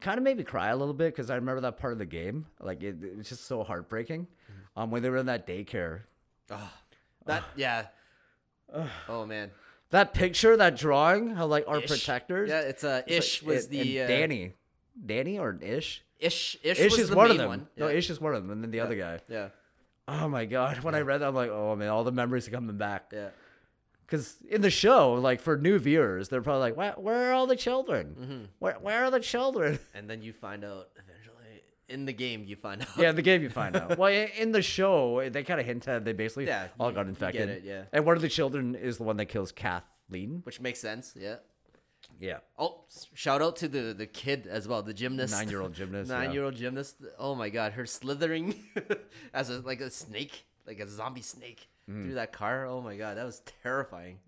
kind 0.00 0.18
of 0.18 0.24
made 0.24 0.36
me 0.36 0.44
cry 0.44 0.68
a 0.68 0.76
little 0.76 0.92
bit 0.94 1.14
because 1.14 1.30
I 1.30 1.36
remember 1.36 1.60
that 1.62 1.76
part 1.78 1.92
of 1.92 1.98
the 1.98 2.04
game. 2.06 2.46
Like 2.60 2.82
it, 2.82 3.02
it 3.02 3.16
was 3.16 3.28
just 3.28 3.44
so 3.46 3.62
heartbreaking. 3.64 4.26
Um 4.76 4.90
when 4.90 5.02
they 5.02 5.10
were 5.10 5.18
in 5.18 5.26
that 5.26 5.46
daycare. 5.46 6.02
that 7.26 7.44
yeah. 7.56 7.86
oh 9.08 9.24
man, 9.26 9.50
That 9.90 10.14
picture, 10.14 10.56
that 10.56 10.76
drawing, 10.76 11.30
how 11.36 11.46
like 11.46 11.64
our 11.68 11.80
Ish. 11.80 11.88
protectors. 11.90 12.48
Yeah, 12.50 12.60
it's 12.60 12.82
uh, 12.84 13.02
It's 13.06 13.26
Ish 13.26 13.42
like- 13.42 13.54
was 13.54 13.64
and- 13.66 13.72
the 13.74 14.00
uh, 14.02 14.06
Danny. 14.08 14.52
Danny 15.06 15.38
or 15.38 15.58
Ish? 15.60 16.02
Ish 16.24 16.56
Ish, 16.62 16.80
Ish 16.80 16.90
was 16.92 17.00
is 17.00 17.08
the 17.10 17.16
one 17.16 17.30
of 17.30 17.36
them. 17.38 17.48
one. 17.48 17.66
No, 17.76 17.88
yeah. 17.88 17.94
Ish 17.98 18.10
is 18.10 18.20
one 18.20 18.34
of 18.34 18.42
them, 18.42 18.50
and 18.50 18.62
then 18.62 18.70
the 18.70 18.80
other 18.80 18.94
guy. 18.96 19.20
Yeah, 19.28 19.48
Oh 20.08 20.28
my 20.28 20.44
god! 20.44 20.80
When 20.82 20.94
I 20.94 21.00
read 21.00 21.18
that, 21.20 21.28
I'm 21.28 21.34
like, 21.34 21.50
oh 21.50 21.74
man, 21.76 21.88
all 21.88 22.04
the 22.04 22.12
memories 22.12 22.46
are 22.48 22.50
coming 22.50 22.76
back. 22.76 23.10
yeah. 23.12 23.28
Because 24.06 24.36
in 24.48 24.60
the 24.60 24.70
show, 24.70 25.14
like 25.14 25.40
for 25.40 25.56
new 25.56 25.78
viewers, 25.78 26.28
they're 26.28 26.42
probably 26.42 26.60
like, 26.60 26.76
where, 26.76 26.92
where 26.92 27.30
are 27.30 27.32
all 27.32 27.46
the 27.46 27.56
children? 27.56 28.14
Mm-hmm. 28.20 28.44
Where, 28.58 28.74
where 28.74 29.04
are 29.04 29.10
the 29.10 29.20
children? 29.20 29.78
And 29.94 30.08
then 30.10 30.20
you 30.22 30.34
find 30.34 30.62
out 30.62 30.88
eventually 31.02 31.62
in 31.88 32.04
the 32.04 32.12
game 32.12 32.44
you 32.44 32.54
find 32.56 32.82
out. 32.82 32.88
Yeah, 32.98 33.10
in 33.10 33.16
the 33.16 33.22
game 33.22 33.40
you 33.42 33.48
find 33.62 33.74
out. 33.76 33.96
Well, 33.96 34.12
in 34.38 34.52
the 34.52 34.60
show, 34.60 35.26
they 35.30 35.42
kind 35.42 35.58
of 35.58 35.64
hint 35.64 35.88
at 35.88 36.04
they 36.04 36.12
basically 36.12 36.46
Yeah, 36.46 36.68
all 36.78 36.92
got 36.92 37.06
infected. 37.06 37.48
it, 37.48 37.62
yeah. 37.64 37.84
And 37.94 38.04
one 38.04 38.14
of 38.16 38.22
the 38.22 38.28
children 38.28 38.74
is 38.74 38.98
the 38.98 39.04
one 39.04 39.16
that 39.16 39.26
kills 39.26 39.52
Kathleen. 39.52 40.40
which 40.44 40.60
makes 40.60 40.80
sense. 40.80 41.14
Yeah. 41.18 41.36
Yeah. 42.20 42.38
Oh, 42.58 42.84
shout 43.14 43.42
out 43.42 43.56
to 43.56 43.68
the 43.68 43.94
the 43.94 44.06
kid 44.06 44.46
as 44.46 44.66
well, 44.68 44.82
the 44.82 44.94
gymnast, 44.94 45.32
Nine-year-old 45.32 45.74
gymnast, 45.74 46.08
nine 46.18 46.32
year 46.32 46.44
old 46.44 46.54
gymnast. 46.56 46.96
Oh 47.18 47.34
my 47.34 47.48
god, 47.50 47.72
her 47.72 47.86
slithering 47.86 48.54
as 49.34 49.50
a 49.50 49.60
like 49.60 49.80
a 49.80 49.90
snake, 49.90 50.44
like 50.66 50.80
a 50.80 50.88
zombie 50.88 51.22
snake 51.22 51.68
Mm. 51.90 52.04
through 52.04 52.14
that 52.14 52.32
car. 52.32 52.64
Oh 52.66 52.80
my 52.80 52.96
god, 52.96 53.18
that 53.18 53.26
was 53.26 53.42
terrifying. 53.62 54.18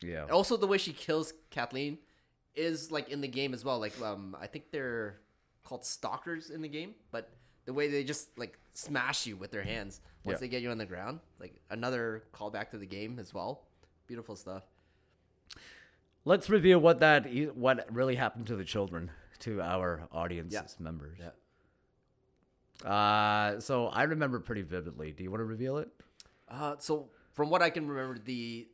Yeah. 0.00 0.24
Also, 0.30 0.56
the 0.56 0.66
way 0.66 0.78
she 0.78 0.94
kills 0.94 1.34
Kathleen 1.50 1.98
is 2.54 2.90
like 2.90 3.10
in 3.10 3.20
the 3.20 3.28
game 3.28 3.52
as 3.52 3.62
well. 3.62 3.78
Like 3.78 4.00
um, 4.00 4.34
I 4.40 4.46
think 4.46 4.70
they're 4.70 5.20
called 5.64 5.84
stalkers 5.84 6.48
in 6.48 6.62
the 6.62 6.68
game, 6.68 6.94
but 7.10 7.28
the 7.66 7.74
way 7.74 7.88
they 7.88 8.04
just 8.04 8.38
like 8.38 8.58
smash 8.72 9.26
you 9.26 9.36
with 9.36 9.50
their 9.50 9.62
hands 9.62 10.00
once 10.24 10.36
Yeah. 10.36 10.40
they 10.40 10.48
get 10.48 10.62
you 10.62 10.70
on 10.70 10.78
the 10.78 10.86
ground, 10.86 11.20
like 11.38 11.60
another 11.68 12.24
callback 12.32 12.70
to 12.70 12.78
the 12.78 12.86
game 12.86 13.18
as 13.18 13.34
well. 13.34 13.66
Beautiful 14.06 14.34
stuff. 14.36 14.62
Let's 16.24 16.48
review 16.48 16.78
what 16.78 17.00
that 17.00 17.26
what 17.54 17.86
really 17.92 18.14
happened 18.16 18.46
to 18.46 18.56
the 18.56 18.64
children 18.64 19.10
to 19.40 19.60
our 19.60 20.08
audience 20.10 20.52
Yeah. 20.54 20.62
members. 20.78 21.18
Yeah. 21.18 21.30
Uh, 22.88 23.60
so 23.60 23.86
I 23.88 24.04
remember 24.04 24.40
pretty 24.40 24.62
vividly. 24.62 25.12
Do 25.12 25.22
you 25.22 25.30
want 25.30 25.40
to 25.40 25.44
reveal 25.44 25.78
it? 25.78 25.88
Uh, 26.48 26.76
so 26.78 27.10
from 27.32 27.50
what 27.50 27.62
I 27.62 27.70
can 27.70 27.88
remember, 27.88 28.18
the 28.22 28.68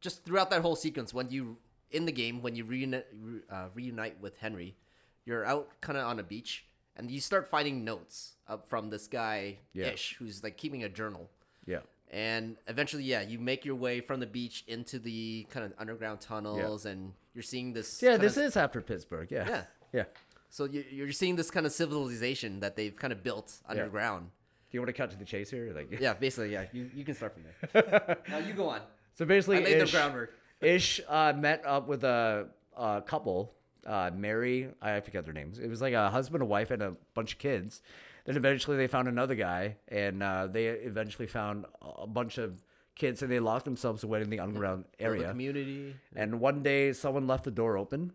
just 0.00 0.24
throughout 0.24 0.50
that 0.50 0.62
whole 0.62 0.76
sequence, 0.76 1.12
when 1.14 1.30
you 1.30 1.58
in 1.90 2.04
the 2.06 2.12
game, 2.12 2.42
when 2.42 2.56
you 2.56 2.64
reunite, 2.64 3.06
re- 3.20 3.40
uh, 3.50 3.68
reunite 3.74 4.20
with 4.20 4.36
Henry, 4.38 4.76
you're 5.24 5.44
out 5.44 5.68
kind 5.80 5.96
of 5.96 6.04
on 6.06 6.18
a 6.18 6.22
beach, 6.22 6.66
and 6.96 7.10
you 7.10 7.20
start 7.20 7.46
finding 7.48 7.84
notes 7.84 8.32
up 8.48 8.68
from 8.68 8.90
this 8.90 9.06
guy 9.06 9.58
Yeah. 9.72 9.86
Ish, 9.86 10.16
who's 10.18 10.42
like 10.42 10.56
keeping 10.56 10.82
a 10.84 10.88
journal. 10.88 11.30
Yeah. 11.66 11.80
And 12.14 12.56
eventually, 12.68 13.02
yeah, 13.02 13.22
you 13.22 13.40
make 13.40 13.64
your 13.64 13.74
way 13.74 14.00
from 14.00 14.20
the 14.20 14.26
beach 14.26 14.62
into 14.68 15.00
the 15.00 15.48
kind 15.50 15.66
of 15.66 15.72
underground 15.78 16.20
tunnels, 16.20 16.86
and 16.86 17.12
you're 17.34 17.42
seeing 17.42 17.72
this. 17.72 18.00
Yeah, 18.00 18.16
this 18.16 18.36
is 18.36 18.56
after 18.56 18.80
Pittsburgh. 18.80 19.32
Yeah. 19.32 19.48
Yeah. 19.48 19.62
Yeah. 19.92 20.04
So 20.48 20.66
you, 20.66 20.84
you're 20.92 21.10
seeing 21.10 21.34
this 21.34 21.50
kind 21.50 21.66
of 21.66 21.72
civilization 21.72 22.60
that 22.60 22.76
they've 22.76 22.94
kind 22.94 23.12
of 23.12 23.24
built 23.24 23.54
underground. 23.68 24.30
Do 24.70 24.76
you 24.76 24.80
want 24.80 24.90
to 24.90 24.92
cut 24.92 25.10
to 25.10 25.16
the 25.16 25.24
chase 25.24 25.50
here? 25.50 25.72
Like, 25.74 26.00
Yeah, 26.00 26.14
basically, 26.14 26.52
yeah. 26.52 26.66
You, 26.72 26.88
you 26.94 27.04
can 27.04 27.16
start 27.16 27.34
from 27.34 27.42
there. 27.72 28.18
now 28.28 28.38
you 28.38 28.52
go 28.52 28.68
on. 28.68 28.82
So 29.14 29.24
basically, 29.24 29.58
I 29.58 29.60
laid 29.64 29.80
the 29.80 29.84
Ish, 29.84 29.92
groundwork. 29.92 30.34
Ish 30.60 31.00
uh, 31.08 31.32
met 31.36 31.64
up 31.66 31.88
with 31.88 32.04
a, 32.04 32.46
a 32.76 33.02
couple, 33.04 33.54
uh, 33.84 34.12
Mary. 34.14 34.68
I 34.80 35.00
forget 35.00 35.24
their 35.24 35.34
names. 35.34 35.58
It 35.58 35.68
was 35.68 35.82
like 35.82 35.94
a 35.94 36.10
husband, 36.10 36.42
a 36.42 36.46
wife, 36.46 36.70
and 36.70 36.80
a 36.80 36.94
bunch 37.14 37.32
of 37.32 37.38
kids. 37.40 37.82
Then 38.24 38.36
eventually 38.36 38.76
they 38.76 38.86
found 38.86 39.06
another 39.08 39.34
guy, 39.34 39.76
and 39.88 40.22
uh, 40.22 40.46
they 40.46 40.66
eventually 40.66 41.28
found 41.28 41.66
a 41.82 42.06
bunch 42.06 42.38
of 42.38 42.62
kids, 42.96 43.22
and 43.22 43.30
they 43.30 43.40
locked 43.40 43.64
themselves 43.64 44.02
away 44.02 44.22
in 44.22 44.30
the 44.30 44.40
underground 44.40 44.84
area. 44.98 45.28
community. 45.28 45.94
And 46.16 46.40
one 46.40 46.62
day, 46.62 46.92
someone 46.92 47.26
left 47.26 47.44
the 47.44 47.50
door 47.50 47.76
open, 47.76 48.12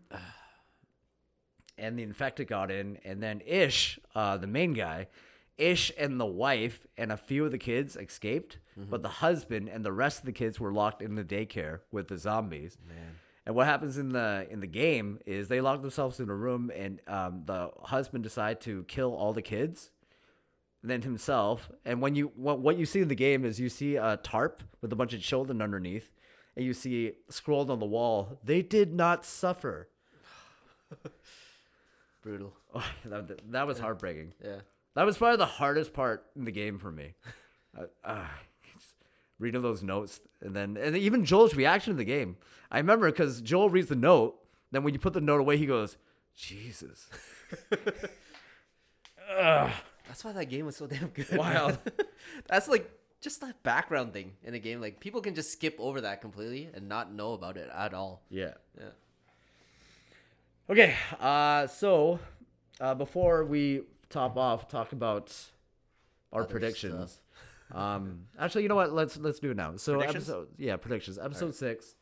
and 1.78 1.98
the 1.98 2.02
infected 2.02 2.48
got 2.48 2.70
in. 2.70 2.98
And 3.04 3.22
then 3.22 3.40
Ish, 3.46 3.98
uh, 4.14 4.36
the 4.36 4.46
main 4.46 4.72
guy, 4.74 5.08
Ish 5.58 5.92
and 5.98 6.18
the 6.18 6.26
wife 6.26 6.86
and 6.96 7.12
a 7.12 7.16
few 7.16 7.44
of 7.44 7.50
the 7.52 7.58
kids 7.58 7.94
escaped, 7.96 8.58
but 8.76 9.02
the 9.02 9.08
husband 9.08 9.68
and 9.68 9.84
the 9.84 9.92
rest 9.92 10.20
of 10.20 10.24
the 10.24 10.32
kids 10.32 10.58
were 10.58 10.72
locked 10.72 11.02
in 11.02 11.14
the 11.16 11.24
daycare 11.24 11.80
with 11.92 12.08
the 12.08 12.16
zombies. 12.16 12.78
Man. 12.88 12.96
And 13.46 13.54
what 13.54 13.66
happens 13.66 13.98
in 13.98 14.10
the 14.10 14.46
in 14.50 14.60
the 14.60 14.66
game 14.66 15.18
is 15.26 15.48
they 15.48 15.60
lock 15.60 15.82
themselves 15.82 16.18
in 16.18 16.30
a 16.30 16.34
room, 16.34 16.70
and 16.74 17.00
um, 17.06 17.42
the 17.46 17.70
husband 17.82 18.24
decide 18.24 18.60
to 18.62 18.84
kill 18.84 19.14
all 19.14 19.32
the 19.32 19.42
kids, 19.42 19.90
then 20.82 21.02
himself. 21.02 21.70
And 21.84 22.00
when 22.00 22.14
you 22.14 22.32
what 22.34 22.60
what 22.60 22.78
you 22.78 22.86
see 22.86 23.00
in 23.00 23.08
the 23.08 23.14
game 23.14 23.44
is 23.44 23.60
you 23.60 23.68
see 23.68 23.96
a 23.96 24.16
tarp 24.16 24.62
with 24.80 24.92
a 24.92 24.96
bunch 24.96 25.12
of 25.14 25.20
children 25.20 25.60
underneath, 25.60 26.10
and 26.56 26.64
you 26.64 26.72
see 26.72 27.12
scrolled 27.28 27.70
on 27.70 27.78
the 27.80 27.86
wall, 27.86 28.38
"They 28.44 28.62
did 28.62 28.94
not 28.94 29.24
suffer." 29.24 29.88
Brutal. 32.22 32.52
Oh, 32.74 32.84
that, 33.04 33.52
that 33.52 33.66
was 33.66 33.78
heartbreaking. 33.78 34.34
Yeah. 34.42 34.60
That 34.94 35.06
was 35.06 35.16
probably 35.16 35.36
the 35.36 35.46
hardest 35.46 35.92
part 35.92 36.26
in 36.36 36.44
the 36.44 36.52
game 36.52 36.78
for 36.78 36.90
me. 36.90 37.14
Uh, 37.78 37.84
uh, 38.02 38.26
reading 39.38 39.62
those 39.62 39.80
notes, 39.80 40.18
and 40.40 40.56
then 40.56 40.76
and 40.76 40.96
even 40.96 41.24
Joel's 41.24 41.54
reaction 41.54 41.92
to 41.92 41.96
the 41.96 42.04
game. 42.04 42.36
I 42.68 42.78
remember 42.78 43.08
because 43.08 43.40
Joel 43.40 43.70
reads 43.70 43.86
the 43.86 43.94
note, 43.94 44.40
then 44.72 44.82
when 44.82 44.92
you 44.92 44.98
put 44.98 45.12
the 45.12 45.20
note 45.20 45.38
away, 45.38 45.56
he 45.56 45.66
goes, 45.66 45.96
"Jesus." 46.34 47.08
That's 50.10 50.24
why 50.24 50.32
that 50.32 50.46
game 50.46 50.66
was 50.66 50.74
so 50.74 50.88
damn 50.88 51.06
good. 51.10 51.38
Wild. 51.38 51.78
That's 52.48 52.66
like 52.66 52.90
just 53.20 53.40
that 53.42 53.62
background 53.62 54.12
thing 54.12 54.32
in 54.42 54.54
a 54.54 54.58
game. 54.58 54.80
Like 54.80 54.98
people 54.98 55.20
can 55.20 55.36
just 55.36 55.52
skip 55.52 55.76
over 55.78 56.00
that 56.00 56.20
completely 56.20 56.68
and 56.74 56.88
not 56.88 57.12
know 57.12 57.32
about 57.32 57.56
it 57.56 57.70
at 57.72 57.94
all. 57.94 58.20
Yeah. 58.28 58.54
Yeah. 58.76 58.88
Okay. 60.68 60.96
Uh, 61.20 61.68
so 61.68 62.18
uh, 62.80 62.94
before 62.96 63.44
we 63.44 63.82
top 64.08 64.36
off, 64.36 64.66
talk 64.66 64.90
about 64.90 65.32
our 66.32 66.42
Other 66.42 66.50
predictions. 66.50 67.20
Um, 67.72 68.22
actually, 68.36 68.64
you 68.64 68.68
know 68.68 68.74
what? 68.74 68.92
Let's 68.92 69.16
let's 69.16 69.38
do 69.38 69.52
it 69.52 69.56
now. 69.56 69.76
So 69.76 70.00
episode, 70.00 70.48
yeah, 70.58 70.74
predictions. 70.76 71.20
Episode 71.20 71.54
six. 71.54 71.94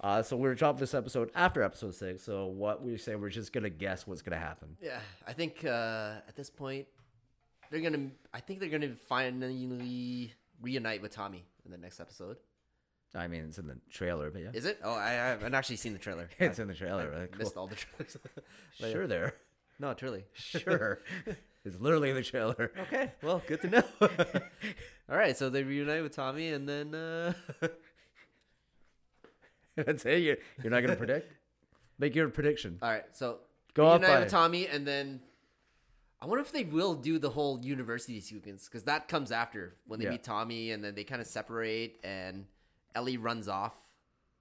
Uh, 0.00 0.22
so 0.22 0.34
we're 0.34 0.54
dropping 0.54 0.80
this 0.80 0.94
episode 0.94 1.30
after 1.34 1.62
episode 1.62 1.94
six. 1.94 2.22
So 2.22 2.46
what 2.46 2.82
we 2.82 2.96
say, 2.96 3.16
we're 3.16 3.28
just 3.28 3.52
gonna 3.52 3.68
guess 3.68 4.06
what's 4.06 4.22
gonna 4.22 4.38
happen. 4.38 4.78
Yeah. 4.80 4.98
I 5.28 5.34
think 5.34 5.62
uh, 5.62 6.22
at 6.26 6.36
this 6.36 6.48
point 6.48 6.86
they're 7.70 7.80
gonna. 7.80 8.08
I 8.34 8.40
think 8.40 8.60
they're 8.60 8.68
gonna 8.68 8.94
finally 9.08 10.32
reunite 10.60 11.02
with 11.02 11.12
Tommy 11.12 11.44
in 11.64 11.70
the 11.70 11.78
next 11.78 12.00
episode. 12.00 12.36
I 13.14 13.26
mean, 13.26 13.44
it's 13.48 13.58
in 13.58 13.66
the 13.66 13.76
trailer, 13.90 14.30
but 14.30 14.40
yeah, 14.42 14.50
Is 14.54 14.64
it? 14.66 14.78
Oh, 14.84 14.94
I 14.94 15.10
haven't 15.10 15.52
actually 15.54 15.76
seen 15.76 15.92
the 15.92 15.98
trailer. 15.98 16.28
it's 16.38 16.58
I 16.60 16.62
in 16.62 16.68
the 16.68 16.74
trailer. 16.74 17.10
Right? 17.10 17.38
missed 17.38 17.54
Cool. 17.54 17.62
all 17.62 17.66
the 17.66 17.74
trailers. 17.76 18.16
Sure, 18.92 19.06
there. 19.08 19.34
no, 19.80 19.94
truly. 19.94 20.24
Sure, 20.34 21.00
it's 21.64 21.80
literally 21.80 22.10
in 22.10 22.16
the 22.16 22.22
trailer. 22.22 22.72
Okay, 22.82 23.12
well, 23.22 23.42
good 23.46 23.60
to 23.62 23.68
know. 23.68 23.82
All 25.10 25.16
right, 25.16 25.36
so 25.36 25.50
they 25.50 25.64
reunite 25.64 26.02
with 26.02 26.14
Tommy, 26.14 26.48
and 26.52 26.68
then 26.68 26.94
uh, 26.94 27.32
That's 29.76 30.04
it. 30.04 30.18
You're, 30.22 30.36
you're 30.62 30.70
not 30.70 30.80
gonna 30.82 30.96
predict. 30.96 31.32
Make 31.98 32.14
your 32.14 32.28
prediction. 32.28 32.78
all 32.82 32.90
right, 32.90 33.04
so 33.12 33.38
Go 33.74 33.86
off 33.86 34.00
reunite 34.00 34.16
by- 34.16 34.20
with 34.24 34.30
Tommy, 34.30 34.66
and 34.66 34.86
then 34.86 35.20
I 36.22 36.26
wonder 36.26 36.42
if 36.42 36.52
they 36.52 36.64
will 36.64 36.94
do 36.94 37.18
the 37.18 37.30
whole 37.30 37.60
university 37.64 38.20
sequence 38.20 38.66
because 38.66 38.82
that 38.84 39.08
comes 39.08 39.32
after 39.32 39.74
when 39.86 39.98
they 39.98 40.04
Yeah. 40.04 40.12
meet 40.12 40.24
Tommy, 40.24 40.70
and 40.70 40.84
then 40.84 40.94
they 40.94 41.04
kind 41.04 41.20
of 41.20 41.26
separate, 41.26 41.98
and 42.04 42.46
Ellie 42.94 43.16
runs 43.16 43.48
off 43.48 43.74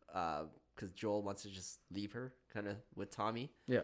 because 0.07 0.91
Joel 0.93 1.21
wants 1.23 1.43
to 1.43 1.49
just 1.49 1.79
leave 1.91 2.11
her, 2.13 2.33
kind 2.53 2.67
of 2.67 2.77
with 2.95 3.11
Tommy. 3.11 3.49
Yeah, 3.67 3.81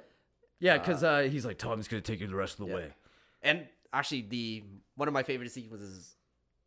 yeah, 0.60 0.78
because 0.78 1.04
uh, 1.04 1.22
he's 1.22 1.46
like, 1.46 1.58
Tom's 1.58 1.88
gonna 1.88 2.02
take 2.02 2.20
you 2.20 2.28
the 2.28 2.36
rest 2.36 2.60
of 2.60 2.66
the 2.66 2.72
Yeah. 2.72 2.76
way. 2.76 2.94
And 3.42 3.68
actually, 3.94 4.22
the 4.24 4.64
one 4.96 5.08
of 5.08 5.14
my 5.14 5.24
favorite 5.24 5.52
sequences 5.52 6.16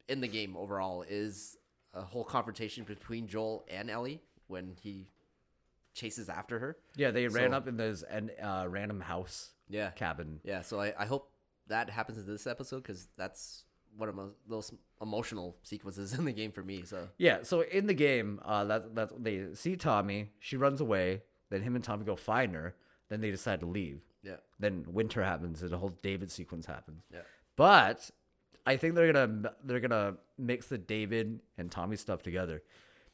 in 0.08 0.20
the 0.20 0.28
game 0.28 0.56
overall 0.56 1.02
is 1.02 1.56
a 1.92 2.02
whole 2.02 2.24
confrontation 2.24 2.84
between 2.84 3.26
Joel 3.26 3.66
and 3.68 3.90
Ellie 3.90 4.22
when 4.46 4.76
he 4.80 5.08
chases 5.92 6.28
after 6.30 6.58
her. 6.58 6.76
Yeah, 6.96 7.10
they 7.10 7.28
ran 7.28 7.52
up 7.52 7.66
in 7.66 7.76
this 7.76 8.02
an, 8.02 8.30
uh, 8.40 8.66
random 8.68 9.00
house 9.00 9.50
Yeah, 9.68 9.90
cabin. 9.90 10.40
yeah. 10.44 10.62
So 10.62 10.80
I, 10.80 10.92
I 10.98 11.06
hope 11.06 11.30
that 11.68 11.90
happens 11.90 12.18
in 12.18 12.26
this 12.26 12.46
episode 12.46 12.82
because 12.82 13.08
that's 13.16 13.64
one 13.96 14.08
of 14.08 14.16
those 14.48 14.72
emotional 15.02 15.56
sequences 15.62 16.14
in 16.18 16.24
the 16.24 16.32
game 16.32 16.52
for 16.52 16.62
me. 16.62 16.82
So 16.84 17.08
Yeah, 17.18 17.38
so 17.42 17.60
in 17.62 17.86
the 17.86 17.94
game, 17.94 18.40
uh, 18.44 18.64
that 18.64 18.94
that 18.94 19.22
they 19.24 19.54
see 19.54 19.76
Tommy, 19.76 20.30
she 20.40 20.56
runs 20.56 20.80
away. 20.80 21.22
Then 21.50 21.62
him 21.62 21.74
and 21.74 21.82
Tommy 21.84 22.04
go 22.04 22.14
find 22.16 22.54
her. 22.54 22.74
Then 23.08 23.20
they 23.22 23.30
decide 23.30 23.60
to 23.60 23.66
leave. 23.66 24.02
yeah, 24.22 24.36
Then 24.60 24.84
winter 24.86 25.22
happens, 25.24 25.62
and 25.62 25.70
the 25.70 25.78
whole 25.78 25.94
David 26.02 26.30
sequence 26.30 26.66
happens. 26.66 27.04
yeah. 27.12 27.20
But 27.56 28.10
I 28.66 28.76
think 28.76 28.94
they're 28.94 29.10
gonna 29.12 29.52
they're 29.64 29.80
gonna 29.80 30.16
mix 30.36 30.66
the 30.66 30.76
David 30.78 31.40
and 31.56 31.70
Tommy 31.70 31.96
stuff 31.96 32.22
together, 32.22 32.62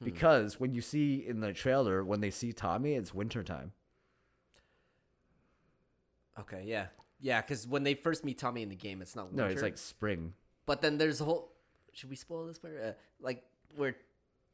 Hmm. 0.00 0.04
because 0.06 0.58
when 0.58 0.74
you 0.74 0.80
see 0.80 1.24
in 1.26 1.38
the 1.40 1.52
trailer 1.52 2.04
when 2.04 2.20
they 2.20 2.30
see 2.30 2.52
Tommy, 2.52 2.94
it's 2.94 3.14
wintertime. 3.14 3.72
Okay, 6.40 6.64
yeah, 6.66 6.86
yeah. 7.20 7.40
Because 7.40 7.66
when 7.66 7.82
they 7.84 7.94
first 7.94 8.24
meet 8.24 8.38
Tommy 8.38 8.62
in 8.62 8.68
the 8.68 8.76
game, 8.76 9.02
it's 9.02 9.14
not 9.16 9.32
No, 9.32 9.46
it's 9.46 9.62
like 9.62 9.78
spring. 9.78 10.34
But 10.66 10.80
then 10.82 10.98
there's 10.98 11.20
a 11.20 11.24
whole. 11.24 11.52
Should 11.92 12.10
we 12.10 12.16
spoil 12.16 12.46
this 12.46 12.58
part? 12.58 12.74
Uh, 12.82 12.92
like 13.20 13.44
where 13.76 13.94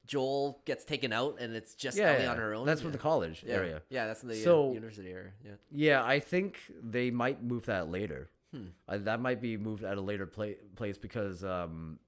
Joel 0.07 0.61
gets 0.65 0.85
taken 0.85 1.13
out 1.13 1.37
and 1.41 1.55
it's 1.55 1.75
just 1.75 1.97
Yeah, 1.97 2.13
Ellie 2.13 2.25
yeah, 2.25 2.31
on 2.33 2.37
her 2.39 2.53
own. 2.55 2.67
That's 2.67 2.81
yeah. 2.81 2.85
from 2.85 2.93
the 2.93 2.99
college 2.99 3.45
yeah. 3.47 3.55
area. 3.55 3.83
Yeah, 3.89 4.07
that's 4.07 4.23
in 4.23 4.29
the 4.29 4.35
So- 4.35 4.71
uh, 4.71 4.73
university 4.73 5.11
area. 5.11 5.31
Yeah. 5.45 5.53
Yeah, 5.71 6.05
I 6.05 6.19
think 6.21 6.59
they 6.83 7.11
might 7.11 7.43
move 7.43 7.67
that 7.67 7.89
later. 7.91 8.29
Hmm. 8.53 8.67
Uh, 8.89 8.99
that 8.99 9.21
might 9.21 9.41
be 9.41 9.57
moved 9.57 9.85
at 9.85 9.97
a 9.97 10.01
later 10.01 10.27
pla- 10.27 10.59
place 10.75 10.99
because, 10.99 11.45
um, 11.45 12.01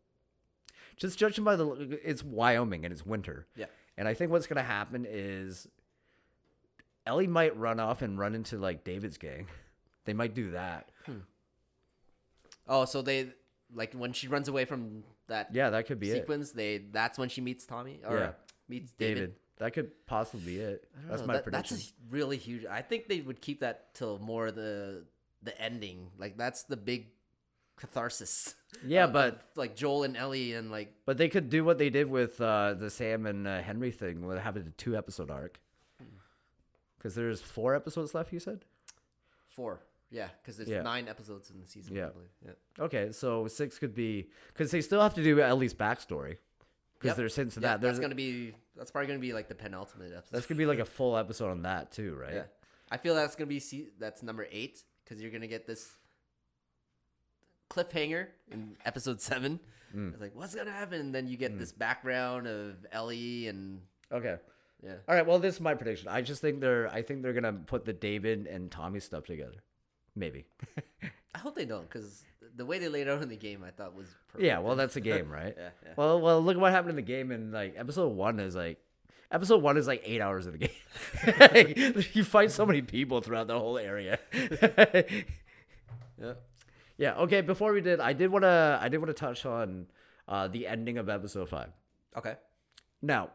just 0.96 1.16
judging 1.18 1.44
by 1.44 1.54
the, 1.56 1.98
it's 2.04 2.24
Wyoming 2.24 2.84
and 2.84 2.92
it's 2.92 3.06
winter. 3.06 3.46
Yeah. 3.56 3.66
And 3.96 4.08
I 4.08 4.14
think 4.14 4.32
what's 4.32 4.46
gonna 4.48 4.62
happen 4.62 5.06
is 5.08 5.68
Ellie 7.06 7.26
might 7.28 7.56
run 7.56 7.78
off 7.80 8.02
and 8.02 8.18
run 8.18 8.34
into 8.34 8.58
like 8.58 8.84
David's 8.84 9.18
gang. 9.18 9.46
They 10.04 10.12
might 10.12 10.34
do 10.34 10.50
that. 10.52 10.90
Oh, 12.68 12.84
so 12.84 13.02
they 13.02 13.28
like 13.74 13.94
when 13.94 14.12
she 14.12 14.28
runs 14.28 14.48
away 14.48 14.64
from 14.64 15.04
that 15.28 15.54
Yeah, 15.54 15.70
that 15.70 15.86
could 15.86 15.98
be 16.00 16.10
it. 16.10 16.14
sequence. 16.14 16.52
They 16.52 16.78
that's 16.78 17.18
when 17.18 17.28
she 17.28 17.40
meets 17.40 17.66
Tommy 17.66 18.00
or 18.06 18.16
Yeah. 18.18 18.32
meets 18.68 18.92
David. 18.92 19.14
David. 19.14 19.34
That 19.58 19.72
could 19.74 20.06
possibly 20.06 20.44
be 20.54 20.58
it. 20.60 20.88
That's 21.08 21.20
know, 21.20 21.26
my 21.28 21.34
that- 21.34 21.42
prediction. 21.44 21.76
That's 21.76 21.90
a 21.90 21.92
really 22.10 22.36
huge. 22.36 22.64
I 22.66 22.82
think 22.82 23.08
they 23.08 23.20
would 23.20 23.40
keep 23.40 23.60
that 23.60 23.94
till 23.94 24.18
more 24.18 24.50
the 24.50 25.04
the 25.42 25.58
ending. 25.60 26.10
Like 26.18 26.36
that's 26.36 26.64
the 26.64 26.76
big 26.76 27.08
catharsis. 27.76 28.54
Yeah, 28.84 29.04
of- 29.04 29.12
but 29.12 29.34
of, 29.34 29.40
like 29.56 29.76
Joel 29.76 30.04
and 30.04 30.16
Ellie 30.16 30.54
and 30.54 30.70
like 30.70 30.94
but 31.04 31.18
they 31.18 31.28
could 31.28 31.48
do 31.50 31.64
what 31.64 31.78
they 31.78 31.90
did 31.90 32.08
with 32.08 32.40
uh, 32.40 32.74
the 32.74 32.90
Sam 32.90 33.26
and 33.26 33.46
uh, 33.46 33.60
Henry 33.62 33.90
thing, 33.90 34.24
where 34.26 34.36
they 34.36 34.42
have 34.42 34.56
a 34.56 34.62
two 34.62 34.96
episode 34.96 35.30
arc. 35.30 35.60
Because 36.98 37.16
there's 37.16 37.40
four 37.40 37.74
episodes 37.74 38.14
left. 38.14 38.32
You 38.32 38.38
said. 38.40 38.64
four. 39.48 39.80
Yeah, 40.12 40.28
because 40.42 40.58
there's 40.58 40.68
Yeah. 40.68 40.82
nine 40.82 41.08
episodes 41.08 41.50
in 41.50 41.58
the 41.60 41.66
season. 41.66 41.96
Yeah. 41.96 42.08
I 42.08 42.10
believe. 42.10 42.28
Yeah. 42.44 42.84
Okay, 42.84 43.12
so 43.12 43.48
six 43.48 43.78
could 43.78 43.94
be 43.94 44.28
because 44.52 44.70
they 44.70 44.82
still 44.82 45.00
have 45.00 45.14
to 45.14 45.22
do 45.24 45.40
Ellie's 45.40 45.74
backstory. 45.74 46.36
Because 46.94 47.08
Yep. 47.08 47.16
there's 47.16 47.34
hints 47.36 47.56
of 47.56 47.62
Yeah, 47.62 47.70
that. 47.70 47.80
There's 47.80 47.96
that's 47.96 48.02
gonna 48.04 48.14
be. 48.14 48.54
That's 48.76 48.90
probably 48.90 49.08
gonna 49.08 49.18
be 49.18 49.32
like 49.32 49.48
the 49.48 49.54
penultimate 49.54 50.12
episode. 50.12 50.30
that's 50.36 50.46
gonna 50.46 50.58
be 50.58 50.66
like 50.66 50.78
a 50.78 50.84
full 50.84 51.16
episode 51.16 51.50
on 51.50 51.62
that 51.62 51.90
too, 51.92 52.14
right? 52.14 52.34
Yeah, 52.34 52.44
I 52.90 52.96
feel 52.98 53.14
that's 53.14 53.34
gonna 53.36 53.48
be 53.48 53.58
se- 53.58 53.90
that's 53.98 54.22
number 54.22 54.46
eight 54.52 54.84
because 55.02 55.20
you're 55.20 55.30
gonna 55.32 55.48
get 55.48 55.66
this 55.66 55.96
cliffhanger 57.70 58.28
in 58.50 58.76
episode 58.84 59.20
seven. 59.20 59.58
Mm. 59.94 60.12
It's 60.12 60.20
like 60.20 60.34
what's 60.34 60.54
gonna 60.54 60.70
happen, 60.70 61.00
and 61.00 61.14
then 61.14 61.26
you 61.26 61.36
get 61.36 61.58
this 61.58 61.72
background 61.72 62.46
of 62.46 62.86
Ellie 62.92 63.48
and 63.48 63.80
Okay. 64.10 64.36
yeah. 64.82 64.96
All 65.08 65.14
right. 65.14 65.26
Well, 65.26 65.38
this 65.38 65.56
is 65.56 65.60
my 65.60 65.74
prediction. 65.74 66.08
I 66.08 66.22
just 66.22 66.40
think 66.40 66.60
they're. 66.60 66.88
I 66.88 67.02
think 67.02 67.22
they're 67.22 67.32
gonna 67.32 67.52
put 67.54 67.84
the 67.84 67.92
David 67.92 68.46
and 68.46 68.70
Tommy 68.70 69.00
stuff 69.00 69.24
together. 69.24 69.62
Maybe. 70.14 70.46
I 71.34 71.38
hope 71.38 71.54
they 71.54 71.64
don't 71.64 71.88
because 71.88 72.24
the 72.54 72.66
way 72.66 72.78
they 72.78 72.88
laid 72.88 73.08
out 73.08 73.22
in 73.22 73.28
the 73.28 73.36
game, 73.36 73.64
I 73.64 73.70
thought 73.70 73.94
was 73.94 74.08
perfect. 74.28 74.44
yeah. 74.44 74.58
Well, 74.58 74.76
that's 74.76 74.96
a 74.96 75.00
game, 75.00 75.28
right? 75.30 75.54
yeah, 75.56 75.70
yeah. 75.84 75.92
Well, 75.96 76.20
well, 76.20 76.42
look 76.42 76.56
at 76.56 76.60
what 76.60 76.72
happened 76.72 76.90
in 76.90 76.96
the 76.96 77.02
game. 77.02 77.30
And 77.30 77.52
like 77.52 77.74
episode 77.76 78.08
one 78.08 78.38
is 78.40 78.54
like, 78.54 78.78
episode 79.30 79.62
one 79.62 79.76
is 79.76 79.86
like 79.86 80.02
eight 80.04 80.20
hours 80.20 80.46
of 80.46 80.58
the 80.58 80.68
game. 80.68 82.04
you 82.12 82.24
fight 82.24 82.50
so 82.50 82.66
many 82.66 82.82
people 82.82 83.20
throughout 83.20 83.46
the 83.46 83.58
whole 83.58 83.78
area. 83.78 84.18
yeah. 86.20 86.32
yeah. 86.98 87.14
Okay. 87.14 87.40
Before 87.40 87.72
we 87.72 87.80
did, 87.80 88.00
I 88.00 88.12
did 88.12 88.30
want 88.30 88.42
to. 88.42 88.78
I 88.80 88.88
did 88.88 88.98
want 88.98 89.08
to 89.08 89.14
touch 89.14 89.46
on 89.46 89.86
uh, 90.28 90.48
the 90.48 90.66
ending 90.66 90.98
of 90.98 91.08
episode 91.08 91.48
five. 91.48 91.70
Okay. 92.16 92.34
Now, 93.00 93.30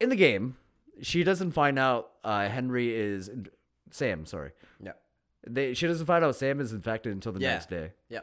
in 0.00 0.08
the 0.08 0.16
game, 0.16 0.56
she 1.00 1.22
doesn't 1.22 1.52
find 1.52 1.78
out 1.78 2.10
uh, 2.24 2.48
Henry 2.48 2.94
is 2.94 3.30
Sam. 3.90 4.26
Sorry, 4.26 4.52
Yeah. 4.82 4.92
they, 5.46 5.74
she 5.74 5.86
doesn't 5.86 6.06
find 6.06 6.24
out 6.24 6.36
Sam 6.36 6.60
is 6.60 6.72
infected 6.72 7.12
until 7.12 7.32
the 7.32 7.40
Yeah. 7.40 7.52
next 7.54 7.70
day. 7.70 7.92
Yeah. 8.08 8.20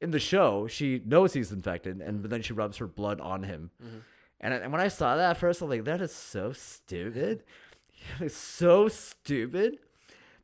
In 0.00 0.10
the 0.12 0.18
show, 0.18 0.66
she 0.66 1.02
knows 1.04 1.32
he's 1.34 1.52
infected, 1.52 2.00
and 2.00 2.24
then 2.24 2.42
she 2.42 2.52
rubs 2.54 2.78
her 2.78 2.86
blood 2.86 3.20
on 3.20 3.42
him. 3.42 3.70
Mm-hmm. 3.82 3.98
And, 4.40 4.54
I- 4.54 4.56
and 4.58 4.72
when 4.72 4.80
I 4.80 4.88
saw 4.88 5.16
that 5.16 5.30
at 5.32 5.36
first, 5.36 5.60
I'm 5.60 5.68
like, 5.68 5.84
that 5.84 6.00
is 6.00 6.12
so 6.14 6.52
stupid. 6.52 7.44
It's 8.18 8.34
so 8.34 8.88
stupid. 8.88 9.76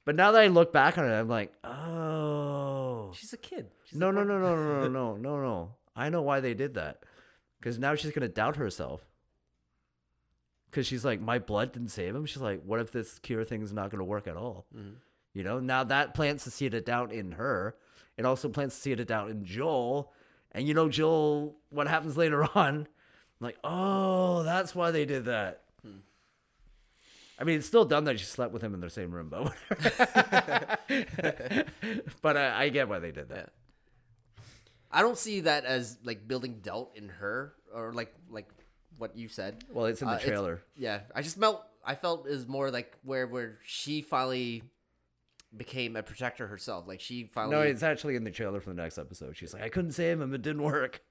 But 0.04 0.14
now 0.14 0.30
that 0.32 0.42
I 0.42 0.48
look 0.48 0.74
back 0.74 0.98
on 0.98 1.06
it, 1.06 1.12
I'm 1.18 1.26
like, 1.28 1.54
oh. 1.64 3.12
She's 3.14 3.32
a 3.32 3.36
kid. 3.38 3.68
She's 3.84 3.98
No, 3.98 4.10
a 4.10 4.12
no, 4.12 4.24
no, 4.24 4.38
no, 4.38 4.54
no, 4.56 4.82
no, 4.82 4.88
no, 4.88 5.16
no, 5.16 5.40
no. 5.42 5.74
I 5.94 6.10
know 6.10 6.20
why 6.22 6.40
they 6.40 6.52
did 6.54 6.74
that. 6.74 7.02
Because 7.58 7.78
now 7.78 7.94
she's 7.94 8.10
gonna 8.12 8.28
doubt 8.28 8.56
herself. 8.56 9.06
Because 10.70 10.86
she's 10.86 11.04
like, 11.04 11.20
my 11.20 11.38
blood 11.38 11.72
didn't 11.72 11.88
save 11.88 12.14
him. 12.14 12.26
She's 12.26 12.42
like, 12.42 12.62
what 12.64 12.80
if 12.80 12.90
this 12.92 13.18
cure 13.20 13.44
thing 13.44 13.62
is 13.62 13.72
not 13.72 13.90
gonna 13.90 14.04
work 14.04 14.26
at 14.26 14.36
all? 14.36 14.66
Mhm. 14.76 14.96
You 15.32 15.44
know. 15.44 15.58
Now 15.60 15.84
that 15.84 16.14
plants 16.14 16.44
the 16.44 16.50
seed 16.50 16.74
of 16.74 16.84
doubt 16.84 17.12
in 17.12 17.32
her. 17.32 17.76
It 18.16 18.24
also 18.24 18.48
plants 18.48 18.74
the 18.76 18.82
seed 18.82 19.00
of 19.00 19.06
doubt 19.06 19.30
in 19.30 19.44
Joel. 19.44 20.12
And 20.52 20.66
you 20.66 20.74
know, 20.74 20.88
Joel, 20.88 21.56
what 21.70 21.86
happens 21.88 22.16
later 22.16 22.44
on? 22.54 22.74
I'm 23.40 23.44
like, 23.44 23.58
oh, 23.64 24.42
that's 24.42 24.74
why 24.74 24.90
they 24.90 25.04
did 25.04 25.26
that. 25.26 25.62
I 27.38 27.44
mean, 27.44 27.58
it's 27.58 27.66
still 27.66 27.84
dumb 27.84 28.06
that 28.06 28.18
she 28.18 28.24
slept 28.24 28.54
with 28.54 28.62
him 28.62 28.72
in 28.72 28.80
the 28.80 28.88
same 28.88 29.10
room, 29.10 29.28
but 29.28 29.44
whatever. 29.44 30.78
but 32.22 32.36
I, 32.36 32.62
I 32.64 32.68
get 32.70 32.88
why 32.88 32.98
they 32.98 33.12
did 33.12 33.28
that. 33.28 33.50
Yeah. 34.38 34.42
I 34.90 35.02
don't 35.02 35.18
see 35.18 35.40
that 35.40 35.66
as 35.66 35.98
like 36.02 36.26
building 36.26 36.60
doubt 36.62 36.92
in 36.94 37.10
her 37.10 37.52
or 37.74 37.92
like 37.92 38.14
like 38.30 38.48
what 38.98 39.16
you 39.16 39.28
said. 39.28 39.64
Well, 39.72 39.86
it's 39.86 40.02
in 40.02 40.08
the 40.08 40.14
Uh, 40.14 40.18
trailer. 40.18 40.62
Yeah, 40.76 41.00
I 41.14 41.22
just 41.22 41.38
felt 41.38 41.64
I 41.84 41.94
felt 41.94 42.26
is 42.26 42.46
more 42.48 42.70
like 42.70 42.92
where 43.02 43.26
where 43.26 43.58
she 43.64 44.02
finally 44.02 44.62
became 45.56 45.96
a 45.96 46.02
protector 46.02 46.46
herself. 46.46 46.86
Like 46.88 47.00
she 47.00 47.24
finally. 47.24 47.54
No, 47.56 47.62
it's 47.62 47.82
actually 47.82 48.16
in 48.16 48.24
the 48.24 48.30
trailer 48.30 48.60
for 48.60 48.70
the 48.70 48.82
next 48.82 48.98
episode. 48.98 49.36
She's 49.36 49.54
like, 49.54 49.62
I 49.62 49.68
couldn't 49.68 49.92
save 49.92 50.20
him. 50.20 50.34
It 50.34 50.42
didn't 50.42 50.62
work. 50.62 51.02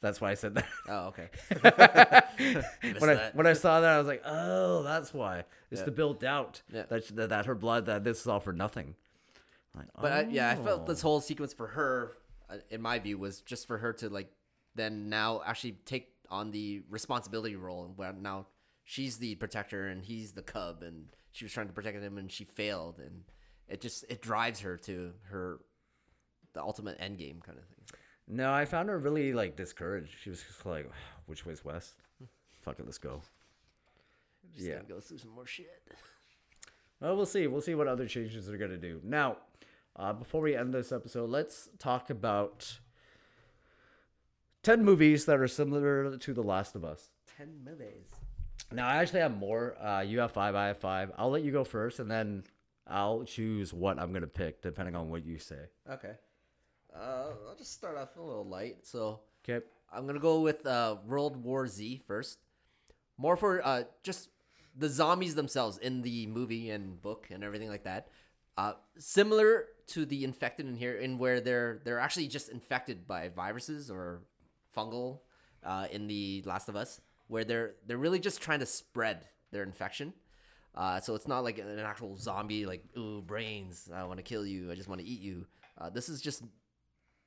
That's 0.00 0.20
why 0.20 0.30
I 0.30 0.34
said 0.34 0.54
that. 0.54 0.66
oh, 0.88 1.06
okay. 1.08 1.28
When 3.00 3.10
I 3.10 3.14
that. 3.14 3.34
when 3.34 3.46
I 3.48 3.52
saw 3.54 3.80
that, 3.80 3.94
I 3.94 3.98
was 3.98 4.06
like, 4.06 4.22
oh, 4.24 4.82
that's 4.84 5.12
why. 5.12 5.44
It's 5.70 5.80
Yeah. 5.80 5.86
to 5.86 5.90
build 5.90 6.20
doubt 6.20 6.62
Yeah. 6.72 6.84
that, 6.88 7.08
that 7.16 7.28
that 7.30 7.46
her 7.46 7.54
blood 7.56 7.86
that 7.86 8.04
this 8.04 8.20
is 8.20 8.26
all 8.28 8.38
for 8.40 8.52
nothing. 8.52 8.94
Like, 9.74 9.86
But 10.00 10.12
I, 10.12 10.20
yeah, 10.30 10.50
I 10.50 10.54
felt 10.56 10.82
oh. 10.82 10.86
this 10.86 11.00
whole 11.00 11.20
sequence 11.20 11.52
for 11.52 11.66
her, 11.68 12.12
uh, 12.48 12.56
in 12.70 12.80
my 12.80 12.98
view, 13.00 13.18
was 13.18 13.40
just 13.40 13.66
for 13.66 13.78
her 13.78 13.92
to 13.94 14.08
like 14.08 14.30
then 14.76 15.08
now 15.08 15.42
actually 15.44 15.72
take 15.84 16.12
on 16.30 16.50
the 16.50 16.82
responsibility 16.90 17.56
role, 17.56 17.84
and 17.84 17.96
where 17.96 18.12
now 18.12 18.46
she's 18.84 19.18
the 19.18 19.34
protector 19.36 19.88
and 19.88 20.02
he's 20.04 20.32
the 20.32 20.42
cub, 20.42 20.82
and 20.82 21.06
she 21.32 21.44
was 21.44 21.52
trying 21.52 21.66
to 21.68 21.72
protect 21.72 22.02
him 22.02 22.18
and 22.18 22.30
she 22.30 22.44
failed, 22.44 22.98
and 22.98 23.24
it 23.68 23.80
just 23.80 24.04
it 24.08 24.20
drives 24.22 24.60
her 24.60 24.76
to 24.78 25.12
her 25.30 25.60
the 26.54 26.62
ultimate 26.62 26.96
end 27.00 27.18
game 27.18 27.40
kind 27.44 27.58
of 27.58 27.64
thing. 27.64 27.98
No, 28.26 28.52
I 28.52 28.64
found 28.64 28.88
her 28.88 28.98
really 28.98 29.32
like 29.32 29.56
discouraged. 29.56 30.14
She 30.22 30.30
was 30.30 30.42
just 30.42 30.64
like, 30.66 30.90
which 31.26 31.44
way's 31.46 31.64
west? 31.64 31.94
Fuck 32.62 32.78
it, 32.80 32.84
let's 32.86 32.98
go. 32.98 33.22
Just 34.54 34.66
Yeah. 34.66 34.76
gonna 34.76 34.88
go 34.88 35.00
through 35.00 35.18
some 35.18 35.30
more 35.30 35.46
shit. 35.46 35.82
Well, 37.00 37.16
we'll 37.16 37.26
see. 37.26 37.46
We'll 37.46 37.60
see 37.60 37.74
what 37.74 37.86
other 37.86 38.06
changes 38.06 38.46
they're 38.46 38.58
gonna 38.58 38.76
do. 38.76 39.00
Now, 39.04 39.36
uh, 39.96 40.12
before 40.12 40.40
we 40.40 40.56
end 40.56 40.74
this 40.74 40.90
episode, 40.92 41.30
let's 41.30 41.68
talk 41.78 42.10
about 42.10 42.78
ten 44.68 44.84
movies 44.84 45.24
that 45.24 45.40
are 45.40 45.48
similar 45.48 46.18
to 46.18 46.34
The 46.34 46.42
Last 46.42 46.74
of 46.74 46.84
Us. 46.84 47.08
Ten 47.38 47.48
movies. 47.64 48.04
Now, 48.70 48.86
I 48.86 48.96
actually 48.96 49.20
have 49.20 49.34
more. 49.34 49.82
Uh, 49.82 50.02
you 50.02 50.20
have 50.20 50.32
five. 50.32 50.54
I 50.54 50.66
have 50.66 50.76
five. 50.76 51.10
I'll 51.16 51.30
let 51.30 51.42
you 51.42 51.50
go 51.52 51.64
first, 51.64 52.00
and 52.00 52.10
then 52.10 52.44
I'll 52.86 53.24
choose 53.24 53.72
what 53.72 53.98
I'm 53.98 54.12
gonna 54.12 54.26
pick 54.26 54.60
depending 54.60 54.94
on 54.94 55.08
what 55.08 55.24
you 55.24 55.38
say. 55.38 55.70
Okay. 55.90 56.12
Uh, 56.94 57.30
I'll 57.48 57.56
just 57.56 57.72
start 57.72 57.96
off 57.96 58.14
a 58.18 58.20
little 58.20 58.44
light. 58.44 58.86
So 58.86 59.20
Okay. 59.48 59.64
I'm 59.90 60.06
gonna 60.06 60.18
go 60.18 60.40
with 60.40 60.66
uh, 60.66 60.96
World 61.06 61.42
War 61.42 61.66
Z 61.66 62.02
first. 62.06 62.38
More 63.16 63.36
for 63.38 63.66
uh, 63.66 63.84
just 64.02 64.28
the 64.76 64.90
zombies 64.90 65.34
themselves 65.34 65.78
in 65.78 66.02
the 66.02 66.26
movie 66.26 66.68
and 66.68 67.00
book 67.00 67.28
and 67.30 67.42
everything 67.42 67.70
like 67.70 67.84
that. 67.84 68.08
Uh, 68.58 68.74
similar 68.98 69.64
to 69.86 70.04
the 70.04 70.24
infected 70.24 70.66
in 70.66 70.76
here, 70.76 70.96
in 70.96 71.16
where 71.16 71.40
they're 71.40 71.80
they're 71.84 72.00
actually 72.00 72.28
just 72.28 72.50
infected 72.50 73.06
by 73.06 73.30
viruses 73.30 73.90
or 73.90 74.24
fungal 74.76 75.20
uh, 75.64 75.86
in 75.90 76.06
the 76.06 76.42
Last 76.46 76.68
of 76.68 76.76
Us, 76.76 77.00
where 77.28 77.44
they're 77.44 77.74
they're 77.86 77.98
really 77.98 78.18
just 78.20 78.40
trying 78.40 78.60
to 78.60 78.66
spread 78.66 79.26
their 79.50 79.62
infection. 79.62 80.12
Uh, 80.74 81.00
so 81.00 81.14
it's 81.14 81.26
not 81.26 81.42
like 81.42 81.58
an 81.58 81.78
actual 81.80 82.16
zombie, 82.16 82.64
like 82.66 82.84
ooh 82.96 83.20
brains, 83.20 83.90
I 83.92 84.04
want 84.04 84.18
to 84.18 84.22
kill 84.22 84.46
you, 84.46 84.70
I 84.70 84.74
just 84.74 84.88
want 84.88 85.00
to 85.00 85.06
eat 85.06 85.20
you. 85.20 85.46
Uh, 85.76 85.90
this 85.90 86.08
is 86.08 86.20
just 86.20 86.42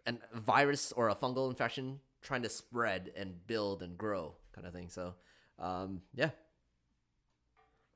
a 0.07 0.13
virus 0.33 0.91
or 0.93 1.09
a 1.09 1.15
fungal 1.15 1.49
infection 1.49 1.99
trying 2.21 2.43
to 2.43 2.49
spread 2.49 3.11
and 3.15 3.45
build 3.47 3.81
and 3.81 3.97
grow 3.97 4.35
kind 4.53 4.67
of 4.67 4.73
thing. 4.73 4.89
So, 4.89 5.15
um, 5.59 6.01
yeah, 6.13 6.29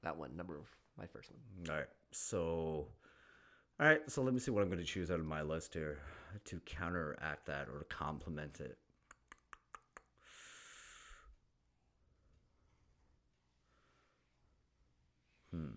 that 0.04 0.18
one 0.18 0.36
number 0.36 0.60
my 0.98 1.06
first 1.08 1.32
one. 1.32 1.70
All 1.70 1.76
right. 1.76 1.88
So, 2.12 2.88
all 3.80 3.88
right. 3.88 4.02
So 4.10 4.22
let 4.24 4.34
me 4.34 4.40
see 4.40 4.52
what 4.52 4.62
I'm 4.62 4.70
going 4.70 4.80
to 4.80 4.86
choose 4.86 5.12
out 5.12 5.20
of 5.20 5.26
my 5.26 5.42
list 5.42 5.74
here 5.74 6.00
to 6.46 6.60
counteract 6.66 7.46
that 7.48 7.68
or 7.68 7.86
complement 7.90 8.60
it. 8.60 8.78
Hmm. 15.56 15.68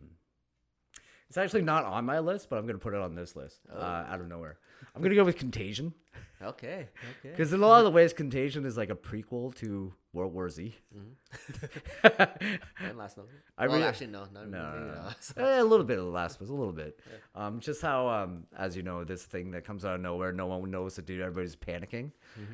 It's 1.29 1.37
actually 1.37 1.61
not 1.63 1.85
on 1.85 2.07
my 2.07 2.21
list, 2.21 2.49
but 2.49 2.57
I'm 2.59 2.65
going 2.65 2.79
to 2.79 2.83
put 2.83 2.95
it 2.95 3.01
on 3.01 3.15
this 3.15 3.37
list 3.37 3.61
uh, 3.71 3.77
out 4.09 4.21
of 4.21 4.29
nowhere. 4.29 4.59
I'm 4.95 5.03
going 5.03 5.11
to 5.11 5.17
go 5.17 5.25
with 5.25 5.37
Contagion 5.37 5.93
Okay, 6.41 6.87
okay. 7.21 7.31
because 7.31 7.53
in 7.53 7.61
a 7.61 7.67
lot 7.67 7.79
of 7.81 7.85
the 7.85 7.91
ways, 7.91 8.13
Contagion 8.15 8.65
is 8.65 8.77
like 8.79 8.91
a 8.91 8.95
prequel 8.95 9.55
to 9.57 9.93
World 10.15 10.33
War 10.33 10.49
Z. 10.49 10.75
And 12.05 12.97
last 12.97 13.17
number. 13.17 13.33
I 13.57 13.67
well, 13.67 13.77
really- 13.77 13.89
actually, 13.89 14.07
no, 14.09 14.25
no, 14.33 14.45
No, 14.45 14.79
no, 14.79 14.95
no. 15.37 15.45
Eh, 15.45 15.61
a 15.61 15.65
little 15.65 15.85
bit 15.85 15.99
of 15.99 16.05
the 16.05 16.11
last 16.11 16.41
was 16.41 16.49
a 16.51 16.55
little 16.55 16.73
bit. 16.73 17.01
Um, 17.35 17.61
just 17.61 17.83
how, 17.83 18.09
um, 18.09 18.45
as 18.57 18.77
you 18.77 18.83
know, 18.83 19.05
this 19.05 19.25
thing 19.25 19.51
that 19.51 19.65
comes 19.65 19.85
out 19.85 19.97
of 19.97 20.01
nowhere, 20.01 20.33
no 20.33 20.47
one 20.47 20.71
knows 20.71 20.97
what 20.97 21.07
to 21.07 21.15
do. 21.17 21.21
Everybody's 21.23 21.57
panicking, 21.57 22.13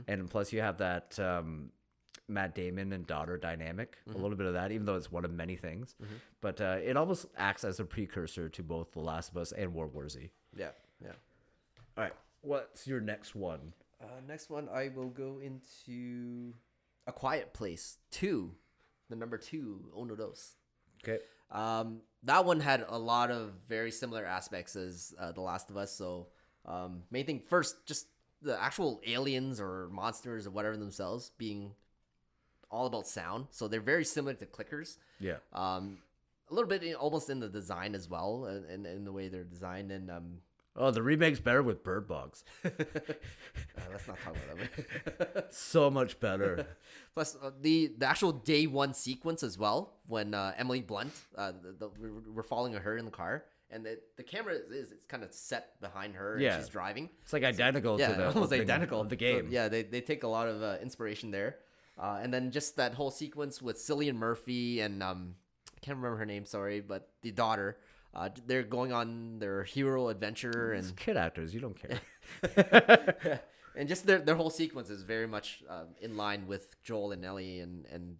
and 0.09 0.29
plus 0.31 0.53
you 0.53 0.61
have 0.62 0.79
that 0.79 1.18
um, 1.20 1.70
Matt 2.29 2.55
Damon 2.55 2.93
and 2.93 3.07
daughter 3.07 3.37
dynamic. 3.37 3.99
A 4.12 4.16
little 4.16 4.37
bit 4.37 4.47
of 4.47 4.55
that, 4.55 4.72
even 4.72 4.87
though 4.87 4.95
it's 4.97 5.12
one 5.12 5.25
of 5.25 5.33
many 5.33 5.57
things. 5.57 5.95
But 6.41 6.61
uh, 6.61 6.79
it 6.83 6.97
almost 6.97 7.27
acts 7.37 7.64
as 7.64 7.81
a 7.81 7.85
precursor 7.85 8.49
to 8.49 8.62
both 8.62 8.93
The 8.93 9.01
Last 9.01 9.31
of 9.31 9.37
Us 9.37 9.53
and 9.53 9.75
World 9.75 9.93
War 9.95 10.09
Z. 10.09 10.31
yeah, 10.57 10.70
yeah. 11.03 11.12
All 11.97 12.05
right. 12.05 12.14
What's 12.41 12.87
your 12.87 13.01
next 13.01 13.35
one? 13.35 13.72
Uh, 14.03 14.20
next 14.27 14.51
one, 14.51 14.68
I 14.68 14.91
will 14.95 15.09
go 15.09 15.41
into 15.43 16.53
A 17.07 17.12
Quiet 17.12 17.53
Place 17.55 17.99
2. 18.11 18.51
The 19.11 19.16
number 19.16 19.39
two, 19.39 19.91
Uno 19.99 20.14
Dos. 20.16 20.57
Okay. 21.03 21.22
Um, 21.51 22.01
that 22.22 22.45
one 22.45 22.61
had 22.61 22.85
a 22.89 22.99
lot 22.99 23.31
of 23.31 23.53
very 23.68 23.91
similar 23.91 24.25
aspects 24.25 24.77
as 24.77 25.14
uh, 25.18 25.33
The 25.33 25.41
Last 25.41 25.70
of 25.70 25.77
Us. 25.77 25.95
So, 25.95 26.29
um, 26.66 27.03
main 27.11 27.27
thing 27.27 27.41
first, 27.41 27.87
just 27.87 28.07
the 28.43 28.61
actual 28.62 29.01
aliens 29.07 29.61
or 29.61 29.89
monsters 29.93 30.47
or 30.47 30.51
whatever 30.51 30.77
themselves 30.77 31.31
being 31.39 31.72
all 32.75 32.87
about 32.87 33.07
sound. 33.07 33.47
So 33.51 33.68
they're 33.68 33.81
very 33.81 34.05
similar 34.05 34.35
to 34.35 34.47
clickers. 34.47 34.99
Yeah. 35.20 35.37
Um, 35.53 35.99
a 36.51 36.55
little 36.55 36.68
bit 36.68 36.83
in, 36.83 36.95
almost 36.95 37.31
in 37.31 37.41
the 37.41 37.49
design 37.49 37.95
as 37.95 38.09
well, 38.09 38.45
and 38.47 38.68
in, 38.68 38.85
in, 38.85 39.05
the 39.05 39.12
way 39.12 39.29
they're 39.29 39.45
designed. 39.45 39.91
And 39.91 40.11
um, 40.11 40.41
Oh, 40.77 40.91
the 40.91 41.03
remake's 41.03 41.39
better 41.39 41.62
with 41.62 41.85
bird 41.85 42.09
box. 42.09 42.43
uh, 42.64 42.70
let's 43.93 44.09
not 44.09 44.18
talk 44.25 44.35
about 44.35 45.29
that. 45.35 45.55
so 45.55 45.89
much 45.89 46.18
better. 46.18 46.66
Plus 47.14 47.37
uh, 47.41 47.53
the 47.61 47.93
the 47.97 48.07
actual 48.07 48.33
day 48.33 48.66
one 48.66 48.93
sequence 48.93 49.45
as 49.45 49.57
well 49.57 49.95
when 50.09 50.35
uh, 50.35 50.53
Emily 50.57 50.81
Blunt, 50.81 51.12
uh, 51.39 51.53
the, 51.62 51.72
the, 51.79 51.91
we're, 52.35 52.43
following 52.43 52.72
her 52.72 52.97
in 52.99 53.05
the 53.05 53.11
car, 53.12 53.45
and 53.70 53.87
the 53.87 54.01
the 54.16 54.25
camera 54.25 54.55
is 54.55 54.91
it's 54.91 55.07
kind 55.07 55.22
of 55.22 55.33
set 55.33 55.81
behind 55.81 56.16
her. 56.16 56.39
Yeah. 56.41 56.55
and 56.55 56.62
she's 56.64 56.68
driving. 56.68 57.09
It's 57.22 57.33
like 57.33 57.45
identical 57.45 58.01
Yeah, 58.01 58.09
to 58.09 58.14
the 58.14 58.27
almost 58.29 58.53
identical 58.53 59.01
of 59.01 59.09
the 59.09 59.16
So, 59.16 59.18
game. 59.18 59.49
yeah, 59.51 59.68
they 59.68 59.83
they 59.83 60.01
take 60.01 60.25
a 60.25 60.29
lot 60.29 60.49
of 60.49 60.61
uh, 60.61 60.77
inspiration 60.83 61.31
there, 61.31 61.59
uh, 61.99 62.19
and 62.23 62.33
then 62.33 62.51
just 62.51 62.77
that 62.77 62.95
whole 62.95 63.11
sequence 63.11 63.63
with 63.63 63.77
Cillian 63.77 64.17
Murphy 64.17 64.81
and 64.81 65.03
um, 65.03 65.35
I 65.77 65.81
can't 65.81 65.97
remember 65.97 66.19
her 66.19 66.27
name. 66.27 66.45
Sorry, 66.45 66.81
but 66.81 67.11
the 67.23 67.31
daughter. 67.31 67.79
Uh, 68.15 68.29
they're 68.47 68.63
going 68.63 68.93
on 68.93 69.41
their 69.41 69.65
hero 69.65 70.09
adventure 70.09 70.73
and 70.73 70.85
It's 70.85 70.93
kid 70.93 71.17
actors, 71.17 71.53
you 71.53 71.61
don't 71.61 71.77
care. 71.77 72.01
and 73.77 73.89
just 73.89 74.07
their 74.07 74.19
their 74.19 74.37
whole 74.37 74.51
sequence 74.51 74.89
is 74.89 75.03
very 75.03 75.27
much 75.27 75.65
um, 75.69 75.89
in 76.01 76.17
line 76.17 76.47
with 76.47 76.77
Joel 76.83 77.13
and 77.13 77.25
Ellie 77.25 77.61
and 77.61 77.87
and 77.87 78.19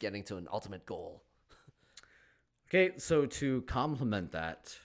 getting 0.00 0.24
to 0.24 0.36
an 0.36 0.48
ultimate 0.52 0.84
goal. 0.84 1.22
okay, 2.68 2.96
so 2.96 3.26
to 3.26 3.62
complement 3.62 4.32
that, 4.32 4.76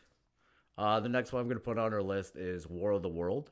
uh, 0.78 1.00
the 1.00 1.10
next 1.10 1.32
one 1.32 1.42
I'm 1.42 1.48
going 1.48 1.58
to 1.58 1.64
put 1.64 1.80
on 1.80 1.94
our 1.94 2.04
list 2.04 2.36
is 2.36 2.68
War 2.68 2.92
of 2.92 3.02
the 3.02 3.10
World. 3.10 3.50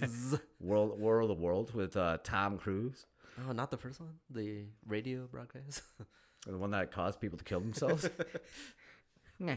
World 0.60 0.98
War 0.98 1.20
of 1.20 1.28
the 1.28 1.34
World 1.34 1.74
with 1.74 1.96
uh, 1.96 2.18
Tom 2.22 2.58
Cruise, 2.58 3.06
Oh, 3.48 3.52
not 3.52 3.70
the 3.70 3.76
first 3.76 4.00
one, 4.00 4.14
the 4.30 4.64
radio 4.86 5.26
broadcast. 5.26 5.82
the 6.46 6.58
one 6.58 6.70
that 6.72 6.90
caused 6.92 7.20
people 7.20 7.38
to 7.38 7.44
kill 7.44 7.60
themselves. 7.60 8.08
Yeah, 9.40 9.54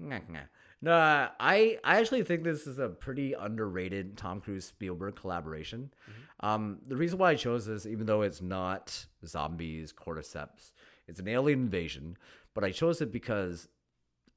Nyeh, 0.00 0.20
nyeh. 0.30 0.46
No, 0.80 0.92
I 0.92 1.78
I 1.82 1.98
actually 1.98 2.22
think 2.22 2.44
this 2.44 2.68
is 2.68 2.78
a 2.78 2.88
pretty 2.88 3.32
underrated 3.32 4.16
Tom 4.16 4.40
Cruise 4.40 4.64
Spielberg 4.66 5.16
collaboration. 5.16 5.92
Um, 6.38 6.78
the 6.86 6.94
reason 6.96 7.18
why 7.18 7.30
I 7.30 7.34
chose 7.34 7.66
this, 7.66 7.84
even 7.84 8.06
though 8.06 8.22
it's 8.22 8.40
not 8.40 9.06
zombies, 9.26 9.92
cordyceps, 9.92 10.70
it's 11.08 11.18
an 11.18 11.26
alien 11.26 11.62
invasion, 11.62 12.16
but 12.54 12.62
I 12.62 12.70
chose 12.70 13.00
it 13.00 13.10
because, 13.10 13.66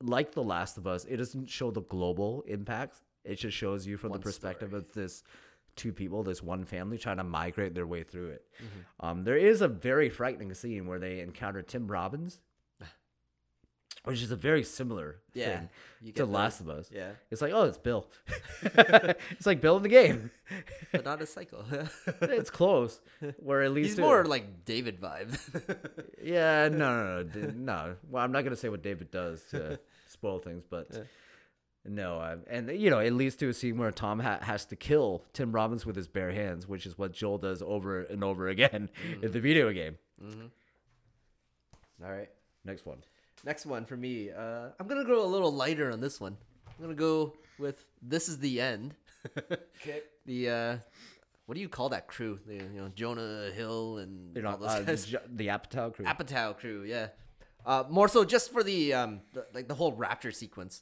like 0.01 0.31
The 0.31 0.43
Last 0.43 0.77
of 0.77 0.87
Us, 0.87 1.05
it 1.05 1.17
doesn't 1.17 1.47
show 1.49 1.69
the 1.69 1.81
global 1.81 2.43
impacts. 2.47 3.03
It 3.27 3.35
just 3.35 3.57
shows 3.57 3.85
you 3.85 3.97
from 3.97 4.11
One 4.11 4.19
the 4.19 4.23
perspective 4.23 4.69
story. 4.69 4.81
of 4.81 4.93
this 4.93 5.23
two 5.75 5.93
people, 5.93 6.23
this 6.23 6.41
one 6.41 6.63
family 6.65 6.97
trying 6.97 7.17
to 7.17 7.23
migrate 7.23 7.75
their 7.75 7.85
way 7.85 8.01
through 8.03 8.29
it. 8.29 8.45
Um, 8.99 9.23
there 9.23 9.37
is 9.37 9.61
a 9.61 9.67
very 9.67 10.09
frightening 10.09 10.53
scene 10.55 10.87
where 10.87 10.97
they 10.97 11.19
encounter 11.19 11.61
Tim 11.61 11.87
Robbins, 11.87 12.39
which 14.05 14.21
is 14.23 14.31
a 14.31 14.35
very 14.35 14.63
similar 14.63 15.17
Yeah, 15.33 15.57
thing 15.59 15.69
you 16.01 16.11
to 16.13 16.25
the- 16.25 16.31
Last 16.31 16.61
of 16.61 16.69
Us. 16.69 16.89
yeah, 16.91 17.11
It's 17.29 17.41
like, 17.41 17.51
oh, 17.53 17.63
it's 17.65 17.77
Bill. 17.77 18.07
it's 18.63 19.45
like 19.45 19.61
Bill 19.61 19.77
in 19.77 19.83
the 19.83 19.89
game. 19.89 20.31
but 20.91 21.05
not 21.05 21.21
a 21.21 21.25
cycle. 21.25 21.63
it's 22.21 22.49
close. 22.49 22.99
Where 23.37 23.61
at 23.61 23.71
least 23.71 23.89
He's 23.89 23.99
it- 23.99 24.01
more 24.01 24.25
like 24.25 24.65
David 24.65 24.99
vibe. 25.01 25.37
Yeah, 26.23 26.69
no, 26.71 27.23
no, 27.23 27.29
no, 27.41 27.51
no. 27.55 27.95
Well, 28.09 28.23
I'm 28.23 28.31
not 28.31 28.43
gonna 28.43 28.55
say 28.55 28.69
what 28.69 28.81
David 28.81 29.11
does 29.11 29.43
to 29.51 29.79
spoil 30.07 30.39
things, 30.39 30.63
but 30.69 30.89
no. 31.87 32.39
And 32.49 32.69
you 32.69 32.89
know, 32.89 32.99
it 32.99 33.11
leads 33.11 33.35
to 33.37 33.49
a 33.49 33.53
scene 33.53 33.77
where 33.77 33.91
Tom 33.91 34.19
ha- 34.19 34.39
has 34.41 34.65
to 34.65 34.75
kill 34.75 35.23
Tim 35.33 35.51
Robbins 35.51 35.85
with 35.85 35.95
his 35.95 36.07
bare 36.07 36.31
hands, 36.31 36.67
which 36.67 36.85
is 36.85 36.97
what 36.97 37.11
Joel 37.13 37.37
does 37.37 37.61
over 37.61 38.01
and 38.03 38.23
over 38.23 38.47
again 38.47 38.89
in 39.21 39.31
the 39.31 39.39
video 39.39 39.71
game. 39.71 39.97
All 42.03 42.11
right, 42.11 42.29
Next 42.63 42.85
one. 42.85 42.97
next 43.43 43.65
one 43.65 43.85
for 43.85 43.97
me. 43.97 44.29
Uh, 44.31 44.69
I'm 44.79 44.87
gonna 44.87 45.05
go 45.05 45.23
a 45.25 45.27
little 45.27 45.51
lighter 45.51 45.91
on 45.91 45.99
this 45.99 46.19
one. 46.21 46.37
I'm 46.67 46.83
gonna 46.83 46.93
go 46.95 47.33
with 47.57 47.83
"This 48.01 48.29
Is 48.29 48.39
the 48.39 48.61
End." 48.61 48.95
Okay. 49.81 50.01
the 50.25 50.49
uh, 50.49 50.77
what 51.47 51.55
do 51.55 51.61
you 51.61 51.67
call 51.69 51.89
that 51.89 52.07
crew? 52.07 52.39
The, 52.47 52.53
you 52.55 52.79
know, 52.81 52.89
Jonah 52.95 53.49
Hill 53.53 53.97
and 53.97 54.35
You 54.35 54.41
know, 54.43 54.51
all 54.51 54.57
those 54.57 54.69
uh, 54.69 54.79
the, 54.79 54.85
guys. 54.85 55.05
J- 55.05 55.17
the 55.33 55.47
Apatow 55.47 55.93
crew. 55.93 56.05
Apatow 56.05 56.57
crew, 56.57 56.83
yeah. 56.83 57.07
Uh, 57.65 57.83
more 57.89 58.07
so 58.07 58.23
just 58.23 58.51
for 58.53 58.63
the 58.63 58.93
um, 58.93 59.19
the, 59.33 59.45
like 59.53 59.67
the 59.67 59.73
whole 59.75 59.91
rapture 59.93 60.31
sequence 60.31 60.81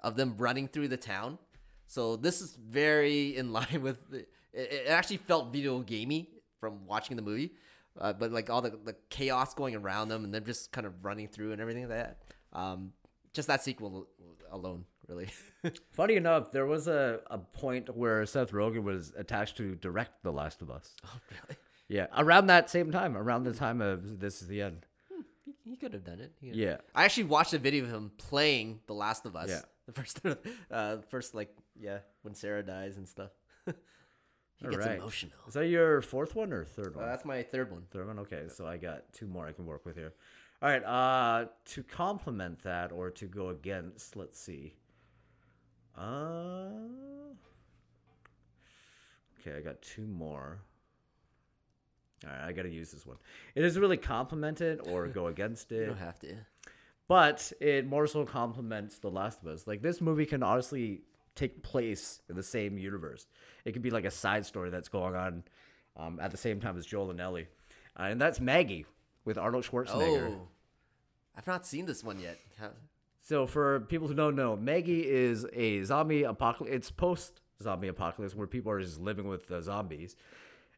of 0.00 0.16
them 0.16 0.34
running 0.38 0.68
through 0.68 0.88
the 0.88 0.96
town. 0.96 1.38
So 1.86 2.16
this 2.16 2.40
is 2.40 2.56
very 2.56 3.36
in 3.36 3.52
line 3.58 3.82
with 3.82 4.10
the. 4.10 4.26
It, 4.52 4.72
it 4.72 4.88
actually 4.88 5.18
felt 5.18 5.52
video 5.52 5.80
gamey 5.80 6.30
from 6.60 6.86
watching 6.86 7.16
the 7.16 7.22
movie, 7.22 7.52
uh, 8.00 8.12
but 8.14 8.32
like 8.32 8.48
all 8.48 8.62
the, 8.62 8.70
the 8.70 8.96
chaos 9.10 9.54
going 9.54 9.74
around 9.74 10.08
them 10.08 10.24
and 10.24 10.32
them 10.32 10.44
just 10.44 10.72
kind 10.72 10.86
of 10.86 11.04
running 11.04 11.28
through 11.28 11.52
and 11.52 11.60
everything 11.60 11.88
like 11.88 11.98
that. 11.98 12.18
Um, 12.52 12.92
just 13.34 13.48
that 13.48 13.62
sequel 13.62 14.08
alone, 14.50 14.86
really. 15.06 15.28
Funny 15.92 16.16
enough, 16.16 16.52
there 16.52 16.64
was 16.64 16.88
a, 16.88 17.20
a 17.30 17.38
point 17.38 17.94
where 17.94 18.24
Seth 18.24 18.52
Rogen 18.52 18.82
was 18.82 19.12
attached 19.16 19.58
to 19.58 19.74
direct 19.74 20.22
The 20.22 20.32
Last 20.32 20.62
of 20.62 20.70
Us. 20.70 20.94
oh, 21.04 21.20
really? 21.30 21.58
Yeah, 21.88 22.06
around 22.16 22.46
that 22.48 22.68
same 22.70 22.90
time, 22.90 23.16
around 23.16 23.44
the 23.44 23.52
time 23.52 23.80
of 23.80 24.20
This 24.20 24.42
Is 24.42 24.48
the 24.48 24.62
End. 24.62 24.86
He, 25.68 25.76
could 25.76 25.92
have 25.94 26.04
done 26.04 26.20
it. 26.20 26.32
He- 26.40 26.50
Yeah. 26.52 26.76
I 26.94 27.04
actually 27.04 27.24
watched 27.24 27.52
a 27.52 27.58
video 27.58 27.84
of 27.84 27.90
him 27.90 28.12
playing 28.18 28.80
The 28.86 28.94
Last 28.94 29.26
of 29.26 29.34
Us. 29.34 29.48
Yeah. 29.50 29.60
The 29.86 29.92
first, 29.92 30.20
uh, 30.70 30.96
first 31.10 31.34
like 31.34 31.54
yeah, 31.78 31.98
when 32.22 32.34
Sarah 32.34 32.62
dies 32.62 32.96
and 32.96 33.08
stuff. 33.08 33.30
he 33.66 33.72
gets 34.68 34.76
Alright. 34.76 34.98
emotional. 34.98 35.32
Is 35.48 35.54
that 35.54 35.66
your 35.66 36.00
fourth 36.02 36.34
one 36.34 36.52
or 36.52 36.64
third 36.64 36.94
Uh, 36.94 37.00
one? 37.00 37.08
that's 37.08 37.24
my 37.24 37.42
third 37.42 37.70
one. 37.72 37.82
Third 37.90 38.06
one. 38.06 38.18
Okay, 38.20 38.44
so 38.48 38.66
I 38.66 38.76
got 38.76 39.12
two 39.12 39.26
more 39.26 39.46
I 39.46 39.52
can 39.52 39.66
work 39.66 39.84
with 39.84 39.96
here. 39.96 40.14
All 40.62 40.68
right. 40.70 40.82
Uh, 40.84 41.46
to 41.66 41.82
complement 41.82 42.62
that 42.62 42.92
or 42.92 43.10
to 43.10 43.26
go 43.26 43.48
against, 43.50 44.16
let's 44.16 44.38
see. 44.40 44.74
Uh, 45.96 46.68
okay, 49.40 49.56
I 49.56 49.60
got 49.60 49.82
two 49.82 50.06
more. 50.06 50.60
All 52.24 52.30
right, 52.30 52.48
I 52.48 52.52
got 52.52 52.62
to 52.62 52.70
use 52.70 52.90
this 52.90 53.04
one. 53.06 53.16
It 53.54 53.62
doesn't 53.62 53.80
really 53.80 53.96
complement 53.96 54.60
it 54.60 54.80
or 54.88 55.06
go 55.20 55.26
against 55.26 55.72
it. 55.72 55.80
You 55.80 55.86
don't 55.86 55.98
have 55.98 56.18
to. 56.20 56.34
but 57.08 57.52
it 57.60 57.86
more 57.86 58.06
so 58.06 58.24
complements 58.24 58.98
The 58.98 59.10
Last 59.10 59.42
of 59.42 59.48
Us. 59.48 59.66
Like 59.66 59.82
this 59.82 60.00
movie 60.00 60.26
can 60.26 60.42
honestly 60.42 61.02
take 61.34 61.62
place 61.62 62.20
in 62.30 62.36
the 62.36 62.42
same 62.42 62.78
universe. 62.78 63.26
It 63.64 63.72
could 63.72 63.82
be 63.82 63.90
like 63.90 64.04
a 64.06 64.10
side 64.10 64.46
story 64.46 64.70
that's 64.70 64.88
going 64.88 65.14
on 65.14 65.44
um, 65.96 66.18
at 66.20 66.30
the 66.30 66.36
same 66.36 66.60
time 66.60 66.76
as 66.78 66.86
Joel 66.86 67.10
and 67.10 67.20
Ellie, 67.20 67.48
uh, 67.98 68.04
and 68.04 68.20
that's 68.20 68.40
Maggie 68.40 68.86
with 69.24 69.36
Arnold 69.38 69.64
Schwarzenegger. 69.64 70.28
Oh, 70.36 70.48
I've 71.36 71.46
not 71.46 71.66
seen 71.66 71.84
this 71.86 72.02
one 72.02 72.18
yet. 72.20 72.38
How- 72.58 72.70
So 73.20 73.46
for 73.46 73.80
people 73.80 74.08
who 74.08 74.14
don't 74.14 74.36
know, 74.36 74.56
Maggie 74.56 75.06
is 75.06 75.46
a 75.52 75.82
zombie 75.84 76.22
apocalypse. 76.22 76.74
It's 76.74 76.90
post 76.90 77.40
zombie 77.62 77.88
apocalypse 77.88 78.34
where 78.34 78.46
people 78.46 78.70
are 78.72 78.80
just 78.80 79.00
living 79.00 79.26
with 79.28 79.50
uh, 79.50 79.60
zombies, 79.60 80.16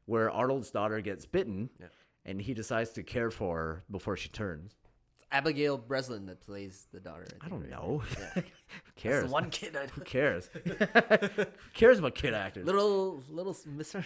where 0.08 0.30
Arnold's 0.30 0.70
daughter 0.70 1.00
gets 1.00 1.26
bitten, 1.26 1.70
Yeah. 1.78 1.86
and 2.24 2.40
he 2.40 2.54
decides 2.54 2.90
to 2.92 3.02
care 3.02 3.30
for 3.30 3.56
her 3.58 3.84
before 3.90 4.16
she 4.16 4.28
turns. 4.30 4.72
It's 5.16 5.26
Abigail 5.30 5.76
Breslin 5.76 6.26
that 6.26 6.40
plays 6.40 6.86
the 6.92 7.00
daughter. 7.00 7.26
I, 7.42 7.46
I 7.46 7.48
don't 7.50 7.60
right? 7.60 7.70
know. 7.70 8.02
Yeah. 8.18 8.30
Who 8.34 8.92
cares? 8.96 9.14
That's 9.22 9.26
the 9.28 9.32
one 9.32 9.50
kid 9.50 9.76
I 9.76 9.86
Who 9.86 10.00
cares? 10.02 10.50
Who 10.64 11.46
cares 11.74 11.98
about 11.98 12.14
kid 12.14 12.34
actors? 12.34 12.64
little 12.66 13.22
little 13.30 13.54
Mr. 13.54 14.04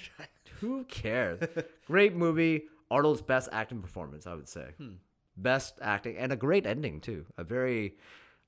Who 0.61 0.85
cares? 0.85 1.41
great 1.87 2.15
movie. 2.17 2.65
Arnold's 2.91 3.23
best 3.23 3.49
acting 3.53 3.81
performance, 3.81 4.27
I 4.27 4.35
would 4.35 4.49
say. 4.49 4.67
Hmm. 4.79 4.95
Best 5.37 5.79
acting 5.81 6.17
and 6.19 6.31
a 6.33 6.37
great 6.37 6.67
ending 6.67 7.01
too. 7.01 7.25
A 7.39 7.45
very, 7.45 7.97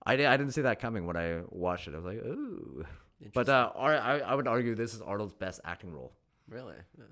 I, 0.05 0.13
I 0.15 0.37
didn't 0.37 0.51
see 0.53 0.61
that 0.63 0.81
coming 0.81 1.07
when 1.07 1.17
I 1.17 1.41
watched 1.49 1.89
it. 1.89 1.95
I 1.95 1.97
was 1.97 2.05
like, 2.05 2.19
ooh. 2.19 2.85
But 3.33 3.49
uh, 3.49 3.71
I, 3.75 4.19
I 4.21 4.35
would 4.35 4.47
argue 4.47 4.75
this 4.75 4.93
is 4.93 5.01
Arnold's 5.01 5.33
best 5.33 5.61
acting 5.65 5.93
role. 5.95 6.13
Really? 6.49 6.75
Yeah. 6.99 7.05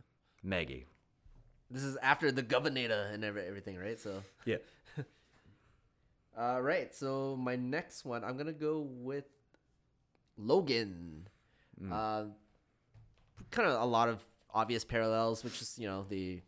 Maggie. 0.42 0.86
This 1.70 1.82
is 1.82 1.96
after 2.02 2.30
the 2.30 2.42
Governor 2.42 3.10
and 3.12 3.24
everything, 3.24 3.78
right? 3.78 3.98
So, 3.98 4.22
Yeah. 4.44 4.56
uh, 6.38 6.60
right. 6.60 6.94
So 6.94 7.36
my 7.36 7.56
next 7.56 8.04
one, 8.04 8.24
I'm 8.24 8.36
gonna 8.36 8.52
go 8.52 8.80
with 8.80 9.24
Logan. 10.36 11.28
Uh, 11.90 12.24
kind 13.50 13.68
of 13.68 13.80
a 13.82 13.84
lot 13.84 14.08
of 14.08 14.20
obvious 14.54 14.84
parallels, 14.84 15.42
which 15.42 15.60
is 15.60 15.78
you 15.78 15.88
know 15.88 16.04
the 16.08 16.40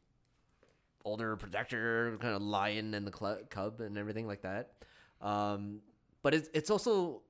older 1.04 1.36
protector, 1.36 2.16
kind 2.20 2.34
of 2.34 2.42
lion 2.42 2.94
and 2.94 3.06
the 3.06 3.12
cl- 3.16 3.40
cub 3.50 3.80
and 3.80 3.98
everything 3.98 4.26
like 4.26 4.42
that. 4.42 4.72
Um, 5.20 5.80
but 6.22 6.34
it's 6.34 6.48
it's 6.54 6.70
also 6.70 7.22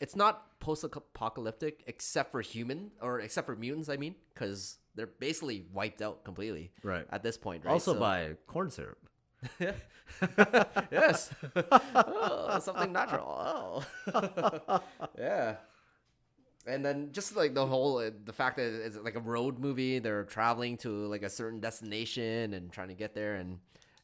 it's 0.00 0.14
not 0.16 0.47
post-apocalyptic 0.60 1.84
except 1.86 2.32
for 2.32 2.40
human 2.40 2.90
or 3.00 3.20
except 3.20 3.46
for 3.46 3.56
mutants. 3.56 3.88
I 3.88 3.96
mean, 3.96 4.14
because 4.34 4.78
they're 4.94 5.06
basically 5.06 5.66
wiped 5.72 6.02
out 6.02 6.24
completely. 6.24 6.72
Right. 6.82 7.06
At 7.10 7.22
this 7.22 7.36
point, 7.36 7.64
right? 7.64 7.72
Also 7.72 7.94
So- 7.94 8.00
by 8.00 8.36
corn 8.46 8.70
syrup. 8.70 8.98
yes. 10.90 11.30
oh, 11.94 12.58
something 12.60 12.92
natural. 12.92 13.84
Oh. 14.12 14.80
yeah. 15.18 15.56
And 16.66 16.84
then 16.84 17.10
just 17.12 17.36
like 17.36 17.54
the 17.54 17.64
whole 17.64 17.98
uh, 17.98 18.10
the 18.24 18.32
fact 18.32 18.56
that 18.56 18.84
it's 18.84 18.96
like 18.96 19.14
a 19.14 19.20
road 19.20 19.58
movie, 19.58 20.00
they're 20.00 20.24
traveling 20.24 20.76
to 20.78 21.06
like 21.06 21.22
a 21.22 21.30
certain 21.30 21.60
destination 21.60 22.52
and 22.52 22.70
trying 22.72 22.88
to 22.88 22.94
get 22.94 23.14
there, 23.14 23.36
and 23.36 23.58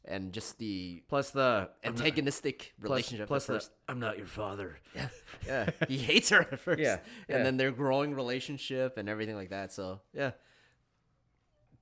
and 0.07 0.33
just 0.33 0.59
the 0.59 1.03
Plus 1.09 1.31
the 1.31 1.71
antagonistic 1.83 2.75
plus, 2.81 2.91
relationship. 2.91 3.27
plus 3.29 3.49
at 3.51 3.61
the. 3.63 3.69
I'm 3.89 4.01
not 4.01 4.19
your 4.19 4.27
father. 4.27 4.79
yeah, 4.95 5.09
yeah. 5.47 5.71
he 5.89 5.99
hates 5.99 6.31
her 6.31 6.41
at 6.41 6.61
first. 6.67 6.81
Yeah, 6.81 6.99
and 7.29 7.45
then 7.45 7.57
their 7.57 7.71
growing 7.71 8.15
relationship 8.15 8.97
and 8.99 9.09
everything 9.09 9.37
like 9.37 9.51
that. 9.51 9.73
So 9.73 10.01
yeah, 10.13 10.33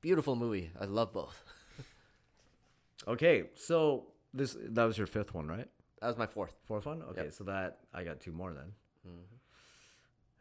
beautiful 0.00 0.36
movie. 0.36 0.70
I 0.80 0.84
love 0.86 1.12
both. 1.12 1.42
Okay, 3.08 3.50
so 3.56 4.06
this 4.32 4.56
that 4.60 4.84
was 4.84 4.96
your 4.96 5.08
fifth 5.08 5.34
one, 5.34 5.48
right? 5.48 5.66
That 6.00 6.06
was 6.06 6.16
my 6.16 6.26
fourth. 6.28 6.54
Fourth 6.66 6.86
one. 6.86 7.02
Okay, 7.10 7.24
Yep. 7.24 7.32
so 7.32 7.44
that 7.44 7.78
I 7.92 8.04
got 8.04 8.20
two 8.20 8.30
more 8.30 8.52
then. 8.54 8.72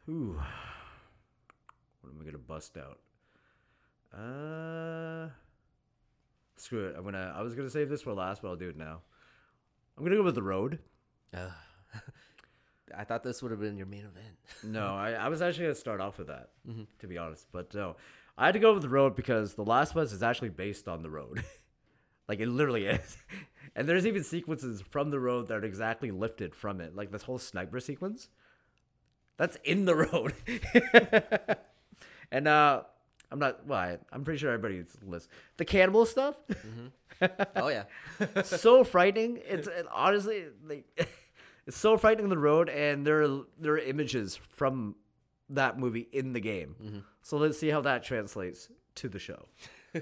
Ooh, 0.07 0.39
what 2.01 2.09
am 2.13 2.21
I 2.21 2.23
gonna 2.25 2.37
bust 2.37 2.77
out? 2.77 2.99
Uh, 4.13 5.29
screw 6.61 6.87
it. 6.87 6.95
I'm 6.97 7.03
gonna. 7.03 7.33
I 7.35 7.41
was 7.41 7.55
gonna 7.55 7.69
save 7.69 7.89
this 7.89 8.01
for 8.01 8.13
last, 8.13 8.41
but 8.41 8.49
I'll 8.49 8.55
do 8.55 8.69
it 8.69 8.77
now. 8.77 9.01
I'm 9.97 10.03
gonna 10.03 10.15
go 10.15 10.23
with 10.23 10.35
the 10.35 10.43
road. 10.43 10.79
Uh, 11.33 11.49
I 12.97 13.03
thought 13.03 13.23
this 13.23 13.41
would 13.41 13.51
have 13.51 13.59
been 13.59 13.77
your 13.77 13.87
main 13.87 13.99
event. 14.05 14.37
No, 14.63 14.95
I, 14.95 15.11
I 15.13 15.29
was 15.29 15.41
actually 15.41 15.65
gonna 15.65 15.75
start 15.75 16.01
off 16.01 16.17
with 16.17 16.27
that, 16.27 16.49
to 16.99 17.07
be 17.07 17.17
honest. 17.17 17.47
But 17.51 17.73
no, 17.73 17.95
I 18.37 18.45
had 18.47 18.53
to 18.53 18.59
go 18.59 18.73
with 18.73 18.83
the 18.83 18.89
road 18.89 19.15
because 19.15 19.55
The 19.55 19.63
Last 19.65 19.91
of 19.91 19.97
Us 19.97 20.11
is 20.11 20.21
actually 20.21 20.49
based 20.49 20.87
on 20.87 21.01
the 21.01 21.09
road. 21.09 21.43
like 22.27 22.39
it 22.39 22.47
literally 22.47 22.85
is. 22.85 23.17
And 23.73 23.87
there's 23.87 24.05
even 24.05 24.21
sequences 24.25 24.81
from 24.81 25.11
the 25.11 25.19
road 25.19 25.47
that 25.47 25.53
are 25.53 25.63
exactly 25.63 26.11
lifted 26.11 26.53
from 26.53 26.81
it. 26.81 26.93
Like 26.93 27.09
this 27.09 27.23
whole 27.23 27.37
sniper 27.37 27.79
sequence. 27.79 28.27
That's 29.37 29.57
in 29.63 29.85
the 29.85 29.95
road. 29.95 30.33
and 32.33 32.49
uh 32.49 32.81
I'm 33.31 33.39
not 33.39 33.65
well, 33.65 33.79
I, 33.79 33.97
I'm 34.11 34.23
pretty 34.23 34.39
sure 34.39 34.51
everybody's 34.51 34.95
list. 35.05 35.29
The 35.57 35.65
cannibal 35.65 36.05
stuff. 36.05 36.35
oh 37.55 37.69
yeah. 37.69 37.83
so 38.43 38.83
frightening. 38.83 39.39
It's 39.45 39.67
it, 39.67 39.85
honestly 39.91 40.45
like 40.67 40.85
it's 41.67 41.77
so 41.77 41.97
frightening 41.97 42.25
on 42.25 42.29
the 42.29 42.37
road, 42.37 42.69
and 42.69 43.05
there 43.07 43.23
are 43.23 43.41
there 43.59 43.73
are 43.73 43.79
images 43.79 44.35
from 44.35 44.95
that 45.49 45.79
movie 45.79 46.07
in 46.11 46.33
the 46.33 46.39
game. 46.39 47.03
So 47.21 47.37
let's 47.37 47.57
see 47.57 47.69
how 47.69 47.81
that 47.81 48.03
translates 48.03 48.69
to 48.95 49.09
the 49.09 49.19
show. 49.19 49.47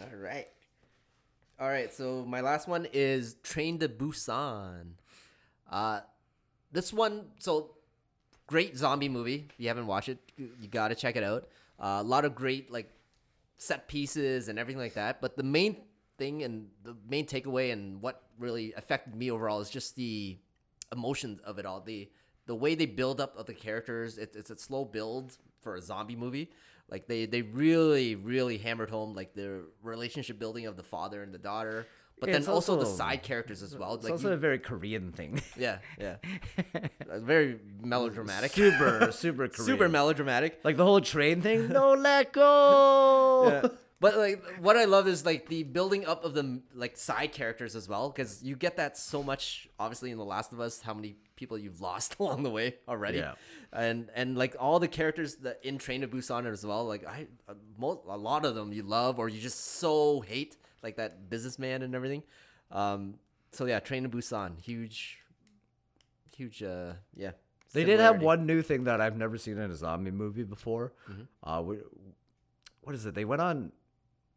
All 0.00 0.16
right. 0.16 0.46
All 1.60 1.68
right. 1.68 1.92
So 1.92 2.24
my 2.26 2.40
last 2.40 2.68
one 2.68 2.86
is 2.92 3.36
Train 3.42 3.78
to 3.78 3.88
Busan. 3.88 4.92
Uh, 5.70 6.00
this 6.72 6.92
one, 6.92 7.26
so 7.38 7.75
great 8.46 8.76
zombie 8.76 9.08
movie. 9.08 9.46
If 9.50 9.54
you 9.58 9.68
haven't 9.68 9.86
watched 9.86 10.08
it, 10.08 10.18
you 10.36 10.68
gotta 10.68 10.94
check 10.94 11.16
it 11.16 11.24
out. 11.24 11.48
Uh, 11.78 11.98
a 12.00 12.02
lot 12.02 12.24
of 12.24 12.34
great 12.34 12.70
like 12.70 12.90
set 13.58 13.88
pieces 13.88 14.48
and 14.48 14.58
everything 14.58 14.80
like 14.80 14.94
that. 14.94 15.20
But 15.20 15.36
the 15.36 15.42
main 15.42 15.76
thing 16.18 16.42
and 16.42 16.68
the 16.82 16.96
main 17.08 17.26
takeaway 17.26 17.72
and 17.72 18.00
what 18.00 18.22
really 18.38 18.72
affected 18.74 19.14
me 19.14 19.30
overall 19.30 19.60
is 19.60 19.70
just 19.70 19.96
the 19.96 20.38
emotions 20.92 21.40
of 21.40 21.58
it 21.58 21.66
all. 21.66 21.80
The 21.80 22.08
the 22.46 22.54
way 22.54 22.74
they 22.74 22.86
build 22.86 23.20
up 23.20 23.36
of 23.36 23.46
the 23.46 23.54
characters. 23.54 24.18
It, 24.18 24.34
it's 24.36 24.50
a 24.50 24.56
slow 24.56 24.84
build 24.84 25.36
for 25.60 25.74
a 25.76 25.82
zombie 25.82 26.16
movie. 26.16 26.50
Like 26.88 27.08
they 27.08 27.26
they 27.26 27.42
really 27.42 28.14
really 28.14 28.58
hammered 28.58 28.90
home 28.90 29.14
like 29.14 29.34
the 29.34 29.64
relationship 29.82 30.38
building 30.38 30.66
of 30.66 30.76
the 30.76 30.82
father 30.82 31.22
and 31.22 31.34
the 31.34 31.38
daughter. 31.38 31.86
But 32.18 32.28
then 32.30 32.36
it's 32.36 32.48
also, 32.48 32.78
the 32.78 32.86
side 32.86 33.22
characters 33.22 33.62
as 33.62 33.76
well. 33.76 33.94
It's 33.94 34.04
Like 34.04 34.12
also 34.12 34.28
you- 34.28 34.34
a 34.34 34.38
very 34.38 34.58
Korean 34.58 35.12
thing. 35.12 35.42
yeah, 35.56 35.78
yeah, 36.00 36.16
very 37.18 37.58
melodramatic. 37.82 38.52
super, 38.52 39.10
super 39.12 39.48
Korean. 39.48 39.66
super 39.66 39.88
melodramatic. 39.88 40.60
Like 40.64 40.76
the 40.76 40.84
whole 40.84 41.00
train 41.00 41.42
thing. 41.42 41.68
No, 41.68 41.92
let 41.94 42.32
go. 42.32 43.48
Yeah. 43.62 43.68
But 43.98 44.16
like 44.18 44.42
what 44.60 44.76
I 44.76 44.84
love 44.84 45.08
is 45.08 45.24
like 45.24 45.48
the 45.48 45.62
building 45.62 46.04
up 46.06 46.24
of 46.24 46.34
the 46.34 46.60
like 46.74 46.96
side 46.98 47.32
characters 47.32 47.74
as 47.74 47.88
well 47.88 48.10
because 48.10 48.42
you 48.42 48.54
get 48.54 48.76
that 48.76 48.96
so 48.98 49.22
much 49.22 49.68
obviously 49.78 50.10
in 50.10 50.18
The 50.18 50.24
Last 50.24 50.52
of 50.52 50.60
Us 50.60 50.82
how 50.82 50.92
many 50.92 51.16
people 51.34 51.56
you've 51.58 51.80
lost 51.80 52.16
along 52.20 52.42
the 52.42 52.50
way 52.50 52.76
already 52.88 53.18
Yeah. 53.18 53.34
and 53.72 54.10
and 54.14 54.36
like 54.36 54.54
all 54.60 54.78
the 54.80 54.88
characters 54.88 55.36
that 55.36 55.60
in 55.62 55.78
Train 55.78 56.02
to 56.02 56.08
Busan 56.08 56.44
as 56.50 56.64
well 56.64 56.84
like 56.86 57.06
I 57.06 57.26
uh, 57.48 57.54
a 58.08 58.16
lot 58.18 58.44
of 58.44 58.54
them 58.54 58.70
you 58.72 58.82
love 58.82 59.18
or 59.18 59.30
you 59.30 59.40
just 59.40 59.60
so 59.78 60.20
hate 60.20 60.58
like 60.86 60.96
that 61.02 61.12
businessman 61.34 61.82
and 61.82 61.94
everything 61.98 62.22
um 62.82 63.00
so 63.56 63.62
yeah 63.72 63.78
Train 63.88 64.02
to 64.06 64.08
Busan 64.16 64.50
huge 64.70 64.98
huge 66.36 66.62
uh 66.62 66.92
yeah 67.24 67.32
They 67.72 67.84
did 67.84 68.00
have 68.00 68.22
one 68.32 68.40
new 68.52 68.60
thing 68.70 68.84
that 68.88 68.98
I've 69.04 69.16
never 69.24 69.36
seen 69.44 69.56
in 69.64 69.70
a 69.70 69.78
zombie 69.84 70.12
movie 70.22 70.44
before. 70.56 70.86
Uh, 71.42 71.60
wh- 71.66 71.84
what 72.84 72.94
is 72.94 73.04
it? 73.08 73.14
They 73.18 73.24
went 73.32 73.42
on 73.42 73.56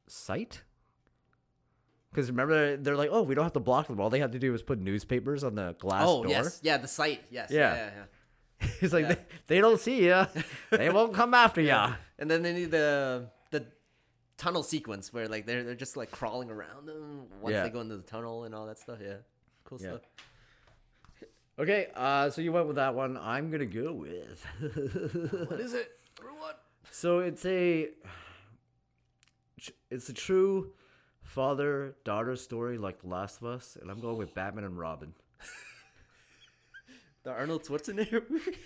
site. 0.08 0.56
Because 2.10 2.28
remember, 2.34 2.76
they're 2.84 2.98
like, 2.98 3.12
"Oh, 3.12 3.22
we 3.22 3.36
don't 3.36 3.46
have 3.50 3.54
to 3.54 3.66
block 3.72 3.86
them. 3.88 4.00
All 4.02 4.10
they 4.10 4.20
have 4.26 4.32
to 4.32 4.40
do 4.40 4.54
is 4.58 4.62
put 4.64 4.80
newspapers 4.80 5.44
on 5.44 5.54
the 5.56 5.76
glass 5.80 6.04
oh 6.08 6.24
door." 6.24 6.32
yes 6.32 6.60
yeah 6.64 6.78
the 6.78 6.88
site 6.88 7.22
yes 7.30 7.50
Yeah. 7.52 7.60
yeah, 7.60 7.76
yeah, 7.86 7.92
yeah. 8.00 8.68
He's 8.82 8.94
like, 8.98 9.06
Yeah. 9.08 9.14
they, 9.14 9.22
"They 9.56 9.60
don't 9.62 9.80
see 9.80 10.08
ya. 10.10 10.26
they 10.72 10.90
won't 10.90 11.14
come 11.14 11.34
after 11.46 11.62
ya." 11.62 11.94
And 12.18 12.26
then 12.32 12.42
they 12.42 12.54
need 12.60 12.72
the 12.72 13.30
tunnel 14.40 14.64
sequence 14.64 15.14
where 15.14 15.28
like 15.28 15.46
they're 15.46 15.64
they're 15.64 15.76
just 15.76 15.96
like 15.98 16.10
crawling 16.10 16.50
around 16.50 16.88
them 16.88 17.28
once 17.42 17.54
Yeah. 17.54 17.64
they 17.64 17.70
go 17.70 17.82
into 17.82 17.98
the 17.98 18.04
tunnel 18.04 18.46
and 18.46 18.56
all 18.56 18.66
that 18.66 18.80
stuff. 18.80 18.98
Yeah, 19.02 19.18
cool 19.66 19.78
Yeah. 19.82 19.90
stuff. 19.90 20.02
Okay, 21.60 21.88
uh, 21.94 22.30
so 22.30 22.42
you 22.42 22.52
went 22.54 22.68
with 22.68 22.78
that 22.78 22.96
one. 22.96 23.18
I'm 23.18 23.52
gonna 23.52 23.66
go 23.66 23.92
with. 23.94 24.44
What 25.50 25.60
is 25.60 25.74
it? 25.74 25.92
What? 26.38 26.64
So 26.90 27.20
it's 27.20 27.46
a 27.46 27.90
it's 29.92 30.08
a 30.10 30.14
true 30.14 30.72
father 31.22 31.96
daughter 32.06 32.36
story 32.38 32.78
like 32.78 33.02
The 33.02 33.08
Last 33.08 33.42
of 33.42 33.48
Us, 33.48 33.78
and 33.80 33.92
I'm 33.92 34.00
going 34.00 34.18
with 34.18 34.34
Batman 34.34 34.64
and 34.64 34.80
Robin. 34.80 35.14
The 37.24 37.32
Arnold 37.32 37.64
Schwarzenegger 37.66 38.24
movie? 38.30 38.58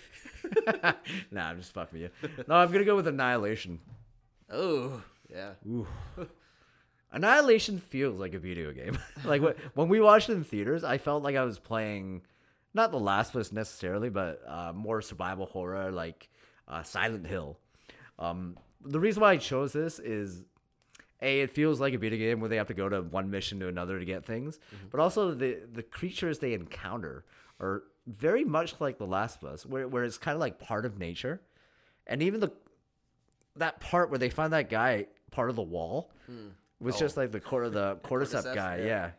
nah, 1.32 1.48
I'm 1.48 1.58
just 1.58 1.72
fucking 1.74 2.00
with 2.00 2.12
you. 2.22 2.44
No, 2.46 2.54
I'm 2.54 2.70
gonna 2.70 2.84
go 2.84 2.94
with 2.94 3.08
Annihilation. 3.08 3.80
Oh 4.48 5.02
yeah. 5.34 5.50
Ooh. 5.68 5.86
Annihilation 7.12 7.78
feels 7.78 8.18
like 8.18 8.34
a 8.34 8.38
video 8.38 8.72
game. 8.72 8.98
like 9.24 9.42
when 9.74 9.88
we 9.88 10.00
watched 10.00 10.28
it 10.28 10.32
in 10.32 10.44
theaters, 10.44 10.84
I 10.84 10.98
felt 10.98 11.22
like 11.22 11.36
I 11.36 11.44
was 11.44 11.58
playing 11.58 12.22
not 12.72 12.90
The 12.90 12.98
Last 12.98 13.34
of 13.34 13.40
Us 13.40 13.52
necessarily, 13.52 14.10
but 14.10 14.42
uh, 14.46 14.72
more 14.74 15.00
survival 15.00 15.46
horror 15.46 15.92
like 15.92 16.28
uh, 16.66 16.82
Silent 16.82 17.26
Hill. 17.26 17.58
Um, 18.18 18.58
the 18.84 19.00
reason 19.00 19.20
why 19.22 19.32
I 19.32 19.36
chose 19.36 19.72
this 19.72 19.98
is 19.98 20.44
a 21.22 21.40
it 21.42 21.50
feels 21.52 21.80
like 21.80 21.94
a 21.94 21.98
video 21.98 22.18
game 22.18 22.40
where 22.40 22.48
they 22.48 22.56
have 22.56 22.66
to 22.68 22.74
go 22.74 22.88
to 22.88 23.00
one 23.02 23.30
mission 23.30 23.60
to 23.60 23.68
another 23.68 23.98
to 23.98 24.04
get 24.04 24.24
things, 24.24 24.58
but 24.90 25.00
also 25.00 25.32
the 25.34 25.60
the 25.72 25.82
creatures 25.82 26.40
they 26.40 26.52
encounter 26.52 27.24
are 27.60 27.84
very 28.06 28.44
much 28.44 28.80
like 28.80 28.98
The 28.98 29.06
Last 29.06 29.42
of 29.42 29.48
Us, 29.48 29.64
where 29.64 29.88
where 29.88 30.04
it's 30.04 30.18
kind 30.18 30.34
of 30.34 30.40
like 30.40 30.58
part 30.58 30.84
of 30.84 30.98
nature, 30.98 31.40
and 32.06 32.22
even 32.22 32.40
the 32.40 32.52
that 33.56 33.80
part 33.80 34.10
where 34.10 34.18
they 34.18 34.30
find 34.30 34.52
that 34.52 34.68
guy 34.68 35.06
part 35.34 35.50
of 35.50 35.56
the 35.56 35.62
wall 35.62 36.10
was 36.80 36.98
just 36.98 37.16
like 37.16 37.30
the 37.32 37.40
quarter 37.40 37.66
of 37.66 37.72
the 37.72 37.96
cordyceps 38.04 38.44
Cordyceps, 38.44 38.54
guy. 38.54 38.76
yeah. 38.78 38.84
Yeah. 38.86 39.10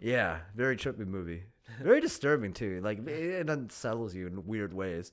yeah, 0.00 0.38
very 0.54 0.76
trippy 0.76 1.06
movie. 1.06 1.42
Very 1.82 2.00
disturbing 2.00 2.52
too. 2.52 2.80
Like 2.82 3.06
it 3.06 3.48
unsettles 3.50 4.14
you 4.14 4.26
in 4.26 4.46
weird 4.46 4.72
ways. 4.72 5.12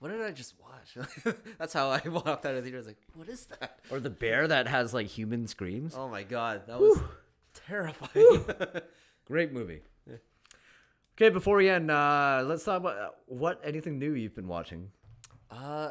What 0.00 0.10
did 0.10 0.20
I 0.22 0.32
just 0.32 0.54
watch? 0.60 0.98
That's 1.58 1.72
how 1.72 1.88
I 1.88 2.00
walked 2.08 2.44
out 2.44 2.54
of 2.54 2.56
the 2.56 2.62
theater. 2.62 2.76
I 2.76 2.80
was 2.80 2.86
like, 2.86 2.98
what 3.14 3.28
is 3.28 3.46
that? 3.46 3.78
Or 3.90 4.00
the 4.00 4.10
bear 4.10 4.46
that 4.48 4.66
has 4.68 4.92
like 4.92 5.06
human 5.06 5.46
screams. 5.46 5.94
Oh 5.96 6.08
my 6.08 6.22
god, 6.24 6.62
that 6.66 6.78
was 6.80 7.00
terrifying. 7.66 8.44
Great 9.26 9.52
movie. 9.52 9.80
Okay, 11.16 11.30
before 11.30 11.56
we 11.58 11.68
end, 11.70 11.90
uh, 11.92 12.42
let's 12.44 12.64
talk 12.64 12.78
about 12.80 12.98
uh, 12.98 13.08
what 13.26 13.60
anything 13.64 13.98
new 14.00 14.12
you've 14.14 14.34
been 14.34 14.48
watching. 14.48 14.90
Uh, 15.50 15.90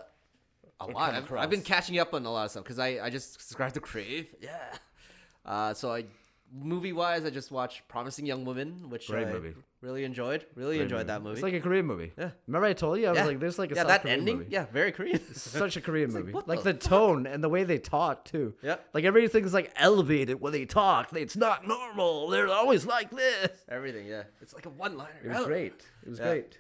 a 0.80 0.88
lot. 0.88 1.14
I've, 1.14 1.32
I've 1.34 1.50
been 1.50 1.62
catching 1.62 2.00
up 2.00 2.14
on 2.14 2.26
a 2.26 2.32
lot 2.32 2.46
of 2.46 2.52
stuff 2.52 2.64
because 2.64 2.80
I, 2.80 3.00
I 3.04 3.10
just 3.10 3.34
subscribed 3.40 3.76
to 3.76 3.80
Crave. 3.80 4.34
Yeah. 4.42 4.58
Uh, 5.46 5.74
so 5.74 5.92
I, 5.94 6.06
movie 6.54 6.94
wise, 6.94 7.26
I 7.26 7.30
just 7.30 7.52
watched 7.52 7.88
Promising 7.88 8.26
Young 8.26 8.46
Woman, 8.46 8.90
which 8.90 9.08
Great 9.08 9.28
I 9.28 9.32
movie. 9.34 9.56
really 9.82 10.04
enjoyed. 10.06 10.46
Really 10.56 10.80
enjoyed 10.80 11.08
that 11.08 11.22
movie. 11.22 11.34
It's 11.34 11.42
like 11.44 11.54
a 11.54 11.60
Korean 11.60 11.86
movie. 11.86 12.14
Yeah. 12.18 12.30
Remember 12.48 12.68
I 12.68 12.72
told 12.74 13.00
you 13.00 13.08
I 13.08 13.10
was 13.10 13.18
yeah. 13.18 13.26
like, 13.26 13.40
"There's 13.42 13.60
like 13.60 13.72
a 13.72 13.76
yeah 13.76 13.82
South 13.82 13.88
that 13.90 14.02
Korean 14.04 14.20
ending. 14.20 14.38
movie. 14.38 14.50
Yeah, 14.52 14.66
very 14.72 14.92
Korean. 14.94 15.20
such 15.34 15.76
a 15.76 15.82
Korean 15.82 16.14
movie. 16.14 16.32
what 16.32 16.48
Like 16.48 16.64
the 16.64 16.72
the 16.74 16.80
tone 16.80 17.28
and 17.28 17.44
the 17.44 17.50
way 17.50 17.64
they 17.66 17.78
talk 17.78 18.24
too. 18.24 18.54
Yep. 18.62 18.90
Like 18.94 19.04
everything's 19.04 19.54
like 19.54 19.74
elevated 19.76 20.40
when 20.40 20.54
they 20.54 20.64
talk. 20.66 21.12
It's 21.14 21.36
not 21.36 21.68
normal. 21.68 22.30
They're 22.30 22.48
always 22.48 22.86
like 22.86 23.10
this. 23.12 23.50
Everything. 23.68 24.08
Yeah, 24.08 24.24
it's 24.42 24.54
like 24.54 24.66
a 24.66 24.70
one 24.70 24.96
liner. 24.98 25.20
It 25.26 25.30
was 25.30 25.46
great. 25.46 25.74
It 26.06 26.10
was 26.10 26.20
Yeah. 26.20 26.26
great. 26.32 26.58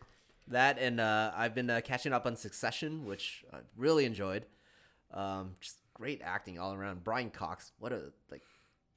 That 0.50 0.78
and 0.80 1.00
uh, 1.00 1.32
I've 1.36 1.56
been 1.56 1.70
uh, 1.70 1.82
catching 1.84 2.14
up 2.14 2.26
on 2.26 2.36
Succession, 2.36 3.06
which 3.06 3.44
I 3.54 3.58
really 3.78 4.06
enjoyed. 4.06 4.46
Um, 5.14 5.56
just 5.62 5.78
great 5.94 6.22
acting 6.24 6.60
all 6.60 6.74
around. 6.74 7.04
Brian 7.04 7.30
Cox, 7.30 7.72
what 7.80 7.94
a 7.94 8.12
like 8.32 8.41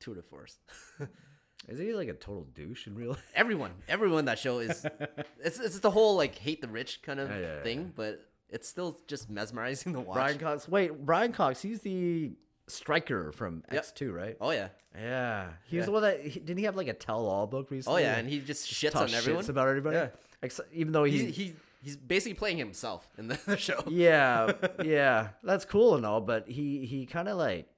tour 0.01 0.15
de 0.15 0.23
force. 0.23 0.59
Is 1.69 1.79
he 1.79 1.93
like 1.95 2.09
a 2.09 2.13
total 2.15 2.45
douche 2.55 2.87
in 2.87 2.95
real 2.95 3.11
life? 3.11 3.33
everyone, 3.35 3.73
everyone 3.89 4.27
that 4.27 4.39
show 4.39 4.59
is 4.59 4.85
it's 5.41 5.59
it's 5.59 5.79
the 5.81 5.91
whole 5.91 6.17
like 6.17 6.37
hate 6.37 6.61
the 6.61 6.69
rich 6.69 7.01
kind 7.03 7.19
of 7.21 7.29
Yeah, 7.31 7.39
yeah, 7.39 7.63
thing, 7.63 7.93
but 7.97 8.21
it's 8.49 8.69
still 8.69 8.99
just 9.07 9.29
mesmerizing 9.31 9.93
to 9.95 10.01
watch. 10.01 10.15
Brian 10.15 10.39
Cox. 10.39 10.69
Wait, 10.69 11.05
Brian 11.05 11.33
Cox. 11.33 11.61
He's 11.63 11.81
the 11.81 12.33
Stryker 12.69 13.33
from 13.33 13.63
Yep. 13.71 13.79
X 13.79 13.93
two, 13.93 14.13
right? 14.13 14.37
oh 14.41 14.51
yeah, 14.51 14.69
Yeah, 14.95 15.49
he 15.67 15.77
was 15.79 15.87
the 15.87 15.93
one 15.93 16.03
that 16.03 16.21
he, 16.25 16.39
didn't 16.41 16.59
he 16.59 16.65
have 16.65 16.77
like 16.77 16.89
a 16.89 16.93
tell-all 16.95 17.47
book 17.47 17.71
recently? 17.71 18.03
oh 18.03 18.05
yeah, 18.07 18.17
and 18.17 18.29
he 18.29 18.39
just 18.41 18.67
shits 18.71 18.95
on 18.97 19.13
everyone. 19.13 19.43
shits 19.45 19.49
about 19.49 19.69
everybody. 19.69 20.09
Yeah. 20.43 20.47
Except, 20.47 20.73
even 20.73 20.93
though 20.93 21.05
he, 21.05 21.19
He's 21.27 21.37
he 21.37 21.55
he's 21.83 21.97
basically 21.97 22.35
playing 22.35 22.59
himself 22.59 23.09
in 23.19 23.29
the, 23.29 23.39
the 23.47 23.57
show. 23.57 23.83
yeah, 23.89 24.53
yeah, 24.85 25.29
that's 25.43 25.65
cool 25.65 25.97
and 25.97 26.05
all, 26.07 26.21
but 26.21 26.49
he 26.49 26.85
he 26.87 27.07
kind 27.07 27.29
of 27.29 27.37
like 27.39 27.69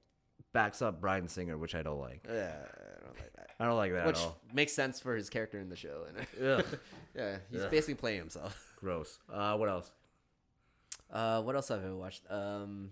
backs 0.53 0.81
up 0.81 0.99
Bryan 1.01 1.27
Singer, 1.27 1.57
which 1.57 1.75
I 1.75 1.81
don't 1.83 1.99
like. 1.99 2.25
Yeah, 2.27 2.53
I 2.57 3.05
don't 3.05 3.15
like 3.17 3.33
that. 3.35 3.49
I 3.61 3.65
don't 3.65 3.77
like 3.77 3.93
that 3.93 4.05
Which 4.07 4.17
at 4.17 4.23
all. 4.23 4.39
makes 4.53 4.73
sense 4.73 4.99
for 4.99 5.15
his 5.15 5.29
character 5.29 5.59
in 5.59 5.69
the 5.69 5.75
show. 5.75 6.05
And 6.07 6.27
yeah, 7.15 7.37
he's 7.51 7.61
Ugh. 7.63 7.69
basically 7.71 7.95
playing 7.95 8.19
himself. 8.19 8.73
gross. 8.79 9.19
Uh, 9.31 9.57
what 9.57 9.67
else? 9.69 9.91
Uh, 11.11 11.41
what 11.41 11.55
else 11.55 11.67
have 11.69 11.83
I 11.83 11.91
watched? 11.91 12.21
Um, 12.29 12.91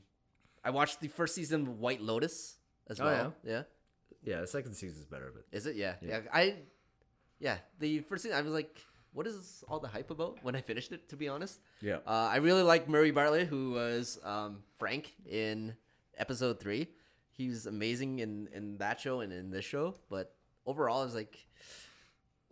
I 0.64 0.72
watched 0.72 1.00
the 1.00 1.08
first 1.08 1.36
season 1.36 1.62
of 1.62 1.80
White 1.80 2.02
Lotus 2.02 2.58
as 2.90 3.00
Oh, 3.00 3.06
well. 3.06 3.34
yeah. 3.46 3.64
Yeah, 4.24 4.42
the 4.42 4.48
second 4.48 4.74
season 4.74 4.98
is 5.00 5.06
better, 5.06 5.32
but 5.34 5.46
Is 5.56 5.66
it? 5.68 5.76
Yeah. 5.78 5.94
yeah. 6.02 6.20
I, 6.34 6.56
yeah. 7.40 7.58
The 7.80 8.00
first 8.00 8.24
season, 8.24 8.38
I 8.38 8.42
was 8.42 8.52
like, 8.52 8.76
what 9.18 9.26
is 9.26 9.64
all 9.68 9.80
the 9.80 9.88
hype 9.88 10.12
about 10.12 10.38
when 10.44 10.56
I 10.56 10.62
finished 10.62 10.92
it, 10.92 11.10
to 11.10 11.16
be 11.16 11.28
honest? 11.28 11.60
yeah, 11.82 11.98
Uh, 12.06 12.30
I 12.32 12.36
really 12.38 12.62
like 12.62 12.88
Murray 12.88 13.10
Bartlett, 13.10 13.48
who 13.48 13.72
was 13.72 14.20
um, 14.24 14.60
Frank 14.78 15.16
in 15.28 15.74
episode 16.20 16.60
three. 16.60 16.90
He 17.32 17.50
was 17.50 17.66
amazing 17.66 18.20
in, 18.20 18.48
in 18.54 18.78
that 18.78 19.00
show 19.00 19.22
and 19.22 19.34
in 19.34 19.50
this 19.50 19.66
show. 19.66 19.96
But 20.08 20.36
overall, 20.68 21.02
I 21.02 21.04
was 21.04 21.16
like, 21.16 21.36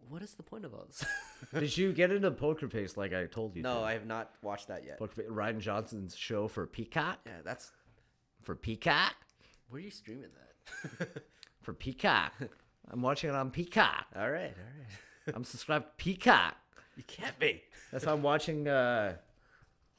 what 0.10 0.24
is 0.24 0.34
the 0.34 0.42
point 0.42 0.66
of 0.66 0.74
all 0.74 0.86
this? 0.88 1.06
Did 1.54 1.78
you 1.78 1.94
get 1.94 2.10
into 2.12 2.32
Poker 2.32 2.68
Face 2.68 2.98
like 2.98 3.14
I 3.14 3.26
told 3.28 3.56
you? 3.56 3.62
no, 3.62 3.76
to? 3.76 3.82
I 3.82 3.94
have 3.94 4.08
not 4.08 4.32
watched 4.42 4.70
that 4.70 4.86
yet. 4.86 4.98
Poker 4.98 5.22
Rian 5.30 5.60
Johnson's 5.60 6.16
show 6.16 6.48
for 6.48 6.66
Peacock. 6.66 7.20
Yeah, 7.28 7.42
that's. 7.44 7.74
For 8.42 8.56
Peacock. 8.56 9.14
Where 9.70 9.78
are 9.80 9.84
you 9.84 9.92
streaming 9.92 10.30
that? 10.34 11.24
For 11.62 11.74
Peacock. 11.74 12.34
I'm 12.92 13.02
watching 13.02 13.30
it 13.32 13.36
on 13.36 13.50
Peacock. 13.52 14.06
all 14.16 14.30
right, 14.30 14.54
all 14.54 14.80
right. 14.80 15.00
I'm 15.34 15.44
subscribed 15.44 15.86
to 15.86 15.92
Peacock. 16.04 16.56
You 16.98 17.04
can't 17.08 17.38
be. 17.40 17.62
That's 17.92 18.06
how 18.06 18.14
I'm 18.14 18.24
watching 18.24 18.68
uh 18.68 19.16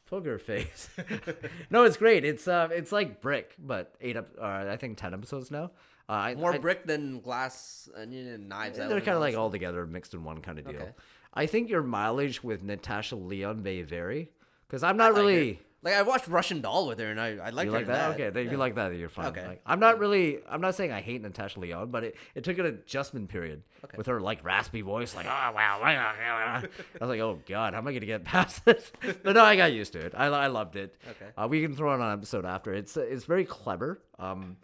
Poker 0.06 0.38
Face. 0.38 0.88
no, 1.70 1.84
it's 1.84 1.96
great. 1.96 2.24
It's 2.24 2.46
uh 2.46 2.68
it's 2.70 2.92
like 2.92 3.20
Brick, 3.20 3.54
but 3.58 3.94
eight 4.00 4.16
up 4.16 4.28
uh, 4.40 4.66
I 4.68 4.76
think 4.76 4.98
ten 4.98 5.14
episodes 5.14 5.50
now. 5.50 5.70
Uh, 6.08 6.12
I, 6.12 6.34
More 6.36 6.52
I, 6.52 6.58
brick 6.58 6.86
than 6.86 7.18
glass, 7.18 7.88
onion, 7.96 8.28
and 8.28 8.48
knives. 8.48 8.78
They're 8.78 9.00
kind 9.00 9.16
of 9.16 9.20
like 9.20 9.36
all 9.36 9.50
together 9.50 9.84
mixed 9.86 10.14
in 10.14 10.22
one 10.22 10.40
kind 10.40 10.58
of 10.60 10.64
deal. 10.64 10.76
Okay. 10.76 10.92
I 11.34 11.46
think 11.46 11.68
your 11.68 11.82
mileage 11.82 12.44
with 12.44 12.62
Natasha 12.62 13.16
Lyonne 13.16 13.62
may 13.62 13.82
vary 13.82 14.30
because 14.68 14.84
I'm 14.84 14.96
not 14.96 15.14
really. 15.14 15.60
Like 15.86 15.94
I 15.94 16.02
watched 16.02 16.26
Russian 16.26 16.62
Doll 16.62 16.88
with 16.88 16.98
her, 16.98 17.06
and 17.12 17.20
I 17.20 17.36
I 17.36 17.50
like 17.50 17.66
You 17.66 17.70
like 17.70 17.82
in 17.82 17.88
that? 17.92 18.10
Okay, 18.14 18.30
then 18.30 18.44
if 18.44 18.50
you 18.50 18.58
like 18.58 18.74
that, 18.74 18.92
you're 18.96 19.08
fine. 19.08 19.26
Okay. 19.26 19.46
Like, 19.46 19.60
I'm 19.64 19.78
not 19.78 20.00
really. 20.00 20.40
I'm 20.50 20.60
not 20.60 20.74
saying 20.74 20.90
I 20.90 21.00
hate 21.00 21.22
Natasha 21.22 21.60
Lyonne, 21.60 21.92
but 21.92 22.02
it, 22.02 22.16
it 22.34 22.42
took 22.42 22.58
an 22.58 22.66
adjustment 22.66 23.28
period 23.28 23.62
Okay. 23.84 23.96
with 23.96 24.08
her 24.08 24.20
like 24.20 24.44
raspy 24.44 24.80
voice, 24.80 25.14
like 25.14 25.26
oh 25.26 25.52
wow, 25.54 25.78
I 25.80 26.62
was 27.00 27.08
like, 27.08 27.20
oh 27.20 27.38
god, 27.46 27.72
how 27.74 27.78
am 27.78 27.86
I 27.86 27.92
gonna 27.92 28.04
get 28.04 28.24
past 28.24 28.64
this? 28.64 28.90
But 29.22 29.34
no, 29.36 29.44
I 29.44 29.54
got 29.54 29.72
used 29.72 29.92
to 29.92 30.00
it. 30.00 30.12
I, 30.16 30.26
I 30.26 30.48
loved 30.48 30.74
it. 30.74 30.96
Okay. 31.08 31.30
uh, 31.38 31.46
we 31.48 31.62
can 31.62 31.76
throw 31.76 31.92
it 31.92 32.00
on 32.00 32.02
an 32.02 32.12
episode 32.18 32.44
after. 32.44 32.74
It's 32.74 32.96
it's 32.96 33.24
very 33.24 33.44
clever. 33.44 34.02
Um, 34.18 34.56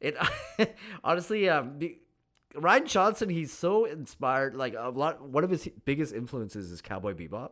it 0.00 0.16
honestly 1.02 1.48
um. 1.48 1.80
The, 1.80 1.98
Rian 2.54 2.86
Johnson, 2.86 3.28
he's 3.28 3.52
so 3.52 3.84
inspired. 3.84 4.54
Like 4.54 4.74
a 4.76 4.88
lot, 4.88 5.22
one 5.22 5.44
of 5.44 5.50
his 5.50 5.68
biggest 5.84 6.14
influences 6.14 6.70
is 6.72 6.80
Cowboy 6.80 7.14
Bebop, 7.14 7.50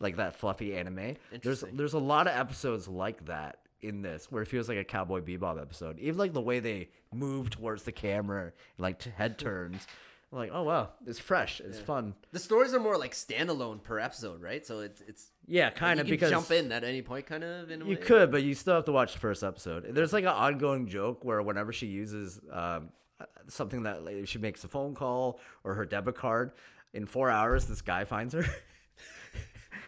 like 0.00 0.16
that 0.16 0.36
fluffy 0.36 0.74
anime. 0.76 1.16
There's 1.42 1.64
there's 1.72 1.94
a 1.94 1.98
lot 1.98 2.26
of 2.26 2.36
episodes 2.36 2.88
like 2.88 3.26
that 3.26 3.58
in 3.80 4.02
this 4.02 4.30
where 4.30 4.42
it 4.42 4.46
feels 4.46 4.68
like 4.68 4.78
a 4.78 4.84
Cowboy 4.84 5.20
Bebop 5.20 5.60
episode. 5.60 5.98
Even 6.00 6.18
like 6.18 6.32
the 6.32 6.40
way 6.40 6.60
they 6.60 6.88
move 7.12 7.50
towards 7.50 7.84
the 7.84 7.92
camera, 7.92 8.52
like 8.78 9.02
head 9.02 9.38
turns. 9.38 9.86
Like, 10.30 10.50
oh 10.52 10.62
wow, 10.64 10.90
it's 11.06 11.18
fresh, 11.18 11.58
it's 11.60 11.78
fun. 11.80 12.14
The 12.32 12.38
stories 12.38 12.74
are 12.74 12.78
more 12.80 12.98
like 12.98 13.12
standalone 13.12 13.82
per 13.82 13.98
episode, 13.98 14.42
right? 14.42 14.64
So 14.66 14.80
it's 14.80 15.00
it's 15.00 15.30
Yeah, 15.46 15.70
kind 15.70 15.96
you 15.96 16.02
of 16.02 16.06
because 16.10 16.28
jump 16.30 16.50
in 16.50 16.70
at 16.70 16.84
any 16.84 17.00
point, 17.00 17.24
kind 17.24 17.42
of. 17.42 17.70
In 17.70 17.80
a 17.80 17.84
You 17.86 17.90
way. 17.92 17.96
could, 17.96 18.30
but 18.30 18.42
you 18.42 18.54
still 18.54 18.74
have 18.74 18.84
to 18.84 18.92
watch 18.92 19.14
the 19.14 19.20
first 19.20 19.42
episode. 19.42 19.86
There's 19.88 20.12
like 20.12 20.24
an 20.24 20.28
ongoing 20.30 20.86
joke 20.86 21.24
where 21.24 21.40
whenever 21.40 21.72
she 21.72 21.86
uses 21.86 22.40
um, 22.52 22.90
something 23.46 23.84
that 23.84 24.04
like, 24.04 24.28
she 24.28 24.36
makes 24.38 24.62
a 24.64 24.68
phone 24.68 24.94
call 24.94 25.40
or 25.64 25.72
her 25.74 25.86
debit 25.86 26.16
card, 26.16 26.52
in 26.92 27.06
four 27.06 27.30
hours 27.30 27.64
this 27.64 27.80
guy 27.80 28.04
finds 28.04 28.34
her. 28.34 28.44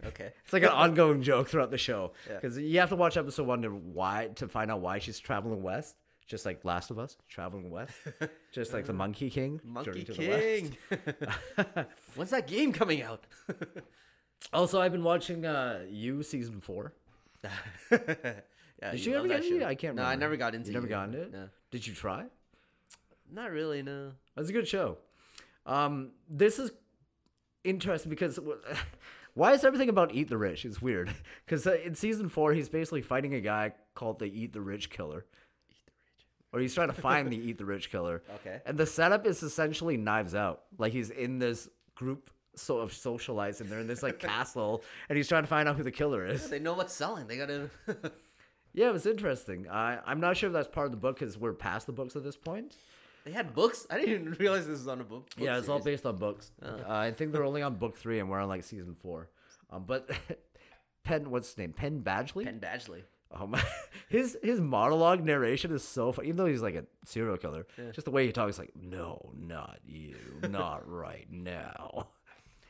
Okay. 0.07 0.33
It's 0.45 0.53
like 0.53 0.63
an 0.63 0.71
ongoing 0.71 1.23
joke 1.23 1.49
throughout 1.49 1.71
the 1.71 1.79
show 1.79 2.13
Yeah. 2.29 2.35
because 2.37 2.59
you 2.59 2.79
have 2.81 2.89
to 2.91 2.97
watch 2.97 3.17
episode 3.17 3.47
one 3.47 3.63
to 3.63 3.69
why 3.71 4.31
to 4.37 4.49
find 4.49 4.71
out 4.71 4.81
why 4.81 4.99
she's 4.99 5.19
traveling 5.19 5.63
west, 5.63 5.97
just 6.27 6.45
like 6.47 6.65
Last 6.65 6.91
of 6.91 6.99
Us 6.99 7.17
traveling 7.29 7.71
west, 7.71 7.93
just 8.53 8.73
like 8.73 8.87
the 8.87 8.93
Monkey 8.93 9.31
King. 9.31 9.61
Monkey 9.65 9.91
journey 9.91 10.05
to 10.05 10.13
the 10.15 10.29
west. 10.29 11.17
King. 11.77 11.87
When's 12.15 12.31
that 12.31 12.47
game 12.47 12.73
coming 12.73 13.03
out? 13.03 13.25
Also, 14.53 14.81
I've 14.81 14.93
been 14.93 15.05
watching 15.05 15.45
uh, 15.45 15.81
You 15.89 16.23
season 16.23 16.61
four. 16.61 16.93
yeah, 17.91 18.91
Did 18.93 19.05
you, 19.05 19.13
love 19.15 19.21
ever 19.27 19.29
get 19.29 19.45
into 19.45 19.57
it? 19.61 19.63
I 19.65 19.75
can't. 19.75 19.95
No, 19.97 20.03
remember. 20.03 20.13
I 20.13 20.15
never 20.17 20.37
got 20.37 20.55
into. 20.55 20.69
You 20.69 20.75
never 20.75 20.87
You. 20.87 20.91
got 20.91 21.05
into 21.09 21.23
it. 21.23 21.33
No, 21.33 21.49
Did 21.71 21.87
you 21.87 21.95
try? 21.95 22.25
not 23.33 23.51
really. 23.51 23.83
No. 23.83 24.13
That's 24.37 24.49
a 24.49 24.53
good 24.53 24.67
show. 24.67 24.99
Um, 25.67 26.11
this 26.29 26.59
is 26.59 26.71
interesting 27.65 28.11
because 28.11 28.39
why 29.35 29.53
is 29.53 29.65
everything 29.65 29.89
about 29.89 30.15
Eat 30.15 30.29
the 30.29 30.37
Rich? 30.37 30.65
It's 30.65 30.81
weird 30.83 31.11
because 31.45 31.67
uh, 31.67 31.77
in 31.85 31.95
season 31.95 32.29
four 32.29 32.53
he's 32.53 32.69
basically 32.69 33.03
fighting 33.03 33.35
a 33.35 33.41
guy 33.41 33.73
called 33.95 34.19
the 34.19 34.27
Eat 34.27 34.53
the 34.53 34.61
Rich 34.61 34.91
Killer. 34.91 35.27
Or 36.53 36.59
he's 36.59 36.75
trying 36.75 36.89
to 36.89 36.95
find 36.95 37.33
the 37.33 37.37
Eat 37.37 37.59
the 37.59 37.65
Rich 37.65 37.91
Killer. 37.91 38.23
Okay. 38.37 38.61
And 38.67 38.77
the 38.77 38.87
setup 38.87 39.27
is 39.27 39.43
essentially 39.43 39.97
Knives 39.97 40.35
Out. 40.35 40.63
Like 40.79 40.93
he's 40.93 41.11
in 41.11 41.39
this 41.39 41.69
group 41.95 42.31
sort 42.57 42.83
of 42.83 42.93
socializing. 42.93 43.69
They're 43.69 43.81
in 43.81 43.87
this 43.87 44.03
like 44.03 44.19
castle, 44.31 44.83
and 45.09 45.17
he's 45.17 45.29
trying 45.29 45.43
to 45.45 45.49
find 45.49 45.69
out 45.69 45.77
who 45.77 45.83
the 45.83 45.93
killer 45.93 46.27
is. 46.27 46.49
They 46.49 46.59
know 46.59 46.75
what's 46.75 46.95
selling. 46.95 47.27
They 47.27 47.37
gotta. 47.37 47.71
Yeah, 48.73 48.89
it 48.89 48.93
was 48.93 49.07
interesting. 49.07 49.69
I 49.69 49.99
I'm 50.05 50.21
not 50.21 50.37
sure 50.37 50.49
if 50.49 50.53
that's 50.53 50.69
part 50.69 50.87
of 50.87 50.91
the 50.91 50.97
book 50.97 51.19
because 51.19 51.37
we're 51.39 51.53
past 51.53 51.87
the 51.87 51.93
books 51.93 52.17
at 52.17 52.25
this 52.25 52.37
point. 52.37 52.77
They 53.31 53.37
had 53.37 53.55
books. 53.55 53.87
I 53.89 53.97
didn't 54.01 54.11
even 54.11 54.33
realize 54.41 54.67
this 54.67 54.79
was 54.79 54.89
on 54.89 55.01
a 55.01 55.05
book. 55.05 55.31
book 55.31 55.45
Yeah, 55.45 55.59
it's 55.59 55.69
all 55.69 55.79
based 55.79 56.05
on 56.05 56.17
books. 56.17 56.51
Uh, 56.61 56.79
I 56.89 57.13
think 57.13 57.31
they're 57.31 57.45
only 57.45 57.63
on 57.63 57.77
book 57.77 57.97
three, 57.97 58.19
and 58.19 58.29
we're 58.29 58.41
on 58.41 58.49
like 58.49 58.65
season 58.65 58.97
four. 59.01 59.29
Um, 59.71 59.85
but 59.87 60.11
Penn, 61.05 61.31
what's 61.31 61.51
his 61.51 61.59
name? 61.59 61.73
Penn 61.73 62.03
Badgley. 62.03 62.45
Penn 62.45 62.59
Badgley. 62.59 63.03
Oh 63.33 63.47
my, 63.47 63.63
his 64.09 64.37
his 64.43 64.61
monologue 64.61 65.25
narration 65.25 65.73
is 65.73 65.85
so 65.85 66.11
funny. 66.11 66.29
Even 66.29 66.39
though 66.39 66.47
he's 66.47 66.63
like 66.63 66.75
a 66.75 66.85
serial 67.05 67.37
killer, 67.37 67.67
just 67.93 68.05
the 68.05 68.11
way 68.11 68.27
he 68.27 68.33
talks, 68.33 68.59
like, 68.59 68.73
no, 68.75 69.31
not 69.39 69.79
you, 69.87 70.17
not 70.49 70.89
right 70.91 71.29
now. 71.31 72.09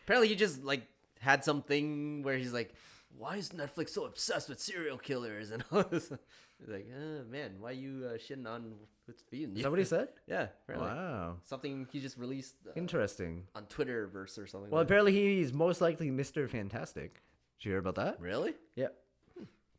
Apparently, 0.04 0.28
he 0.28 0.34
just 0.34 0.62
like 0.62 0.82
had 1.20 1.42
something 1.42 2.22
where 2.22 2.36
he's 2.36 2.52
like, 2.52 2.74
"Why 3.16 3.36
is 3.36 3.50
Netflix 3.50 3.90
so 3.90 4.04
obsessed 4.04 4.48
with 4.48 4.60
serial 4.60 4.98
killers?" 4.98 5.50
And 5.50 5.64
all 5.72 5.82
this. 5.82 6.12
He's 6.58 6.68
like, 6.68 6.88
oh, 6.94 7.24
"Man, 7.30 7.52
why 7.58 7.70
are 7.70 7.72
you 7.72 8.06
uh, 8.06 8.18
shitting 8.18 8.46
on 8.46 8.74
what's 9.06 9.22
feeding 9.30 9.56
you?" 9.56 9.74
he 9.74 9.84
said, 9.84 10.08
yeah, 10.26 10.48
apparently. 10.64 10.90
"Wow, 10.90 11.36
something 11.44 11.86
he 11.90 12.00
just 12.00 12.18
released 12.18 12.56
uh, 12.68 12.72
interesting." 12.76 13.44
on 13.54 13.64
Twitterverse 13.64 14.38
or 14.38 14.46
something. 14.46 14.70
Well, 14.70 14.80
like 14.80 14.88
that. 14.88 14.92
apparently 14.94 15.12
he's 15.12 15.52
most 15.52 15.80
likely 15.80 16.10
Mister 16.10 16.48
Fantastic. 16.48 17.22
Did 17.58 17.64
you 17.66 17.72
hear 17.72 17.78
about 17.78 17.96
that? 17.96 18.20
really? 18.20 18.54
Yeah. 18.74 18.88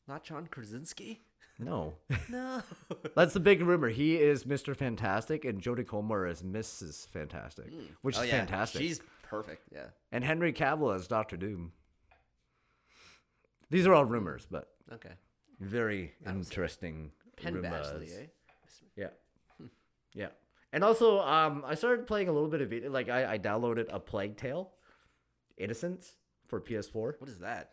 Not 0.08 0.24
John 0.24 0.48
Krasinski? 0.48 1.22
No. 1.58 1.94
No. 2.30 2.62
That's 3.16 3.34
the 3.34 3.40
big 3.40 3.62
rumor. 3.62 3.90
He 3.90 4.16
is 4.16 4.46
Mr. 4.46 4.76
Fantastic, 4.76 5.46
and 5.46 5.62
Jodie 5.62 5.88
Comer 5.88 6.26
is 6.28 6.42
Mrs. 6.42 7.08
Fantastic, 7.10 7.72
which 8.02 8.18
oh 8.18 8.22
is 8.22 8.28
yeah, 8.30 8.38
fantastic. 8.38 8.82
She's 8.82 9.02
perfect. 9.24 9.64
Yeah. 9.74 9.88
And 10.12 10.24
Henry 10.24 10.54
Cavill 10.54 10.96
is 10.96 11.08
Doctor 11.08 11.38
Doom. 11.38 11.74
These 13.72 13.88
are 13.88 13.93
all 13.93 14.05
rumors, 14.05 14.45
but 14.49 14.67
Okay. 14.93 15.13
very 15.59 16.13
interesting 16.28 17.11
Penn 17.38 17.55
rumors. 17.55 17.88
Badgley, 17.88 18.24
eh? 18.24 18.26
Yeah, 18.95 19.07
yeah. 20.13 20.28
And 20.74 20.84
also, 20.84 21.19
um, 21.22 21.63
I 21.65 21.76
started 21.76 22.05
playing 22.07 22.28
a 22.30 22.32
little 22.32 22.49
bit 22.49 22.61
of 22.61 22.72
it. 22.72 22.89
Like, 22.91 23.09
I, 23.09 23.34
I 23.34 23.38
downloaded 23.39 23.88
a 23.89 23.99
Plague 23.99 24.38
Tale, 24.38 24.72
Innocence 25.57 26.15
for 26.47 26.61
PS4. 26.61 27.15
What 27.19 27.30
is 27.30 27.39
that? 27.39 27.72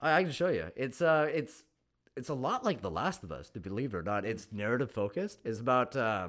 I, 0.00 0.12
I 0.18 0.22
can 0.24 0.32
show 0.32 0.48
you. 0.48 0.66
It's 0.76 1.00
uh, 1.02 1.28
it's 1.32 1.64
it's 2.16 2.28
a 2.28 2.34
lot 2.34 2.64
like 2.64 2.80
The 2.82 2.90
Last 2.90 3.22
of 3.24 3.32
Us, 3.32 3.50
to 3.50 3.60
believe 3.60 3.94
it 3.94 3.96
or 3.96 4.02
not. 4.02 4.24
It's 4.24 4.48
narrative 4.52 4.90
focused. 4.90 5.40
It's 5.44 5.58
about 5.60 5.96
uh, 5.96 6.28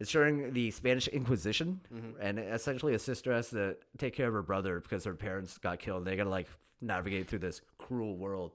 It's 0.00 0.10
during 0.10 0.52
the 0.52 0.70
Spanish 0.70 1.08
Inquisition, 1.08 1.80
and 2.20 2.38
essentially 2.38 2.94
a 2.94 2.98
sister 2.98 3.32
has 3.32 3.50
to 3.50 3.76
take 3.98 4.14
care 4.14 4.28
of 4.28 4.34
her 4.34 4.42
brother 4.42 4.80
because 4.80 5.04
her 5.04 5.14
parents 5.14 5.56
got 5.58 5.78
killed. 5.78 5.98
And 5.98 6.06
They 6.06 6.16
gotta 6.16 6.30
like 6.30 6.48
navigate 6.84 7.28
through 7.28 7.40
this 7.40 7.60
cruel 7.78 8.16
world. 8.16 8.52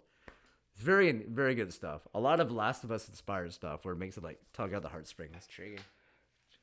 It's 0.73 0.83
very, 0.83 1.11
very 1.11 1.55
good 1.55 1.73
stuff. 1.73 2.07
A 2.13 2.19
lot 2.19 2.39
of 2.39 2.51
Last 2.51 2.83
of 2.83 2.91
Us 2.91 3.07
inspired 3.09 3.51
stuff 3.53 3.83
where 3.83 3.93
it 3.93 3.97
makes 3.97 4.17
it 4.17 4.23
like 4.23 4.39
tug 4.53 4.73
out 4.73 4.81
the 4.81 4.89
heartstrings. 4.89 5.33
That's 5.33 5.47
intriguing. 5.47 5.79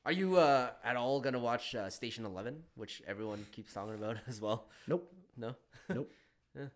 Are 0.04 0.12
you 0.12 0.36
uh, 0.36 0.70
at 0.84 0.96
all 0.96 1.20
gonna 1.20 1.38
watch 1.40 1.74
uh, 1.74 1.90
Station 1.90 2.24
Eleven, 2.24 2.62
which 2.76 3.02
everyone 3.06 3.44
keeps 3.52 3.72
talking 3.72 3.94
about 3.94 4.18
as 4.28 4.40
well? 4.40 4.66
Nope. 4.86 5.12
No. 5.36 5.56
Nope. 5.88 6.10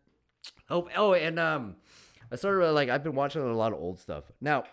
Oh, 0.71 0.89
oh, 0.97 1.13
and 1.13 1.39
um, 1.39 1.77
I 2.33 2.37
started 2.37 2.65
uh, 2.67 2.73
like 2.73 2.89
I've 2.89 3.05
been 3.05 3.15
watching 3.15 3.43
a 3.43 3.53
lot 3.53 3.73
of 3.75 3.79
old 3.79 3.99
stuff. 3.99 4.25
Now, 4.41 4.65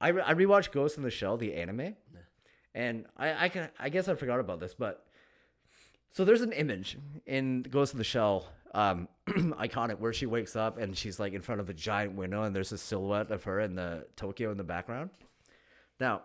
I 0.00 0.08
re- 0.08 0.22
I 0.26 0.34
rewatched 0.34 0.72
Ghost 0.72 0.96
in 0.96 1.04
the 1.04 1.10
Shell, 1.10 1.36
the 1.36 1.54
anime, 1.54 1.94
and 2.74 3.06
I 3.16 3.44
I 3.44 3.48
can 3.48 3.68
I 3.78 3.90
guess 3.90 4.08
I 4.08 4.14
forgot 4.16 4.40
about 4.40 4.58
this, 4.58 4.74
but 4.74 5.06
so 6.10 6.24
there's 6.24 6.40
an 6.42 6.52
image 6.52 6.98
in 7.26 7.62
Ghost 7.62 7.92
in 7.92 7.98
the 7.98 8.04
Shell, 8.04 8.48
um, 8.74 9.08
iconic 9.28 9.98
where 9.98 10.12
she 10.12 10.26
wakes 10.26 10.56
up 10.56 10.78
and 10.78 10.96
she's 10.96 11.20
like 11.20 11.32
in 11.32 11.42
front 11.42 11.60
of 11.60 11.68
a 11.68 11.74
giant 11.74 12.14
window 12.14 12.42
and 12.42 12.54
there's 12.56 12.72
a 12.72 12.78
silhouette 12.78 13.30
of 13.30 13.44
her 13.44 13.60
in 13.60 13.74
the 13.74 14.06
Tokyo 14.16 14.50
in 14.50 14.56
the 14.56 14.64
background. 14.64 15.10
Now, 16.00 16.22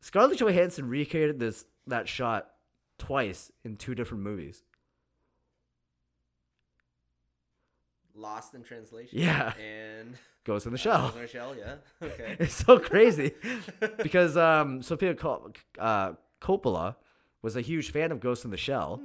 Scarlett 0.00 0.38
Johansson 0.38 0.88
recreated 0.88 1.38
this 1.38 1.64
that 1.86 2.08
shot 2.08 2.50
twice 2.98 3.50
in 3.64 3.76
two 3.76 3.94
different 3.94 4.22
movies. 4.22 4.62
Lost 8.14 8.54
in 8.54 8.62
translation. 8.62 9.18
Yeah. 9.18 9.52
And 9.54 10.16
Ghost 10.44 10.66
in 10.66 10.72
the 10.72 10.78
Shell. 10.78 11.02
Ghost 11.02 11.16
in 11.16 11.22
the 11.22 11.28
Shell. 11.28 11.56
Yeah. 11.58 11.74
Okay. 12.06 12.36
It's 12.38 12.54
so 12.54 12.78
crazy 12.78 13.32
because 14.02 14.36
um, 14.36 14.82
Sofia 14.82 15.14
Cop- 15.14 15.56
uh, 15.78 16.12
Coppola 16.40 16.96
was 17.42 17.56
a 17.56 17.60
huge 17.60 17.90
fan 17.90 18.12
of 18.12 18.20
Ghost 18.20 18.44
in 18.44 18.50
the 18.50 18.56
Shell, 18.56 19.02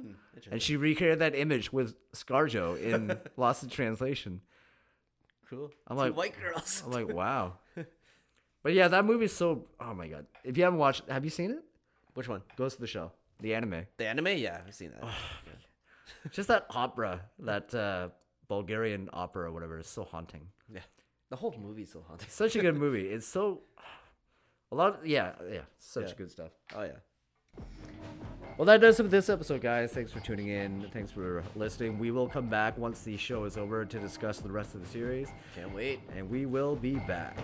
and 0.50 0.60
she 0.60 0.76
recreated 0.76 1.18
that 1.20 1.34
image 1.34 1.72
with 1.72 1.94
ScarJo 2.12 2.78
in 2.80 3.18
Lost 3.36 3.62
in 3.62 3.68
Translation. 3.70 4.40
cool. 5.48 5.70
I'm 5.86 5.96
Two 5.96 6.02
like- 6.02 6.16
white 6.16 6.34
girls. 6.40 6.82
I'm 6.84 6.92
like, 6.92 7.08
wow. 7.22 7.54
But 8.62 8.72
yeah, 8.74 8.88
that 8.88 9.04
movie's 9.04 9.32
so. 9.32 9.66
Oh 9.80 9.94
my 9.94 10.08
god! 10.08 10.26
If 10.42 10.56
you 10.58 10.64
haven't 10.64 10.80
watched, 10.80 11.08
have 11.08 11.24
you 11.24 11.30
seen 11.30 11.50
it? 11.52 11.62
Which 12.14 12.28
one? 12.28 12.42
Ghost 12.56 12.78
in 12.78 12.80
the 12.82 12.88
Shell, 12.88 13.12
the 13.40 13.54
anime. 13.54 13.86
The 13.96 14.06
anime? 14.06 14.26
Yeah, 14.38 14.60
I've 14.66 14.74
seen 14.74 14.90
that. 14.90 15.04
Just 16.32 16.48
that 16.48 16.66
opera, 16.70 17.20
that 17.40 17.72
uh, 17.74 18.08
Bulgarian 18.48 19.08
opera 19.12 19.48
or 19.48 19.52
whatever, 19.52 19.78
is 19.78 19.86
so 19.86 20.02
haunting. 20.04 20.48
yeah. 20.72 20.80
The 21.30 21.36
whole 21.36 21.54
movie's 21.60 21.92
so 21.92 22.04
haunting. 22.08 22.28
Such 22.28 22.56
a 22.56 22.60
good 22.60 22.76
movie. 22.84 23.08
It's 23.08 23.26
so. 23.26 23.60
A 24.72 24.74
lot 24.74 24.98
of 24.98 25.06
yeah, 25.06 25.32
yeah, 25.50 25.60
such 25.78 26.08
Yeah. 26.08 26.14
good 26.18 26.30
stuff. 26.32 26.50
Oh 26.74 26.82
yeah. 26.82 26.98
Well, 28.56 28.64
that 28.66 28.80
does 28.80 28.98
it 28.98 29.02
for 29.02 29.08
this 29.10 29.28
episode, 29.28 29.60
guys. 29.60 29.92
Thanks 29.92 30.10
for 30.12 30.20
tuning 30.20 30.48
in. 30.48 30.86
Thanks 30.90 31.10
for 31.12 31.44
listening. 31.54 31.98
We 31.98 32.10
will 32.10 32.26
come 32.26 32.48
back 32.48 32.78
once 32.78 33.02
the 33.02 33.16
show 33.18 33.44
is 33.44 33.58
over 33.58 33.84
to 33.84 33.98
discuss 33.98 34.38
the 34.38 34.50
rest 34.50 34.74
of 34.74 34.80
the 34.82 34.88
series, 34.88 35.28
Can't 35.54 35.74
wait. 35.74 36.00
and 36.16 36.30
we 36.30 36.46
will 36.46 36.74
be 36.74 36.94
back. 36.94 37.36